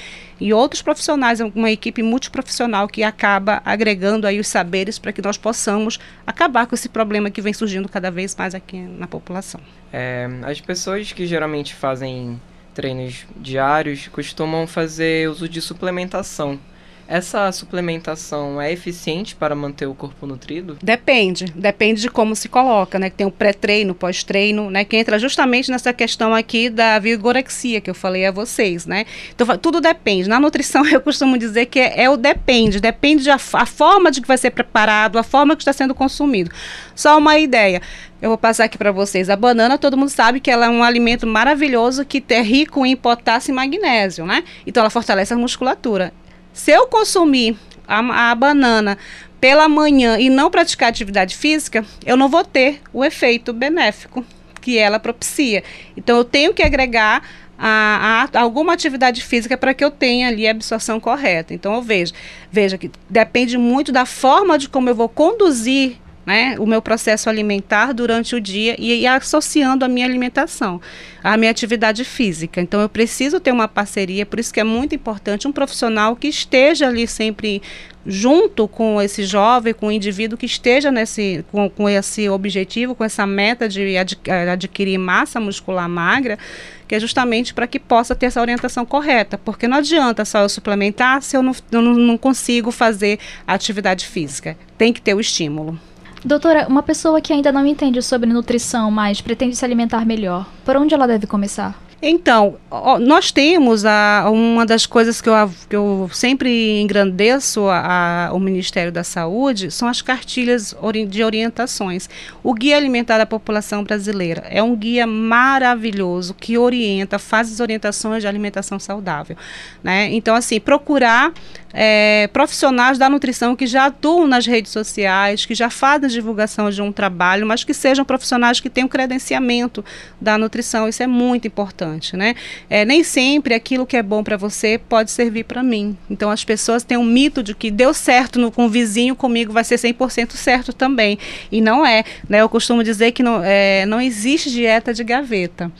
E 0.40 0.52
outros 0.52 0.82
profissionais, 0.82 1.40
uma 1.40 1.70
equipe 1.70 2.02
multiprofissional 2.02 2.88
que 2.88 3.02
acaba 3.02 3.62
agregando 3.64 4.26
aí 4.26 4.40
os 4.40 4.48
saberes 4.48 4.98
para 4.98 5.12
que 5.12 5.22
nós 5.22 5.38
possamos 5.38 5.98
acabar 6.26 6.66
com 6.66 6.74
esse 6.74 6.88
problema 6.88 7.30
que 7.30 7.40
vem 7.40 7.52
surgindo 7.52 7.88
cada 7.88 8.10
vez 8.10 8.34
mais 8.34 8.54
aqui 8.54 8.78
na 8.78 9.06
população. 9.06 9.60
É, 9.92 10.28
as 10.42 10.60
pessoas 10.60 11.12
que 11.12 11.26
geralmente 11.26 11.74
fazem 11.74 12.40
treinos 12.74 13.24
diários 13.36 14.08
costumam 14.08 14.66
fazer 14.66 15.30
uso 15.30 15.48
de 15.48 15.60
suplementação 15.60 16.58
essa 17.06 17.50
suplementação 17.52 18.60
é 18.60 18.72
eficiente 18.72 19.34
para 19.34 19.54
manter 19.54 19.86
o 19.86 19.94
corpo 19.94 20.26
nutrido? 20.26 20.78
Depende, 20.82 21.46
depende 21.54 22.00
de 22.00 22.08
como 22.08 22.34
se 22.34 22.48
coloca, 22.48 22.98
né? 22.98 23.10
Tem 23.10 23.26
o 23.26 23.30
pré-treino, 23.30 23.94
pós-treino, 23.94 24.70
né? 24.70 24.84
Que 24.84 24.96
entra 24.96 25.18
justamente 25.18 25.70
nessa 25.70 25.92
questão 25.92 26.34
aqui 26.34 26.70
da 26.70 26.98
vigorexia 26.98 27.80
que 27.80 27.90
eu 27.90 27.94
falei 27.94 28.26
a 28.26 28.30
vocês, 28.30 28.86
né? 28.86 29.04
Então 29.34 29.46
tudo 29.58 29.80
depende. 29.80 30.28
Na 30.28 30.40
nutrição 30.40 30.86
eu 30.88 31.00
costumo 31.00 31.36
dizer 31.38 31.66
que 31.66 31.78
é, 31.78 32.04
é 32.04 32.10
o 32.10 32.16
depende, 32.16 32.80
depende 32.80 33.24
da 33.24 33.34
a 33.34 33.66
forma 33.66 34.10
de 34.10 34.20
que 34.20 34.28
vai 34.28 34.38
ser 34.38 34.50
preparado, 34.50 35.18
a 35.18 35.22
forma 35.22 35.54
que 35.56 35.62
está 35.62 35.72
sendo 35.72 35.94
consumido. 35.94 36.50
Só 36.94 37.18
uma 37.18 37.38
ideia. 37.38 37.82
Eu 38.22 38.30
vou 38.30 38.38
passar 38.38 38.64
aqui 38.64 38.78
para 38.78 38.90
vocês. 38.90 39.28
A 39.28 39.36
banana, 39.36 39.76
todo 39.76 39.98
mundo 39.98 40.08
sabe 40.08 40.40
que 40.40 40.50
ela 40.50 40.66
é 40.66 40.68
um 40.70 40.82
alimento 40.82 41.26
maravilhoso 41.26 42.06
que 42.06 42.24
é 42.30 42.40
rico 42.40 42.86
em 42.86 42.96
potássio 42.96 43.52
e 43.52 43.54
magnésio, 43.54 44.24
né? 44.24 44.44
Então 44.66 44.80
ela 44.80 44.88
fortalece 44.88 45.34
a 45.34 45.36
musculatura. 45.36 46.10
Se 46.54 46.70
eu 46.70 46.86
consumir 46.86 47.58
a, 47.86 48.30
a 48.30 48.34
banana 48.34 48.96
pela 49.40 49.68
manhã 49.68 50.18
e 50.18 50.30
não 50.30 50.50
praticar 50.50 50.88
atividade 50.88 51.36
física, 51.36 51.84
eu 52.06 52.16
não 52.16 52.28
vou 52.28 52.44
ter 52.44 52.80
o 52.92 53.04
efeito 53.04 53.52
benéfico 53.52 54.24
que 54.60 54.78
ela 54.78 54.98
propicia. 54.98 55.62
Então, 55.96 56.16
eu 56.16 56.24
tenho 56.24 56.54
que 56.54 56.62
agregar 56.62 57.22
a, 57.58 58.28
a, 58.32 58.40
alguma 58.40 58.72
atividade 58.72 59.22
física 59.22 59.58
para 59.58 59.74
que 59.74 59.84
eu 59.84 59.90
tenha 59.90 60.28
ali 60.28 60.46
a 60.46 60.52
absorção 60.52 60.98
correta. 60.98 61.52
Então, 61.52 61.74
eu 61.74 61.82
vejo, 61.82 62.14
veja 62.50 62.78
que 62.78 62.90
depende 63.10 63.58
muito 63.58 63.92
da 63.92 64.06
forma 64.06 64.56
de 64.56 64.68
como 64.68 64.88
eu 64.88 64.94
vou 64.94 65.08
conduzir 65.08 65.98
né, 66.26 66.56
o 66.58 66.66
meu 66.66 66.80
processo 66.80 67.28
alimentar 67.28 67.92
durante 67.92 68.34
o 68.34 68.40
dia 68.40 68.76
e, 68.78 69.00
e, 69.00 69.06
associando 69.06 69.84
a 69.84 69.88
minha 69.88 70.06
alimentação, 70.06 70.80
a 71.22 71.36
minha 71.36 71.50
atividade 71.50 72.04
física. 72.04 72.60
Então 72.60 72.80
eu 72.80 72.88
preciso 72.88 73.40
ter 73.40 73.52
uma 73.52 73.68
parceria, 73.68 74.24
por 74.24 74.40
isso 74.40 74.52
que 74.52 74.60
é 74.60 74.64
muito 74.64 74.94
importante 74.94 75.46
um 75.46 75.52
profissional 75.52 76.16
que 76.16 76.28
esteja 76.28 76.88
ali 76.88 77.06
sempre 77.06 77.62
junto 78.06 78.68
com 78.68 79.00
esse 79.00 79.24
jovem, 79.24 79.72
com 79.72 79.86
o 79.86 79.92
indivíduo 79.92 80.36
que 80.36 80.46
esteja 80.46 80.90
nesse, 80.90 81.44
com, 81.50 81.70
com 81.70 81.88
esse 81.88 82.28
objetivo, 82.28 82.94
com 82.94 83.02
essa 83.02 83.26
meta 83.26 83.68
de 83.68 83.96
ad, 83.96 84.18
adquirir 84.52 84.98
massa 84.98 85.40
muscular 85.40 85.88
magra, 85.88 86.38
que 86.86 86.94
é 86.94 87.00
justamente 87.00 87.54
para 87.54 87.66
que 87.66 87.78
possa 87.78 88.14
ter 88.14 88.26
essa 88.26 88.40
orientação 88.40 88.84
correta, 88.84 89.38
porque 89.38 89.66
não 89.66 89.78
adianta 89.78 90.24
só 90.24 90.40
eu 90.40 90.48
suplementar 90.48 91.22
se 91.22 91.36
eu 91.36 91.42
não, 91.42 91.56
eu 91.72 91.80
não, 91.80 92.18
consigo 92.18 92.70
fazer 92.70 93.18
atividade 93.46 94.06
física. 94.06 94.56
Tem 94.76 94.92
que 94.92 95.00
ter 95.00 95.14
o 95.14 95.20
estímulo. 95.20 95.78
Doutora, 96.24 96.66
uma 96.68 96.82
pessoa 96.82 97.20
que 97.20 97.32
ainda 97.32 97.52
não 97.52 97.66
entende 97.66 98.00
sobre 98.00 98.30
nutrição, 98.30 98.90
mas 98.90 99.20
pretende 99.20 99.54
se 99.54 99.64
alimentar 99.64 100.06
melhor, 100.06 100.48
por 100.64 100.74
onde 100.74 100.94
ela 100.94 101.06
deve 101.06 101.26
começar? 101.26 101.78
Então, 102.06 102.58
nós 103.00 103.32
temos 103.32 103.86
a, 103.86 104.28
uma 104.30 104.66
das 104.66 104.84
coisas 104.84 105.22
que 105.22 105.28
eu, 105.28 105.34
que 105.70 105.74
eu 105.74 106.10
sempre 106.12 106.78
engrandeço 106.80 107.66
a, 107.66 108.26
a, 108.26 108.32
o 108.34 108.38
Ministério 108.38 108.92
da 108.92 109.02
Saúde 109.02 109.70
são 109.70 109.88
as 109.88 110.02
cartilhas 110.02 110.76
de 111.08 111.24
orientações. 111.24 112.08
O 112.42 112.52
Guia 112.52 112.76
Alimentar 112.76 113.16
da 113.16 113.24
População 113.24 113.82
Brasileira 113.82 114.44
é 114.50 114.62
um 114.62 114.76
guia 114.76 115.06
maravilhoso 115.06 116.34
que 116.34 116.58
orienta, 116.58 117.18
faz 117.18 117.50
as 117.50 117.60
orientações 117.60 118.22
de 118.22 118.28
alimentação 118.28 118.78
saudável. 118.78 119.34
Né? 119.82 120.12
Então, 120.12 120.34
assim, 120.34 120.60
procurar 120.60 121.32
é, 121.74 122.28
profissionais 122.32 122.96
da 122.96 123.10
nutrição 123.10 123.54
que 123.54 123.66
já 123.66 123.86
atuam 123.86 124.26
nas 124.26 124.46
redes 124.46 124.72
sociais, 124.72 125.44
que 125.44 125.54
já 125.54 125.68
fazem 125.68 126.08
divulgação 126.08 126.70
de 126.70 126.80
um 126.80 126.92
trabalho, 126.92 127.46
mas 127.46 127.64
que 127.64 127.74
sejam 127.74 128.04
profissionais 128.04 128.60
que 128.60 128.70
tenham 128.70 128.88
credenciamento 128.88 129.84
da 130.20 130.38
nutrição. 130.38 130.88
Isso 130.88 131.02
é 131.02 131.06
muito 131.06 131.46
importante 131.46 132.14
né? 132.16 132.34
É, 132.68 132.84
nem 132.84 133.02
sempre 133.02 133.54
aquilo 133.54 133.86
que 133.86 133.96
é 133.96 134.02
bom 134.02 134.22
para 134.22 134.36
você 134.36 134.78
pode 134.78 135.10
servir 135.10 135.44
para 135.44 135.62
mim. 135.62 135.96
Então 136.10 136.30
as 136.30 136.44
pessoas 136.44 136.82
têm 136.82 136.96
um 136.96 137.04
mito 137.04 137.42
de 137.42 137.54
que 137.54 137.70
deu 137.70 137.94
certo 137.94 138.38
no, 138.38 138.50
com 138.50 138.66
o 138.66 138.68
vizinho, 138.68 139.16
comigo 139.16 139.52
vai 139.52 139.64
ser 139.64 139.76
100% 139.76 140.32
certo 140.32 140.72
também. 140.72 141.18
E 141.50 141.60
não 141.60 141.86
é. 141.86 142.04
Né? 142.28 142.40
Eu 142.40 142.48
costumo 142.48 142.82
dizer 142.82 143.12
que 143.12 143.22
não, 143.22 143.42
é, 143.42 143.86
não 143.86 144.00
existe 144.00 144.50
dieta 144.50 144.92
de 144.92 145.02
gaveta. 145.04 145.70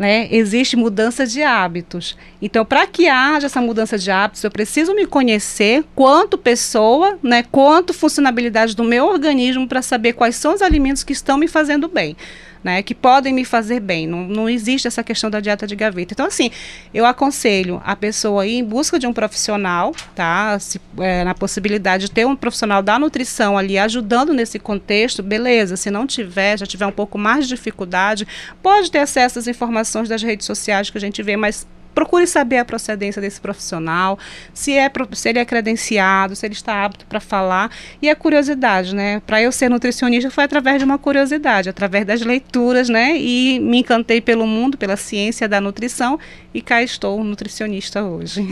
Né? 0.00 0.28
Existe 0.30 0.78
mudança 0.78 1.26
de 1.26 1.42
hábitos. 1.42 2.16
Então, 2.40 2.64
para 2.64 2.86
que 2.86 3.06
haja 3.06 3.44
essa 3.44 3.60
mudança 3.60 3.98
de 3.98 4.10
hábitos, 4.10 4.42
eu 4.42 4.50
preciso 4.50 4.94
me 4.94 5.04
conhecer 5.04 5.84
quanto 5.94 6.38
pessoa, 6.38 7.18
né, 7.22 7.42
quanto 7.42 7.92
funcionalidade 7.92 8.74
do 8.74 8.82
meu 8.82 9.04
organismo 9.04 9.68
para 9.68 9.82
saber 9.82 10.14
quais 10.14 10.36
são 10.36 10.54
os 10.54 10.62
alimentos 10.62 11.04
que 11.04 11.12
estão 11.12 11.36
me 11.36 11.46
fazendo 11.46 11.86
bem. 11.86 12.16
Né, 12.62 12.82
que 12.82 12.94
podem 12.94 13.32
me 13.32 13.44
fazer 13.44 13.80
bem. 13.80 14.06
Não, 14.06 14.22
não 14.24 14.48
existe 14.48 14.86
essa 14.86 15.02
questão 15.02 15.30
da 15.30 15.40
dieta 15.40 15.66
de 15.66 15.74
gaveta. 15.74 16.12
Então, 16.12 16.26
assim, 16.26 16.50
eu 16.92 17.06
aconselho 17.06 17.80
a 17.84 17.96
pessoa 17.96 18.46
ir 18.46 18.58
em 18.58 18.64
busca 18.64 18.98
de 18.98 19.06
um 19.06 19.12
profissional, 19.12 19.94
tá? 20.14 20.58
Se, 20.58 20.80
é, 20.98 21.24
na 21.24 21.34
possibilidade 21.34 22.06
de 22.06 22.10
ter 22.10 22.26
um 22.26 22.36
profissional 22.36 22.82
da 22.82 22.98
nutrição 22.98 23.56
ali 23.56 23.78
ajudando 23.78 24.32
nesse 24.32 24.58
contexto, 24.58 25.22
beleza. 25.22 25.76
Se 25.76 25.90
não 25.90 26.06
tiver, 26.06 26.58
já 26.58 26.66
tiver 26.66 26.86
um 26.86 26.92
pouco 26.92 27.16
mais 27.16 27.46
de 27.46 27.54
dificuldade, 27.54 28.26
pode 28.62 28.90
ter 28.90 28.98
acesso 28.98 29.38
às 29.38 29.46
informações 29.46 30.08
das 30.08 30.22
redes 30.22 30.46
sociais 30.46 30.90
que 30.90 30.98
a 30.98 31.00
gente 31.00 31.22
vê, 31.22 31.36
mas 31.36 31.66
procure 31.94 32.26
saber 32.26 32.58
a 32.58 32.64
procedência 32.64 33.20
desse 33.20 33.40
profissional, 33.40 34.18
se, 34.54 34.76
é, 34.76 34.90
se 35.12 35.28
ele 35.28 35.38
é 35.38 35.44
credenciado, 35.44 36.34
se 36.36 36.46
ele 36.46 36.54
está 36.54 36.84
apto 36.84 37.06
para 37.06 37.20
falar. 37.20 37.70
E 38.00 38.08
a 38.08 38.16
curiosidade, 38.16 38.94
né? 38.94 39.20
Para 39.26 39.42
eu 39.42 39.52
ser 39.52 39.68
nutricionista 39.68 40.30
foi 40.30 40.44
através 40.44 40.78
de 40.78 40.84
uma 40.84 40.98
curiosidade, 40.98 41.68
através 41.68 42.06
das 42.06 42.20
leituras, 42.22 42.88
né? 42.88 43.16
E 43.16 43.58
me 43.60 43.78
encantei 43.78 44.20
pelo 44.20 44.46
mundo, 44.46 44.76
pela 44.76 44.96
ciência 44.96 45.48
da 45.48 45.60
nutrição 45.60 46.18
e 46.52 46.60
cá 46.60 46.82
estou 46.82 47.22
nutricionista 47.22 48.02
hoje. 48.02 48.46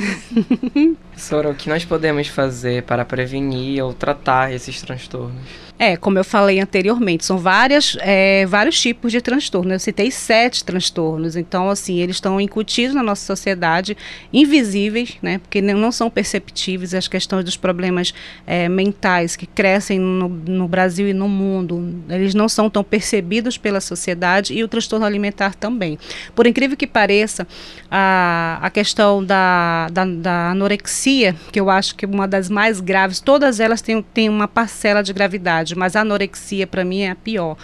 Sora, 1.16 1.50
o 1.50 1.54
que 1.54 1.68
nós 1.68 1.84
podemos 1.84 2.28
fazer 2.28 2.82
para 2.84 3.04
prevenir 3.04 3.82
ou 3.82 3.92
tratar 3.92 4.52
esses 4.52 4.80
transtornos? 4.80 5.67
É, 5.78 5.96
como 5.96 6.18
eu 6.18 6.24
falei 6.24 6.58
anteriormente, 6.58 7.24
são 7.24 7.38
várias, 7.38 7.96
é, 8.00 8.44
vários 8.46 8.80
tipos 8.80 9.12
de 9.12 9.20
transtorno. 9.20 9.72
Eu 9.72 9.78
citei 9.78 10.10
sete 10.10 10.64
transtornos. 10.64 11.36
Então, 11.36 11.70
assim, 11.70 12.00
eles 12.00 12.16
estão 12.16 12.40
incutidos 12.40 12.96
na 12.96 13.02
nossa 13.02 13.24
sociedade, 13.24 13.96
invisíveis, 14.32 15.16
né? 15.22 15.38
Porque 15.38 15.62
não 15.62 15.92
são 15.92 16.10
perceptíveis 16.10 16.94
as 16.94 17.06
questões 17.06 17.44
dos 17.44 17.56
problemas 17.56 18.12
é, 18.44 18.68
mentais 18.68 19.36
que 19.36 19.46
crescem 19.46 20.00
no, 20.00 20.28
no 20.28 20.66
Brasil 20.66 21.08
e 21.08 21.12
no 21.12 21.28
mundo. 21.28 22.02
Eles 22.08 22.34
não 22.34 22.48
são 22.48 22.68
tão 22.68 22.82
percebidos 22.82 23.56
pela 23.56 23.80
sociedade 23.80 24.54
e 24.54 24.64
o 24.64 24.68
transtorno 24.68 25.06
alimentar 25.06 25.54
também. 25.54 25.96
Por 26.34 26.46
incrível 26.46 26.76
que 26.76 26.88
pareça, 26.88 27.46
a, 27.88 28.58
a 28.60 28.68
questão 28.70 29.24
da, 29.24 29.88
da, 29.92 30.04
da 30.04 30.50
anorexia, 30.50 31.36
que 31.52 31.60
eu 31.60 31.70
acho 31.70 31.94
que 31.94 32.04
é 32.04 32.08
uma 32.08 32.26
das 32.26 32.50
mais 32.50 32.80
graves, 32.80 33.20
todas 33.20 33.60
elas 33.60 33.80
têm, 33.80 34.02
têm 34.02 34.28
uma 34.28 34.48
parcela 34.48 35.02
de 35.02 35.12
gravidade 35.12 35.67
mas 35.76 35.96
a 35.96 36.00
anorexia 36.00 36.66
para 36.66 36.84
mim 36.84 37.00
é 37.00 37.10
a 37.10 37.14
pior, 37.14 37.56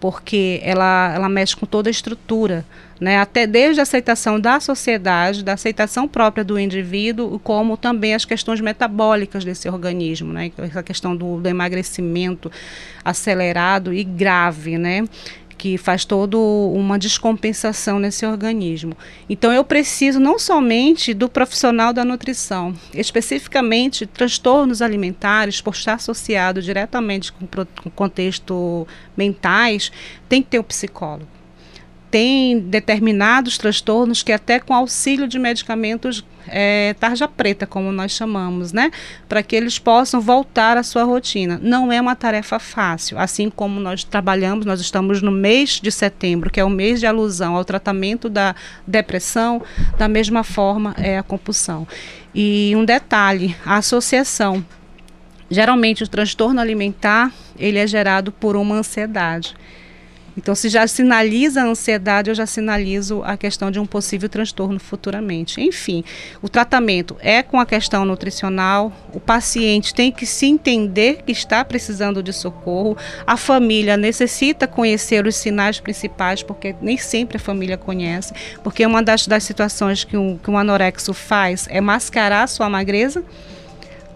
porque 0.00 0.60
ela, 0.64 1.12
ela 1.14 1.28
mexe 1.28 1.54
com 1.54 1.64
toda 1.64 1.88
a 1.88 1.92
estrutura, 1.92 2.64
né? 3.00 3.18
até 3.18 3.46
desde 3.46 3.80
a 3.80 3.82
aceitação 3.82 4.38
da 4.38 4.58
sociedade, 4.58 5.44
da 5.44 5.52
aceitação 5.52 6.08
própria 6.08 6.44
do 6.44 6.58
indivíduo, 6.58 7.38
como 7.38 7.76
também 7.76 8.14
as 8.14 8.24
questões 8.24 8.60
metabólicas 8.60 9.44
desse 9.44 9.68
organismo, 9.68 10.32
né? 10.32 10.50
essa 10.58 10.82
questão 10.82 11.16
do, 11.16 11.40
do 11.40 11.48
emagrecimento 11.48 12.50
acelerado 13.04 13.92
e 13.92 14.04
grave, 14.04 14.78
né? 14.78 15.04
Que 15.62 15.78
faz 15.78 16.04
toda 16.04 16.36
uma 16.36 16.98
descompensação 16.98 18.00
nesse 18.00 18.26
organismo. 18.26 18.96
Então 19.30 19.52
eu 19.52 19.62
preciso 19.62 20.18
não 20.18 20.36
somente 20.36 21.14
do 21.14 21.28
profissional 21.28 21.92
da 21.92 22.04
nutrição, 22.04 22.74
especificamente 22.92 24.04
transtornos 24.04 24.82
alimentares, 24.82 25.60
por 25.60 25.72
estar 25.72 25.94
associado 25.94 26.60
diretamente 26.60 27.32
com, 27.32 27.46
com 27.46 27.90
contexto 27.90 28.88
mentais, 29.16 29.92
tem 30.28 30.42
que 30.42 30.48
ter 30.48 30.58
o 30.58 30.62
um 30.62 30.64
psicólogo 30.64 31.31
tem 32.12 32.60
determinados 32.60 33.56
transtornos 33.56 34.22
que 34.22 34.32
até 34.32 34.60
com 34.60 34.74
auxílio 34.74 35.26
de 35.26 35.38
medicamentos 35.38 36.22
é, 36.46 36.94
tarja 37.00 37.26
preta, 37.26 37.66
como 37.66 37.90
nós 37.90 38.12
chamamos, 38.12 38.70
né? 38.70 38.90
Para 39.26 39.42
que 39.42 39.56
eles 39.56 39.78
possam 39.78 40.20
voltar 40.20 40.76
à 40.76 40.82
sua 40.82 41.04
rotina. 41.04 41.58
Não 41.62 41.90
é 41.90 41.98
uma 41.98 42.14
tarefa 42.14 42.58
fácil. 42.58 43.18
Assim 43.18 43.48
como 43.48 43.80
nós 43.80 44.04
trabalhamos, 44.04 44.66
nós 44.66 44.78
estamos 44.78 45.22
no 45.22 45.32
mês 45.32 45.80
de 45.80 45.90
setembro, 45.90 46.50
que 46.50 46.60
é 46.60 46.64
o 46.64 46.68
mês 46.68 47.00
de 47.00 47.06
alusão 47.06 47.56
ao 47.56 47.64
tratamento 47.64 48.28
da 48.28 48.54
depressão, 48.86 49.62
da 49.96 50.06
mesma 50.06 50.44
forma 50.44 50.94
é 50.98 51.16
a 51.16 51.22
compulsão. 51.22 51.88
E 52.34 52.74
um 52.76 52.84
detalhe, 52.84 53.56
a 53.64 53.76
associação. 53.76 54.62
Geralmente 55.48 56.04
o 56.04 56.08
transtorno 56.08 56.60
alimentar, 56.60 57.32
ele 57.58 57.78
é 57.78 57.86
gerado 57.86 58.30
por 58.30 58.54
uma 58.54 58.74
ansiedade. 58.74 59.54
Então, 60.36 60.54
se 60.54 60.68
já 60.68 60.86
sinaliza 60.86 61.62
a 61.62 61.66
ansiedade, 61.66 62.30
eu 62.30 62.34
já 62.34 62.46
sinalizo 62.46 63.22
a 63.22 63.36
questão 63.36 63.70
de 63.70 63.78
um 63.78 63.86
possível 63.86 64.28
transtorno 64.28 64.80
futuramente. 64.80 65.60
Enfim, 65.60 66.02
o 66.40 66.48
tratamento 66.48 67.16
é 67.20 67.42
com 67.42 67.60
a 67.60 67.66
questão 67.66 68.04
nutricional, 68.04 68.92
o 69.12 69.20
paciente 69.20 69.94
tem 69.94 70.10
que 70.10 70.24
se 70.24 70.46
entender 70.46 71.22
que 71.24 71.32
está 71.32 71.64
precisando 71.64 72.22
de 72.22 72.32
socorro, 72.32 72.96
a 73.26 73.36
família 73.36 73.96
necessita 73.96 74.66
conhecer 74.66 75.26
os 75.26 75.36
sinais 75.36 75.78
principais, 75.78 76.42
porque 76.42 76.74
nem 76.80 76.96
sempre 76.96 77.36
a 77.36 77.40
família 77.40 77.76
conhece, 77.76 78.32
porque 78.62 78.86
uma 78.86 79.02
das, 79.02 79.26
das 79.26 79.44
situações 79.44 80.04
que 80.04 80.16
um, 80.16 80.38
que 80.38 80.50
um 80.50 80.56
anorexo 80.56 81.12
faz 81.12 81.66
é 81.70 81.80
mascarar 81.80 82.48
sua 82.48 82.68
magreza, 82.70 83.22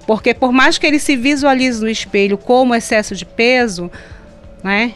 porque 0.06 0.32
por 0.32 0.52
mais 0.52 0.78
que 0.78 0.86
ele 0.86 0.98
se 0.98 1.16
visualize 1.16 1.82
no 1.82 1.90
espelho 1.90 2.38
como 2.38 2.74
excesso 2.74 3.14
de 3.14 3.26
peso, 3.26 3.90
né, 4.62 4.94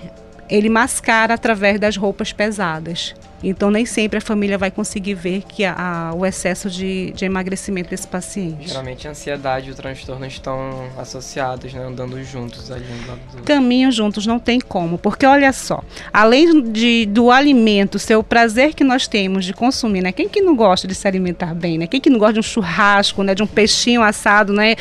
ele 0.51 0.69
mascara 0.69 1.35
através 1.35 1.79
das 1.79 1.97
roupas 1.97 2.33
pesadas. 2.33 3.15
Então, 3.43 3.71
nem 3.71 3.87
sempre 3.87 4.19
a 4.19 4.21
família 4.21 4.59
vai 4.59 4.71
conseguir 4.71 5.15
ver 5.15 5.43
que 5.43 5.65
a, 5.65 6.13
o 6.15 6.27
excesso 6.27 6.69
de, 6.69 7.11
de, 7.13 7.25
emagrecimento 7.25 7.91
desse 7.91 8.07
paciente. 8.07 8.69
Geralmente, 8.69 9.09
a 9.09 9.11
ansiedade 9.11 9.69
e 9.69 9.73
o 9.73 9.75
transtorno 9.75 10.27
estão 10.27 10.89
associados, 10.99 11.73
né, 11.73 11.83
andando 11.83 12.23
juntos 12.23 12.71
ali 12.71 12.85
no 12.85 13.09
lado 13.09 13.21
do... 13.33 13.43
Caminham 13.43 13.91
juntos, 13.91 14.27
não 14.27 14.39
tem 14.39 14.61
como. 14.61 14.99
Porque, 14.99 15.25
olha 15.25 15.53
só, 15.53 15.83
além 16.13 16.63
de, 16.71 17.07
do 17.07 17.31
alimento 17.31 17.99
ser 17.99 18.17
o 18.17 18.23
prazer 18.23 18.75
que 18.75 18.85
nós 18.85 19.09
temos 19.09 19.45
de 19.45 19.55
consumir, 19.55 20.03
né? 20.03 20.13
Quem 20.13 20.29
que 20.29 20.41
não 20.41 20.55
gosta 20.55 20.87
de 20.87 20.95
se 20.95 21.09
alimentar 21.09 21.55
bem, 21.55 21.79
né? 21.79 21.87
Quem 21.87 22.01
que 22.01 22.11
não 22.11 22.19
gosta 22.19 22.35
de 22.35 22.41
um 22.41 22.43
churrasco, 22.43 23.23
né? 23.23 23.35
De 23.35 23.43
um 23.43 23.47
peixinho 23.47 24.03
assado, 24.03 24.53
né? 24.53 24.77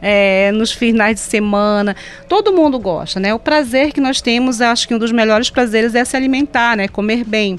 é, 0.00 0.52
nos 0.52 0.70
finais 0.70 1.14
de 1.14 1.20
semana. 1.20 1.96
Todo 2.28 2.52
mundo 2.52 2.78
gosta, 2.78 3.18
né? 3.18 3.32
O 3.32 3.38
prazer 3.38 3.90
que 3.90 4.02
nós 4.02 4.20
temos, 4.20 4.60
acho 4.60 4.86
que 4.86 4.94
um 4.94 4.98
dos 4.98 5.10
melhores 5.10 5.48
prazeres 5.48 5.94
é 5.94 6.04
se 6.04 6.14
alimentar, 6.14 6.76
né? 6.76 6.88
Comer 6.88 7.24
bem 7.24 7.58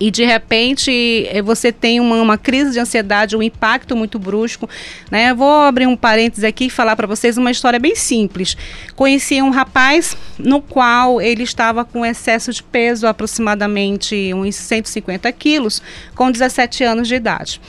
e 0.00 0.10
de 0.10 0.24
repente 0.24 1.26
eh, 1.28 1.42
você 1.42 1.72
tem 1.72 2.00
uma, 2.00 2.16
uma, 2.16 2.38
crise 2.38 2.72
de 2.72 2.78
ansiedade, 2.78 3.36
um 3.36 3.42
impacto 3.42 3.96
muito 3.96 4.18
brusco, 4.18 4.68
né? 5.10 5.30
Eu 5.30 5.36
vou 5.36 5.62
abrir 5.62 5.86
um 5.86 5.96
parênteses 5.96 6.44
aqui 6.44 6.66
e 6.66 6.70
falar 6.70 6.94
para 6.94 7.06
vocês 7.06 7.36
uma 7.36 7.50
história 7.50 7.78
bem 7.78 7.94
simples. 7.94 8.56
Conheci 8.94 9.42
um 9.42 9.50
rapaz 9.50 10.16
no 10.38 10.60
qual 10.60 11.20
ele 11.20 11.42
estava 11.42 11.84
com 11.84 12.06
excesso 12.06 12.52
de 12.52 12.62
peso, 12.62 13.06
aproximadamente 13.06 14.32
uns 14.34 14.54
150 14.54 15.30
quilos, 15.32 15.82
com 16.14 16.30
17 16.30 16.84
anos 16.84 17.08
de 17.08 17.14
idade. 17.14 17.60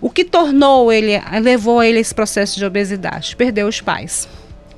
O 0.00 0.10
que 0.10 0.24
tornou 0.24 0.92
ele, 0.92 1.20
levou 1.42 1.82
ele 1.82 1.98
a 1.98 2.00
esse 2.00 2.14
processo 2.14 2.56
de 2.56 2.64
obesidade? 2.64 3.34
Perdeu 3.34 3.66
os 3.66 3.80
pais. 3.80 4.28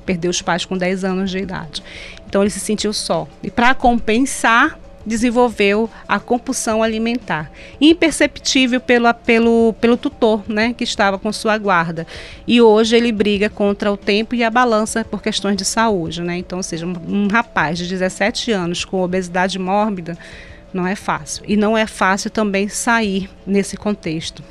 Perdeu 0.03 0.31
os 0.31 0.41
pais 0.41 0.65
com 0.65 0.75
10 0.75 1.03
anos 1.03 1.29
de 1.29 1.37
idade. 1.37 1.83
Então 2.27 2.41
ele 2.41 2.49
se 2.49 2.59
sentiu 2.59 2.91
só. 2.91 3.27
E 3.43 3.51
para 3.51 3.75
compensar, 3.75 4.79
desenvolveu 5.05 5.89
a 6.07 6.19
compulsão 6.19 6.83
alimentar, 6.83 7.51
imperceptível 7.79 8.79
pelo, 8.79 9.13
pelo, 9.13 9.73
pelo 9.79 9.97
tutor, 9.97 10.43
né, 10.47 10.73
que 10.73 10.83
estava 10.83 11.17
com 11.17 11.31
sua 11.31 11.57
guarda. 11.57 12.05
E 12.47 12.61
hoje 12.61 12.95
ele 12.95 13.11
briga 13.11 13.49
contra 13.49 13.91
o 13.91 13.97
tempo 13.97 14.35
e 14.35 14.43
a 14.43 14.49
balança 14.49 15.03
por 15.03 15.21
questões 15.21 15.57
de 15.57 15.65
saúde, 15.65 16.21
né? 16.21 16.37
Então, 16.37 16.59
ou 16.59 16.63
seja, 16.63 16.85
um, 16.85 16.93
um 17.07 17.27
rapaz 17.27 17.77
de 17.77 17.87
17 17.87 18.51
anos 18.51 18.85
com 18.85 19.01
obesidade 19.01 19.57
mórbida 19.57 20.17
não 20.73 20.87
é 20.87 20.95
fácil. 20.95 21.43
E 21.47 21.57
não 21.57 21.77
é 21.77 21.85
fácil 21.85 22.29
também 22.29 22.67
sair 22.69 23.29
nesse 23.45 23.75
contexto 23.75 24.43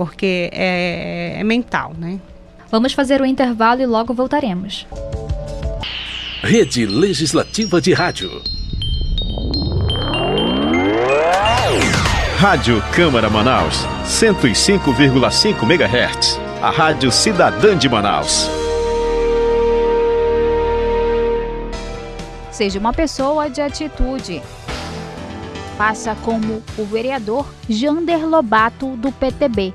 porque 0.00 0.48
é, 0.50 1.36
é 1.38 1.44
mental, 1.44 1.92
né? 1.98 2.18
Vamos 2.70 2.94
fazer 2.94 3.20
o 3.20 3.26
intervalo 3.26 3.82
e 3.82 3.86
logo 3.86 4.14
voltaremos. 4.14 4.86
Rede 6.42 6.86
Legislativa 6.86 7.82
de 7.82 7.92
Rádio. 7.92 8.59
Rádio 12.40 12.82
Câmara 12.96 13.28
Manaus, 13.28 13.84
105,5 14.06 15.62
MHz. 15.62 16.38
A 16.62 16.70
Rádio 16.70 17.12
Cidadã 17.12 17.76
de 17.76 17.86
Manaus. 17.86 18.48
Seja 22.50 22.78
uma 22.78 22.94
pessoa 22.94 23.50
de 23.50 23.60
atitude. 23.60 24.42
Faça 25.76 26.16
como 26.24 26.62
o 26.78 26.84
vereador 26.86 27.46
Jander 27.68 28.26
Lobato, 28.26 28.96
do 28.96 29.12
PTB. 29.12 29.74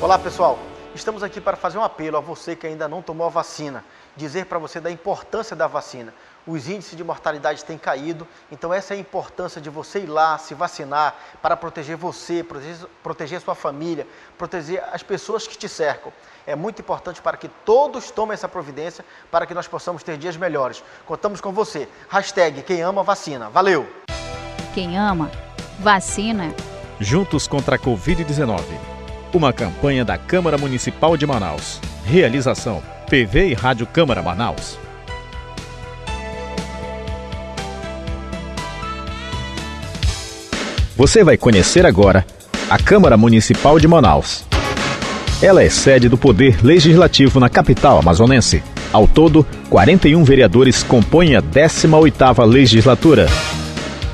Olá 0.00 0.18
pessoal, 0.18 0.58
estamos 0.94 1.22
aqui 1.22 1.38
para 1.38 1.54
fazer 1.54 1.76
um 1.76 1.84
apelo 1.84 2.16
a 2.16 2.20
você 2.20 2.56
que 2.56 2.66
ainda 2.66 2.88
não 2.88 3.02
tomou 3.02 3.26
a 3.26 3.30
vacina, 3.30 3.84
dizer 4.16 4.46
para 4.46 4.58
você 4.58 4.80
da 4.80 4.90
importância 4.90 5.54
da 5.54 5.66
vacina. 5.66 6.14
Os 6.46 6.68
índices 6.68 6.96
de 6.96 7.04
mortalidade 7.04 7.64
têm 7.64 7.78
caído. 7.78 8.26
Então, 8.50 8.72
essa 8.72 8.94
é 8.94 8.96
a 8.96 9.00
importância 9.00 9.60
de 9.60 9.70
você 9.70 10.00
ir 10.00 10.06
lá 10.06 10.38
se 10.38 10.54
vacinar 10.54 11.14
para 11.42 11.56
proteger 11.56 11.96
você, 11.96 12.42
proteger, 12.42 12.86
proteger 13.02 13.40
sua 13.40 13.54
família, 13.54 14.06
proteger 14.38 14.82
as 14.92 15.02
pessoas 15.02 15.46
que 15.46 15.56
te 15.56 15.68
cercam. 15.68 16.12
É 16.46 16.56
muito 16.56 16.80
importante 16.80 17.20
para 17.20 17.36
que 17.36 17.48
todos 17.64 18.10
tomem 18.10 18.34
essa 18.34 18.48
providência 18.48 19.04
para 19.30 19.46
que 19.46 19.54
nós 19.54 19.68
possamos 19.68 20.02
ter 20.02 20.16
dias 20.16 20.36
melhores. 20.36 20.82
Contamos 21.06 21.40
com 21.40 21.52
você. 21.52 21.88
Hashtag 22.08 22.62
quem 22.62 22.82
ama 22.82 23.02
vacina. 23.02 23.48
Valeu! 23.50 23.86
Quem 24.74 24.96
ama, 24.98 25.30
vacina. 25.78 26.54
Juntos 26.98 27.46
contra 27.46 27.76
a 27.76 27.78
Covid-19. 27.78 28.62
Uma 29.32 29.52
campanha 29.52 30.04
da 30.04 30.18
Câmara 30.18 30.58
Municipal 30.58 31.16
de 31.16 31.26
Manaus. 31.26 31.80
Realização: 32.04 32.82
PV 33.08 33.48
e 33.48 33.54
Rádio 33.54 33.86
Câmara 33.86 34.22
Manaus. 34.22 34.79
Você 41.00 41.24
vai 41.24 41.38
conhecer 41.38 41.86
agora 41.86 42.26
a 42.68 42.76
Câmara 42.76 43.16
Municipal 43.16 43.78
de 43.78 43.88
Manaus. 43.88 44.44
Ela 45.40 45.62
é 45.62 45.70
sede 45.70 46.10
do 46.10 46.18
Poder 46.18 46.62
Legislativo 46.62 47.40
na 47.40 47.48
capital 47.48 47.98
amazonense. 47.98 48.62
Ao 48.92 49.08
todo, 49.08 49.46
41 49.70 50.22
vereadores 50.22 50.82
compõem 50.82 51.36
a 51.36 51.40
18ª 51.40 52.44
legislatura. 52.44 53.28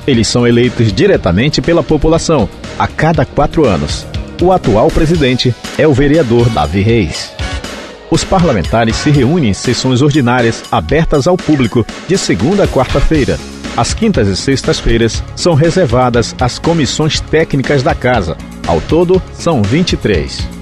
Eles 0.07 0.29
são 0.29 0.47
eleitos 0.47 0.93
diretamente 0.93 1.61
pela 1.61 1.83
população, 1.83 2.47
a 2.79 2.87
cada 2.87 3.25
quatro 3.25 3.65
anos. 3.65 4.07
O 4.41 4.53
atual 4.53 4.89
presidente 4.89 5.53
é 5.77 5.85
o 5.85 5.93
vereador 5.93 6.49
Davi 6.51 6.79
Reis. 6.79 7.33
Os 8.09 8.23
parlamentares 8.23 8.95
se 8.95 9.11
reúnem 9.11 9.49
em 9.49 9.53
sessões 9.53 10.01
ordinárias 10.01 10.63
abertas 10.71 11.27
ao 11.27 11.35
público 11.35 11.85
de 12.07 12.17
segunda 12.17 12.63
a 12.63 12.67
quarta-feira. 12.67 13.37
As 13.77 13.93
quintas 13.93 14.27
e 14.27 14.35
sextas-feiras 14.35 15.23
são 15.35 15.53
reservadas 15.53 16.35
às 16.41 16.59
comissões 16.59 17.19
técnicas 17.19 17.83
da 17.83 17.93
casa. 17.93 18.35
Ao 18.65 18.81
todo, 18.81 19.21
são 19.33 19.61
23 19.61 20.57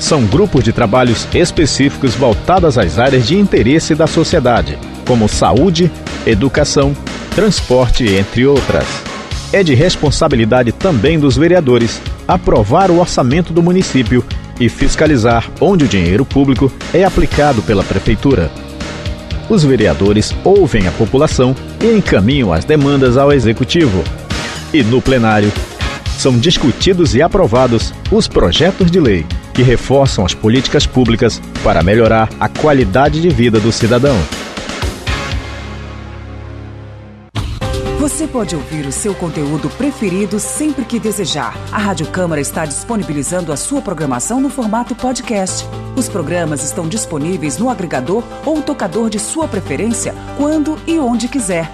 são 0.00 0.24
grupos 0.24 0.64
de 0.64 0.72
trabalhos 0.72 1.28
específicos 1.34 2.14
voltados 2.14 2.78
às 2.78 2.98
áreas 2.98 3.28
de 3.28 3.38
interesse 3.38 3.94
da 3.94 4.06
sociedade, 4.06 4.78
como 5.06 5.28
saúde, 5.28 5.90
educação, 6.26 6.96
transporte, 7.34 8.04
entre 8.08 8.46
outras. 8.46 8.86
É 9.52 9.62
de 9.62 9.74
responsabilidade 9.74 10.72
também 10.72 11.18
dos 11.18 11.36
vereadores 11.36 12.00
aprovar 12.26 12.90
o 12.90 12.98
orçamento 12.98 13.52
do 13.52 13.62
município 13.62 14.24
e 14.58 14.68
fiscalizar 14.68 15.50
onde 15.60 15.84
o 15.84 15.88
dinheiro 15.88 16.24
público 16.24 16.72
é 16.94 17.04
aplicado 17.04 17.62
pela 17.62 17.84
prefeitura. 17.84 18.50
Os 19.50 19.64
vereadores 19.64 20.32
ouvem 20.44 20.86
a 20.86 20.92
população 20.92 21.56
e 21.82 21.86
encaminham 21.88 22.52
as 22.52 22.64
demandas 22.64 23.16
ao 23.16 23.32
executivo. 23.32 24.04
E 24.72 24.80
no 24.84 25.02
plenário, 25.02 25.52
são 26.16 26.38
discutidos 26.38 27.16
e 27.16 27.20
aprovados 27.20 27.92
os 28.12 28.28
projetos 28.28 28.92
de 28.92 29.00
lei 29.00 29.26
que 29.52 29.62
reforçam 29.62 30.24
as 30.24 30.32
políticas 30.32 30.86
públicas 30.86 31.42
para 31.64 31.82
melhorar 31.82 32.28
a 32.38 32.48
qualidade 32.48 33.20
de 33.20 33.28
vida 33.28 33.58
do 33.58 33.72
cidadão. 33.72 34.16
Você 38.20 38.28
pode 38.28 38.54
ouvir 38.54 38.84
o 38.84 38.92
seu 38.92 39.14
conteúdo 39.14 39.70
preferido 39.70 40.38
sempre 40.38 40.84
que 40.84 41.00
desejar. 41.00 41.56
A 41.72 41.78
Rádio 41.78 42.06
Câmara 42.08 42.38
está 42.38 42.66
disponibilizando 42.66 43.50
a 43.50 43.56
sua 43.56 43.80
programação 43.80 44.42
no 44.42 44.50
formato 44.50 44.94
podcast. 44.94 45.66
Os 45.96 46.06
programas 46.06 46.62
estão 46.62 46.86
disponíveis 46.86 47.56
no 47.56 47.70
agregador 47.70 48.22
ou 48.44 48.60
tocador 48.60 49.08
de 49.08 49.18
sua 49.18 49.48
preferência, 49.48 50.14
quando 50.36 50.78
e 50.86 50.98
onde 50.98 51.28
quiser. 51.28 51.72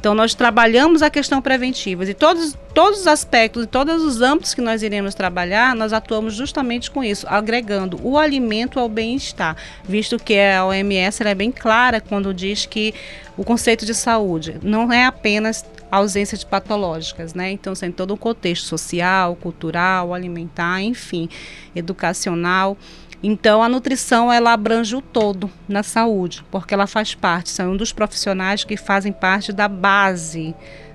Então, 0.01 0.15
nós 0.15 0.35
trabalhamos 0.35 1.03
a 1.03 1.11
questão 1.11 1.43
preventiva 1.43 2.05
e 2.05 2.15
todos, 2.15 2.57
todos 2.73 3.01
os 3.01 3.07
aspectos 3.07 3.65
e 3.65 3.67
todos 3.67 4.03
os 4.03 4.23
âmbitos 4.23 4.55
que 4.55 4.63
nós 4.63 4.83
iremos 4.83 5.15
trabalhar, 5.15 5.77
nós 5.77 5.93
atuamos 5.93 6.35
justamente 6.35 6.91
com 6.91 7.05
isso, 7.05 7.27
agregando 7.29 8.01
o 8.03 8.17
alimento 8.17 8.81
ao 8.81 8.89
bem-estar, 8.89 9.55
visto 9.85 10.19
que 10.19 10.41
a 10.41 10.65
OMS 10.65 11.23
é 11.23 11.35
bem 11.35 11.53
clara 11.53 12.01
quando 12.01 12.33
diz 12.33 12.65
que 12.65 12.95
o 13.37 13.45
conceito 13.45 13.85
de 13.85 13.95
saúde 13.95 14.57
não 14.63 14.91
é 14.91 15.05
apenas 15.05 15.67
ausência 15.91 16.39
de 16.39 16.47
patológicas, 16.47 17.35
né? 17.35 17.51
Então, 17.51 17.75
tem 17.75 17.93
todo 17.93 18.15
um 18.15 18.17
contexto 18.17 18.65
social, 18.65 19.37
cultural, 19.37 20.15
alimentar, 20.15 20.81
enfim, 20.81 21.29
educacional. 21.77 22.79
Então, 23.23 23.63
a 23.63 23.69
nutrição 23.69 24.33
ela 24.33 24.53
abrange 24.53 24.97
o 24.97 25.03
todo 25.03 25.51
na 25.69 25.83
saúde, 25.83 26.45
porque 26.51 26.73
ela 26.73 26.87
faz 26.87 27.15
parte, 27.15 27.51
são 27.51 27.73
um 27.73 27.77
dos 27.77 27.93
profissionais 27.93 28.65
que 28.65 28.77
fazem 28.77 29.13
parte 29.13 29.53
da 29.53 29.69
base 29.69 30.55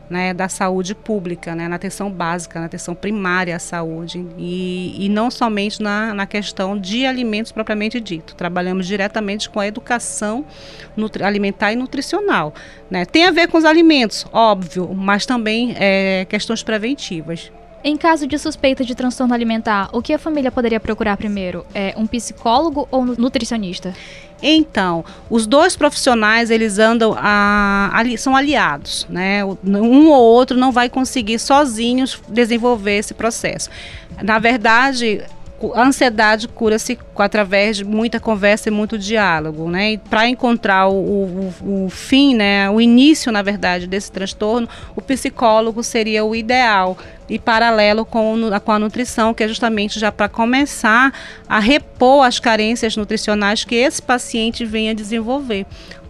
né, 0.09 0.33
da 0.33 0.47
saúde 0.47 0.93
pública, 0.93 1.55
né, 1.55 1.67
na 1.67 1.75
atenção 1.75 2.11
básica, 2.11 2.59
na 2.59 2.65
atenção 2.67 2.93
primária 2.93 3.55
à 3.55 3.59
saúde 3.59 4.25
e, 4.37 5.05
e 5.05 5.09
não 5.09 5.31
somente 5.31 5.81
na, 5.81 6.13
na 6.13 6.25
questão 6.25 6.77
de 6.77 7.05
alimentos 7.05 7.51
propriamente 7.51 7.99
dito. 7.99 8.35
Trabalhamos 8.35 8.85
diretamente 8.85 9.49
com 9.49 9.59
a 9.59 9.67
educação 9.67 10.45
alimentar 11.23 11.73
e 11.73 11.75
nutricional. 11.75 12.53
Né. 12.89 13.05
Tem 13.05 13.25
a 13.25 13.31
ver 13.31 13.47
com 13.47 13.57
os 13.57 13.65
alimentos, 13.65 14.25
óbvio, 14.31 14.93
mas 14.93 15.25
também 15.25 15.75
é, 15.77 16.25
questões 16.25 16.63
preventivas. 16.63 17.51
Em 17.87 17.95
caso 17.95 18.25
de 18.25 18.35
suspeita 18.39 18.83
de 18.83 18.95
transtorno 18.95 19.31
alimentar, 19.31 19.89
o 19.93 20.01
que 20.01 20.11
a 20.11 20.17
família 20.17 20.51
poderia 20.51 20.79
procurar 20.79 21.15
primeiro? 21.17 21.63
É 21.71 21.93
um 21.95 22.07
psicólogo 22.07 22.87
ou 22.89 23.05
nutricionista? 23.05 23.93
Então, 24.41 25.05
os 25.29 25.45
dois 25.45 25.75
profissionais 25.75 26.49
eles 26.49 26.79
andam 26.79 27.15
a, 27.15 27.91
ali, 27.93 28.17
são 28.17 28.35
aliados, 28.35 29.05
né? 29.07 29.45
Um 29.45 30.09
ou 30.09 30.19
outro 30.19 30.57
não 30.57 30.71
vai 30.71 30.89
conseguir 30.89 31.37
sozinhos 31.37 32.19
desenvolver 32.27 32.97
esse 32.97 33.13
processo. 33.13 33.69
Na 34.23 34.39
verdade, 34.39 35.21
a 35.73 35.83
ansiedade 35.83 36.47
cura-se 36.47 36.97
através 37.17 37.77
de 37.77 37.85
muita 37.85 38.19
conversa 38.19 38.69
e 38.69 38.71
muito 38.71 38.97
diálogo, 38.97 39.69
né? 39.69 39.93
E 39.93 39.97
para 39.97 40.27
encontrar 40.27 40.87
o, 40.87 40.93
o, 40.93 41.85
o, 41.85 41.89
fim, 41.89 42.35
né, 42.35 42.69
o 42.69 42.81
início, 42.81 43.31
na 43.31 43.41
verdade, 43.41 43.87
desse 43.87 44.11
transtorno, 44.11 44.67
o 44.95 45.01
psicólogo 45.01 45.81
seria 45.81 46.25
o 46.25 46.35
ideal 46.35 46.97
e 47.29 47.39
paralelo 47.39 48.05
com, 48.05 48.37
com 48.63 48.71
a 48.71 48.79
nutrição, 48.79 49.33
que 49.33 49.43
é 49.43 49.47
justamente 49.47 49.99
já 49.99 50.11
para 50.11 50.29
começar 50.29 51.13
a 51.47 51.59
repor 51.59 52.25
as 52.25 52.39
carências 52.39 52.95
nutricionais 52.95 53.63
que 53.63 53.75
esse 53.75 54.01
paciente 54.01 54.65
venha 54.65 54.93
desenvolver 54.93 55.65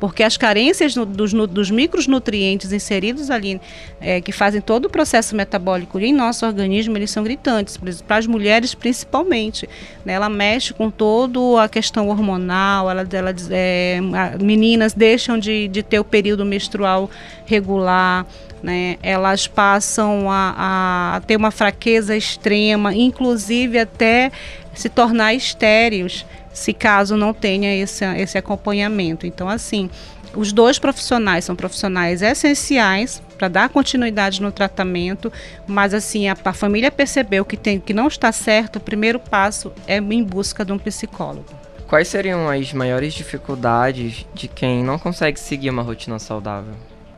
porque 0.05 0.21
as 0.21 0.37
carências 0.37 0.93
dos, 0.93 1.33
dos 1.33 1.71
micronutrientes 1.71 2.71
inseridos 2.71 3.31
ali, 3.31 3.59
é, 3.99 4.21
que 4.21 4.31
fazem 4.31 4.61
todo 4.61 4.85
o 4.85 4.89
processo 4.89 5.35
metabólico 5.35 5.99
em 5.99 6.13
nosso 6.13 6.45
organismo, 6.45 6.95
eles 6.95 7.09
são 7.09 7.23
gritantes, 7.23 7.75
para 8.07 8.17
as 8.17 8.27
mulheres 8.27 8.75
principalmente. 8.75 9.67
Né? 10.05 10.13
Ela 10.13 10.29
mexe 10.29 10.75
com 10.75 10.91
toda 10.91 11.63
a 11.63 11.67
questão 11.67 12.09
hormonal, 12.09 12.87
ela, 12.87 13.07
ela 13.11 13.33
é, 13.49 13.99
meninas 14.39 14.93
deixam 14.93 15.39
de, 15.39 15.67
de 15.67 15.81
ter 15.81 15.99
o 15.99 16.03
período 16.03 16.45
menstrual 16.45 17.09
regular, 17.47 18.27
né? 18.61 18.97
Elas 19.03 19.47
passam 19.47 20.29
a, 20.29 21.15
a, 21.15 21.21
ter 21.21 21.35
uma 21.35 21.51
fraqueza 21.51 22.15
extrema, 22.15 22.95
inclusive 22.95 23.77
até 23.77 24.31
se 24.75 24.89
tornar 24.89 25.33
estéreis, 25.33 26.25
se 26.53 26.73
caso 26.73 27.17
não 27.17 27.33
tenha 27.33 27.75
esse, 27.75 28.05
esse 28.17 28.37
acompanhamento. 28.37 29.25
Então, 29.25 29.49
assim, 29.49 29.89
os 30.35 30.51
dois 30.51 30.77
profissionais 30.77 31.45
são 31.45 31.55
profissionais 31.55 32.21
essenciais 32.21 33.21
para 33.37 33.47
dar 33.47 33.69
continuidade 33.69 34.41
no 34.41 34.51
tratamento, 34.51 35.31
mas 35.67 35.93
assim 35.93 36.27
a, 36.27 36.37
a, 36.45 36.53
família 36.53 36.91
percebeu 36.91 37.43
que 37.43 37.57
tem 37.57 37.79
que 37.79 37.93
não 37.93 38.07
está 38.07 38.31
certo. 38.31 38.77
O 38.77 38.81
primeiro 38.81 39.19
passo 39.19 39.71
é 39.87 39.97
em 39.97 40.23
busca 40.23 40.63
de 40.63 40.71
um 40.71 40.77
psicólogo. 40.77 41.45
Quais 41.87 42.07
seriam 42.07 42.49
as 42.49 42.73
maiores 42.73 43.13
dificuldades 43.13 44.25
de 44.33 44.47
quem 44.47 44.83
não 44.83 44.97
consegue 44.97 45.39
seguir 45.39 45.69
uma 45.69 45.83
rotina 45.83 46.17
saudável? 46.19 46.73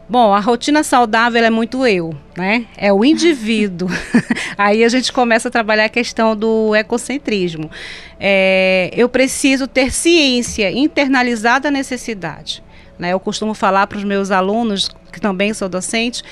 Bom, 0.09 0.33
a 0.33 0.39
rotina 0.39 0.83
saudável 0.83 1.43
é 1.43 1.49
muito 1.49 1.85
eu, 1.85 2.15
né? 2.37 2.65
É 2.77 2.93
o 2.93 3.03
indivíduo. 3.03 3.89
Aí 4.57 4.85
a 4.85 4.89
gente 4.89 5.11
começa 5.11 5.49
a 5.49 5.51
trabalhar 5.51 5.83
a 5.83 5.89
questão 5.89 6.33
do 6.33 6.73
ecocentrismo. 6.73 7.69
É, 8.17 8.89
eu 8.93 9.09
preciso 9.09 9.67
ter 9.67 9.91
ciência, 9.91 10.71
internalizar 10.71 11.59
a 11.65 11.69
necessidade. 11.69 12.63
Né? 12.97 13.11
Eu 13.11 13.19
costumo 13.19 13.53
falar 13.53 13.85
para 13.87 13.97
os 13.97 14.03
meus 14.05 14.31
alunos, 14.31 14.89
que 15.11 15.19
também 15.19 15.53
sou 15.53 15.67
docente, 15.67 16.23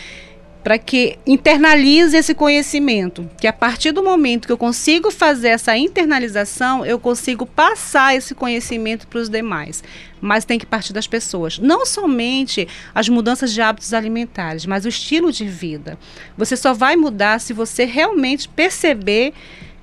para 0.66 0.80
que 0.80 1.20
internalize 1.28 2.18
esse 2.18 2.34
conhecimento, 2.34 3.30
que 3.39 3.45
a 3.45 3.53
partir 3.53 3.91
do 3.91 4.01
momento 4.01 4.47
que 4.47 4.51
eu 4.51 4.57
consigo 4.57 5.11
fazer 5.11 5.49
essa 5.49 5.78
internalização, 5.78 6.84
eu 6.84 6.97
consigo 6.97 7.45
passar 7.45 8.16
esse 8.16 8.34
conhecimento 8.34 9.05
para 9.05 9.20
os 9.20 9.30
demais. 9.30 9.84
Mas 10.20 10.43
tem 10.43 10.57
que 10.57 10.66
partir 10.66 10.91
das 10.91 11.05
pessoas, 11.05 11.59
não 11.59 11.86
somente 11.86 12.68
as 12.95 13.07
mudanças 13.07 13.53
de 13.53 13.61
hábitos 13.61 13.93
alimentares, 13.93 14.66
mas 14.66 14.86
o 14.86 14.89
estilo 14.89 15.32
de 15.32 15.45
vida. 15.45 15.99
Você 16.36 16.57
só 16.57 16.74
vai 16.74 16.95
mudar 16.95 17.39
se 17.39 17.53
você 17.53 17.86
realmente 17.86 18.49
perceber 18.49 19.36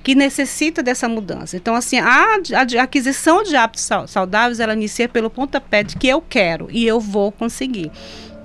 que 0.03 0.17
necessita 0.17 0.83
dessa 0.83 1.09
mudança. 1.09 1.57
Então, 1.57 1.77
assim, 1.77 2.01
a, 2.01 2.39
a, 2.57 2.83
aquisição 2.83 3.45
de 3.45 3.55
hábitos 3.55 3.89
saudáveis, 4.09 4.59
ela 4.59 4.73
inicia 4.73 5.09
pelo 5.09 5.31
pontapé 5.31 5.85
de 5.85 5.97
que 5.97 6.09
eu 6.09 6.21
quero 6.21 6.67
e 6.73 6.85
eu 6.85 6.99
vou 6.99 7.31
conseguir 7.31 7.93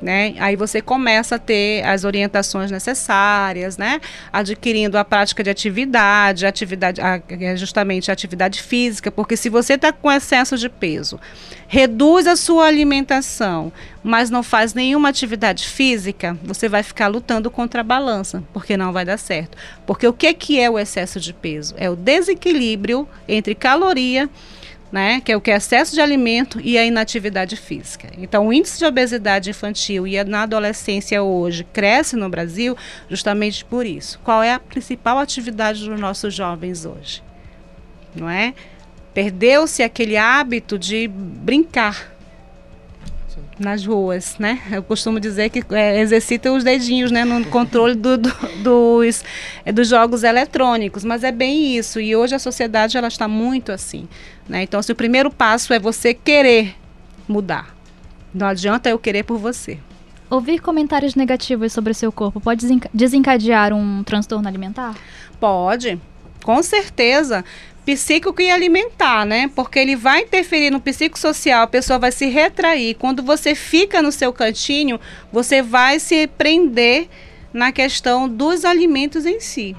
né? 0.02 0.36
Aí 0.40 0.56
você 0.56 0.82
começa 0.82 1.36
a 1.36 1.40
ter 1.40 1.84
as 1.86 2.04
orientações 2.04 2.72
necessárias, 2.72 3.78
né? 3.78 4.00
Adquirindo 4.32 4.98
a 4.98 5.06
prática 5.06 5.44
de 5.44 5.50
atividade, 5.50 6.46
atividade, 6.46 7.02
é 7.02 7.56
justamente 7.56 8.12
a 8.12 8.14
atividade 8.14 8.62
física, 8.62 9.12
porque 9.12 9.36
se 9.36 9.50
você 9.50 9.74
está 9.74 9.92
com 9.92 10.12
excesso 10.12 10.58
de 10.58 10.70
peso, 10.70 11.20
reduz 11.68 12.28
a 12.28 12.36
sua 12.36 12.66
alimentação, 12.66 13.72
mas 14.04 14.30
não 14.30 14.44
faz 14.44 14.74
nenhuma 14.74 15.10
atividade 15.10 15.68
física, 15.68 16.38
você 16.44 16.70
vai 16.70 16.84
ficar 16.84 17.08
lutando 17.08 17.50
contra 17.52 17.82
a 17.82 17.84
balança, 17.84 18.44
porque 18.54 18.78
não 18.78 18.94
vai 18.94 19.04
dar 19.04 19.18
certo. 19.18 19.58
Porque 19.86 20.08
o 20.08 20.14
que, 20.14 20.34
que 20.34 20.60
é 20.60 20.70
o 20.70 20.80
excesso 20.80 21.20
de 21.20 21.34
peso? 21.34 21.74
É 21.78 21.90
o 21.90 21.96
desequilíbrio 21.96 23.08
entre 23.28 23.56
caloria 23.56 24.30
né, 24.92 25.22
que 25.22 25.32
é 25.32 25.38
o 25.38 25.42
que 25.42 25.52
é 25.52 25.56
excesso 25.56 25.94
de 25.94 26.02
alimento 26.02 26.60
e 26.62 26.78
a 26.78 26.86
inatividade 26.86 27.56
física. 27.56 28.10
Então, 28.18 28.48
o 28.48 28.54
índice 28.54 28.80
de 28.80 28.86
obesidade 28.86 29.50
infantil 29.50 30.08
e 30.08 30.24
na 30.24 30.44
adolescência 30.44 31.22
hoje 31.22 31.64
cresce 31.66 32.16
no 32.16 32.30
Brasil 32.30 32.76
justamente 33.10 33.66
por 33.66 33.86
isso. 33.86 34.20
Qual 34.24 34.42
é 34.42 34.54
a 34.54 34.60
principal 34.60 35.20
atividade 35.20 35.88
dos 35.88 36.00
nossos 36.00 36.34
jovens 36.34 36.86
hoje? 36.86 37.22
Não 38.16 38.30
é? 38.30 38.54
Perdeu-se 39.14 39.84
aquele 39.84 40.16
hábito 40.16 40.78
de 40.78 41.08
brincar 41.08 42.17
nas 43.60 43.86
ruas, 43.86 44.38
né? 44.38 44.62
Eu 44.72 44.84
costumo 44.84 45.20
dizer 45.20 45.50
que 45.50 45.64
é, 45.74 46.00
exercita 46.00 46.52
os 46.52 46.64
dedinhos, 46.64 47.12
né, 47.12 47.26
no 47.26 47.46
controle 47.46 47.96
do, 47.96 48.18
do, 48.18 48.32
dos, 48.64 49.24
é, 49.66 49.72
dos 49.72 49.88
jogos 49.88 50.24
eletrônicos, 50.24 51.04
mas 51.04 51.24
é 51.24 51.32
bem 51.32 51.76
isso. 51.76 52.00
E 52.00 52.16
hoje 52.16 52.36
a 52.36 52.40
sociedade 52.40 52.98
ela 52.98 53.08
está 53.08 53.28
muito 53.28 53.72
assim, 53.72 54.08
né? 54.48 54.64
Então, 54.64 54.82
se 54.82 54.92
o 54.92 54.96
primeiro 54.96 55.32
passo 55.32 55.74
é 55.74 55.80
você 55.80 56.14
querer 56.14 56.76
mudar, 57.28 57.76
não 58.34 58.48
adianta 58.48 58.90
eu 58.90 59.00
querer 59.00 59.24
por 59.24 59.38
você. 59.38 59.78
Ouvir 60.30 60.60
comentários 60.60 61.16
negativos 61.16 61.72
sobre 61.72 61.92
o 61.92 61.96
seu 61.96 62.12
corpo 62.12 62.42
pode 62.42 62.68
desencadear 62.94 63.74
um 63.74 64.04
transtorno 64.04 64.48
alimentar? 64.48 64.94
Pode, 65.40 66.00
com 66.44 66.62
certeza 66.62 67.46
psíquico 67.88 68.42
e 68.42 68.52
alimentar, 68.52 69.26
né? 69.26 69.50
Porque 69.56 69.80
ele 69.80 69.96
vai 69.96 70.24
interferir 70.24 70.70
no 70.70 70.82
psicossocial, 70.82 71.64
a 71.64 71.68
pessoa 71.68 71.98
vai 71.98 72.12
se 72.12 72.26
retrair. 72.26 72.96
Quando 72.96 73.24
você 73.24 73.56
fica 73.56 74.02
no 74.02 74.12
seu 74.12 74.34
cantinho, 74.34 75.00
você 75.32 75.62
vai 75.62 75.98
se 75.98 76.28
prender 76.28 77.08
na 77.54 77.72
questão 77.72 78.28
dos 78.28 78.66
alimentos 78.66 79.26
em 79.26 79.40
si. 79.40 79.74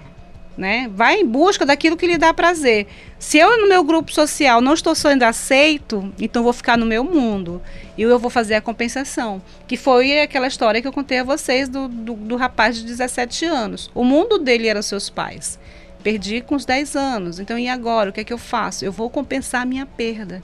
Né? 0.57 0.91
Vai 0.93 1.21
em 1.21 1.27
busca 1.27 1.67
daquilo 1.67 1.99
que 1.99 2.07
lhe 2.07 2.17
dá 2.17 2.33
prazer. 2.33 2.87
Se 3.19 3.37
eu 3.37 3.61
no 3.61 3.69
meu 3.69 3.85
grupo 3.85 4.11
social 4.11 4.63
não 4.63 4.73
estou 4.73 4.95
sendo 4.95 5.23
aceito, 5.23 6.11
então 6.19 6.43
vou 6.43 6.53
ficar 6.53 6.79
no 6.79 6.87
meu 6.87 7.05
mundo 7.05 7.61
e 7.97 8.03
eu 8.03 8.19
vou 8.19 8.31
fazer 8.31 8.55
a 8.55 8.61
compensação, 8.61 9.41
que 9.69 9.77
foi 9.77 10.21
aquela 10.21 10.49
história 10.49 10.81
que 10.81 10.89
eu 10.89 10.93
contei 10.93 11.19
a 11.19 11.25
vocês 11.25 11.69
do, 11.69 11.87
do, 11.87 12.15
do 12.15 12.37
rapaz 12.37 12.77
de 12.77 12.85
17 12.85 13.45
anos. 13.45 13.91
O 13.95 14.03
mundo 14.03 14.39
dele 14.39 14.67
eram 14.67 14.83
seus 14.83 15.11
pais. 15.11 15.59
Perdi 16.03 16.41
com 16.41 16.55
os 16.55 16.65
10 16.65 16.97
anos. 16.97 17.41
Então, 17.41 17.59
e 17.59 17.69
agora? 17.69 18.11
O 18.11 18.13
que 18.13 18.21
é 18.21 18.25
que 18.25 18.33
eu 18.33 18.39
faço? 18.39 18.85
Eu 18.85 18.93
vou 18.93 19.11
compensar 19.11 19.63
a 19.63 19.67
minha 19.67 19.85
perda. 19.85 20.43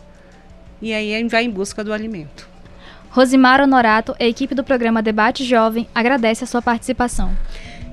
E 0.82 0.92
aí 0.92 1.26
vai 1.28 1.44
em 1.44 1.50
busca 1.50 1.82
do 1.82 1.92
alimento. 1.92 2.48
Rosimar 3.10 3.60
Honorato, 3.60 4.14
a 4.20 4.24
equipe 4.24 4.54
do 4.54 4.64
programa 4.64 5.00
Debate 5.00 5.44
Jovem, 5.44 5.88
agradece 5.94 6.42
a 6.42 6.46
sua 6.46 6.60
participação. 6.60 7.32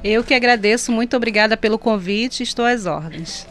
Eu 0.04 0.24
que 0.24 0.34
agradeço, 0.34 0.92
muito 0.92 1.16
obrigada 1.16 1.56
pelo 1.56 1.78
convite, 1.78 2.42
estou 2.42 2.66
às 2.66 2.88
ordens. 2.88 3.48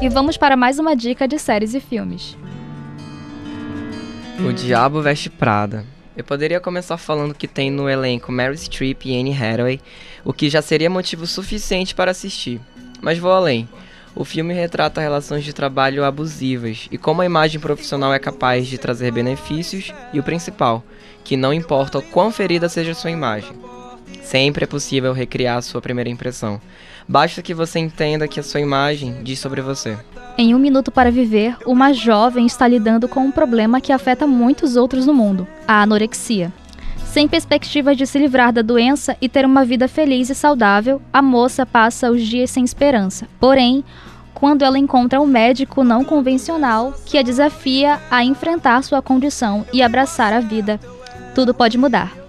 E 0.00 0.08
vamos 0.08 0.38
para 0.38 0.56
mais 0.56 0.78
uma 0.78 0.96
dica 0.96 1.28
de 1.28 1.38
séries 1.38 1.74
e 1.74 1.80
filmes. 1.80 2.36
O 4.40 4.52
Diabo 4.52 5.02
Veste 5.02 5.28
Prada. 5.28 5.84
Eu 6.14 6.24
poderia 6.24 6.60
começar 6.60 6.98
falando 6.98 7.34
que 7.34 7.48
tem 7.48 7.70
no 7.70 7.88
elenco 7.88 8.30
Mary 8.30 8.56
Streep 8.56 9.06
e 9.06 9.18
Anne 9.18 9.32
Hathaway, 9.32 9.80
o 10.22 10.32
que 10.32 10.50
já 10.50 10.60
seria 10.60 10.90
motivo 10.90 11.26
suficiente 11.26 11.94
para 11.94 12.10
assistir. 12.10 12.60
Mas 13.00 13.18
vou 13.18 13.32
além. 13.32 13.66
O 14.14 14.24
filme 14.24 14.52
retrata 14.52 15.00
relações 15.00 15.42
de 15.42 15.54
trabalho 15.54 16.04
abusivas 16.04 16.86
e 16.90 16.98
como 16.98 17.22
a 17.22 17.26
imagem 17.26 17.58
profissional 17.58 18.12
é 18.12 18.18
capaz 18.18 18.66
de 18.66 18.76
trazer 18.76 19.10
benefícios 19.10 19.90
e 20.12 20.20
o 20.20 20.22
principal, 20.22 20.84
que 21.24 21.34
não 21.34 21.52
importa 21.52 21.98
o 21.98 22.02
quão 22.02 22.30
ferida 22.30 22.68
seja 22.68 22.92
sua 22.92 23.10
imagem. 23.10 23.52
Sempre 24.22 24.64
é 24.64 24.66
possível 24.66 25.14
recriar 25.14 25.62
sua 25.62 25.80
primeira 25.80 26.10
impressão. 26.10 26.60
Basta 27.08 27.40
que 27.40 27.54
você 27.54 27.78
entenda 27.78 28.28
que 28.28 28.38
a 28.38 28.42
sua 28.42 28.60
imagem 28.60 29.22
diz 29.22 29.38
sobre 29.38 29.62
você. 29.62 29.96
Em 30.36 30.54
Um 30.54 30.58
Minuto 30.58 30.90
para 30.90 31.10
Viver, 31.10 31.56
uma 31.66 31.92
jovem 31.92 32.46
está 32.46 32.66
lidando 32.66 33.06
com 33.06 33.20
um 33.20 33.30
problema 33.30 33.80
que 33.80 33.92
afeta 33.92 34.26
muitos 34.26 34.76
outros 34.76 35.06
no 35.06 35.12
mundo: 35.12 35.46
a 35.68 35.82
anorexia. 35.82 36.52
Sem 37.04 37.28
perspectiva 37.28 37.94
de 37.94 38.06
se 38.06 38.18
livrar 38.18 38.52
da 38.52 38.62
doença 38.62 39.14
e 39.20 39.28
ter 39.28 39.44
uma 39.44 39.64
vida 39.64 39.86
feliz 39.86 40.30
e 40.30 40.34
saudável, 40.34 41.02
a 41.12 41.20
moça 41.20 41.66
passa 41.66 42.10
os 42.10 42.22
dias 42.22 42.50
sem 42.50 42.64
esperança. 42.64 43.28
Porém, 43.38 43.84
quando 44.32 44.62
ela 44.62 44.78
encontra 44.78 45.20
um 45.20 45.26
médico 45.26 45.84
não 45.84 46.02
convencional 46.02 46.94
que 47.04 47.18
a 47.18 47.22
desafia 47.22 48.00
a 48.10 48.24
enfrentar 48.24 48.82
sua 48.82 49.02
condição 49.02 49.66
e 49.72 49.82
abraçar 49.82 50.32
a 50.32 50.40
vida, 50.40 50.80
tudo 51.34 51.52
pode 51.52 51.76
mudar. 51.76 52.21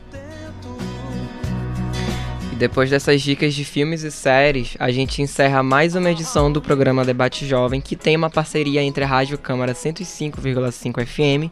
E 2.53 2.55
depois 2.55 2.87
dessas 2.87 3.23
dicas 3.23 3.55
de 3.55 3.65
filmes 3.65 4.03
e 4.03 4.11
séries, 4.11 4.77
a 4.79 4.91
gente 4.91 5.23
encerra 5.23 5.63
mais 5.63 5.95
uma 5.95 6.11
edição 6.11 6.51
do 6.51 6.61
programa 6.61 7.03
Debate 7.03 7.47
Jovem, 7.47 7.81
que 7.81 7.95
tem 7.95 8.15
uma 8.15 8.29
parceria 8.29 8.83
entre 8.83 9.03
a 9.03 9.07
Rádio 9.07 9.39
Câmara 9.39 9.73
105,5 9.73 11.03
FM 11.03 11.51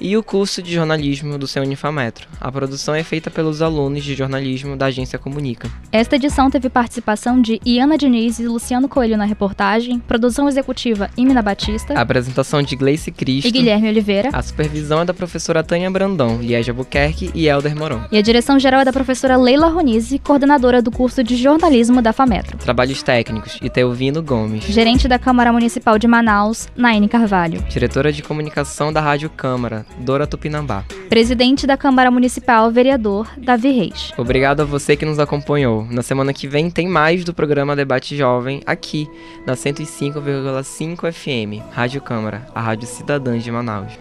e 0.00 0.16
o 0.16 0.22
curso 0.24 0.60
de 0.62 0.72
jornalismo 0.72 1.38
do 1.38 1.46
seu 1.46 1.62
Unifametro. 1.62 2.26
A 2.40 2.50
produção 2.50 2.94
é 2.94 3.04
feita 3.04 3.30
pelos 3.30 3.60
alunos 3.62 4.02
de 4.02 4.14
jornalismo 4.14 4.76
da 4.76 4.86
agência 4.86 5.18
Comunica. 5.18 5.70
Esta 5.92 6.16
edição 6.16 6.50
teve 6.50 6.68
participação 6.68 7.40
de 7.40 7.60
Iana 7.64 7.98
Diniz 7.98 8.40
e 8.40 8.48
Luciano 8.48 8.88
Coelho 8.88 9.16
na 9.16 9.26
reportagem, 9.26 10.00
produção 10.00 10.48
executiva 10.48 11.10
Imina 11.16 11.42
Batista, 11.42 11.96
a 11.96 12.00
apresentação 12.00 12.62
de 12.62 12.74
Gleice 12.74 13.12
Cristo 13.12 13.46
e 13.46 13.50
Guilherme 13.50 13.88
Oliveira, 13.88 14.30
a 14.32 14.42
supervisão 14.42 15.02
é 15.02 15.04
da 15.04 15.14
professora 15.14 15.62
Tânia 15.62 15.90
Brandão, 15.90 16.38
Liege 16.40 16.72
Buquerque 16.72 17.30
e 17.34 17.46
Helder 17.46 17.76
Moron. 17.76 18.00
E 18.10 18.18
a 18.18 18.22
direção 18.22 18.58
geral 18.58 18.80
é 18.80 18.84
da 18.84 18.92
professora 18.92 19.36
Leila 19.36 19.68
Ronizzi, 19.68 20.18
coordenadora 20.18 20.39
do 20.82 20.90
curso 20.90 21.22
de 21.22 21.36
jornalismo 21.36 22.00
da 22.00 22.12
FAMetro. 22.12 22.56
Trabalhos 22.58 23.02
técnicos, 23.02 23.58
Iteuvino 23.62 24.22
Gomes. 24.22 24.64
Gerente 24.64 25.06
da 25.06 25.18
Câmara 25.18 25.52
Municipal 25.52 25.98
de 25.98 26.06
Manaus, 26.06 26.68
Naine 26.76 27.08
Carvalho. 27.08 27.62
Diretora 27.68 28.12
de 28.12 28.22
comunicação 28.22 28.92
da 28.92 29.00
Rádio 29.00 29.30
Câmara, 29.30 29.84
Dora 29.98 30.26
Tupinambá. 30.26 30.84
Presidente 31.08 31.66
da 31.66 31.76
Câmara 31.76 32.10
Municipal, 32.10 32.70
vereador 32.70 33.28
Davi 33.36 33.70
Reis. 33.70 34.12
Obrigado 34.16 34.60
a 34.60 34.64
você 34.64 34.96
que 34.96 35.04
nos 35.04 35.18
acompanhou. 35.18 35.84
Na 35.90 36.02
semana 36.02 36.32
que 36.32 36.46
vem 36.46 36.70
tem 36.70 36.88
mais 36.88 37.24
do 37.24 37.34
programa 37.34 37.76
Debate 37.76 38.16
Jovem 38.16 38.62
aqui 38.66 39.08
na 39.46 39.54
105,5 39.54 41.12
FM, 41.12 41.62
Rádio 41.72 42.00
Câmara, 42.00 42.46
a 42.54 42.60
Rádio 42.60 42.86
Cidadã 42.86 43.38
de 43.38 43.50
Manaus. 43.50 43.92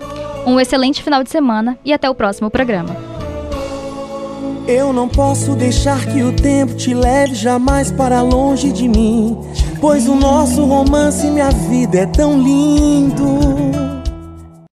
Um 0.45 0.59
excelente 0.59 1.03
final 1.03 1.23
de 1.23 1.29
semana 1.29 1.77
e 1.83 1.93
até 1.93 2.09
o 2.09 2.15
próximo 2.15 2.49
programa. 2.49 3.18
Eu 4.69 4.93
não 4.93 5.09
posso 5.09 5.55
deixar 5.55 6.05
que 6.05 6.21
o 6.21 6.31
tempo 6.31 6.75
te 6.75 6.93
leve 6.93 7.33
jamais 7.33 7.89
para 7.89 8.21
longe 8.21 8.71
de 8.71 8.87
mim, 8.87 9.35
pois 9.81 10.07
o 10.07 10.13
nosso 10.13 10.63
romance 10.63 11.25
minha 11.25 11.49
vida 11.49 12.01
é 12.01 12.05
tão 12.05 12.39
lindo. 12.39 13.98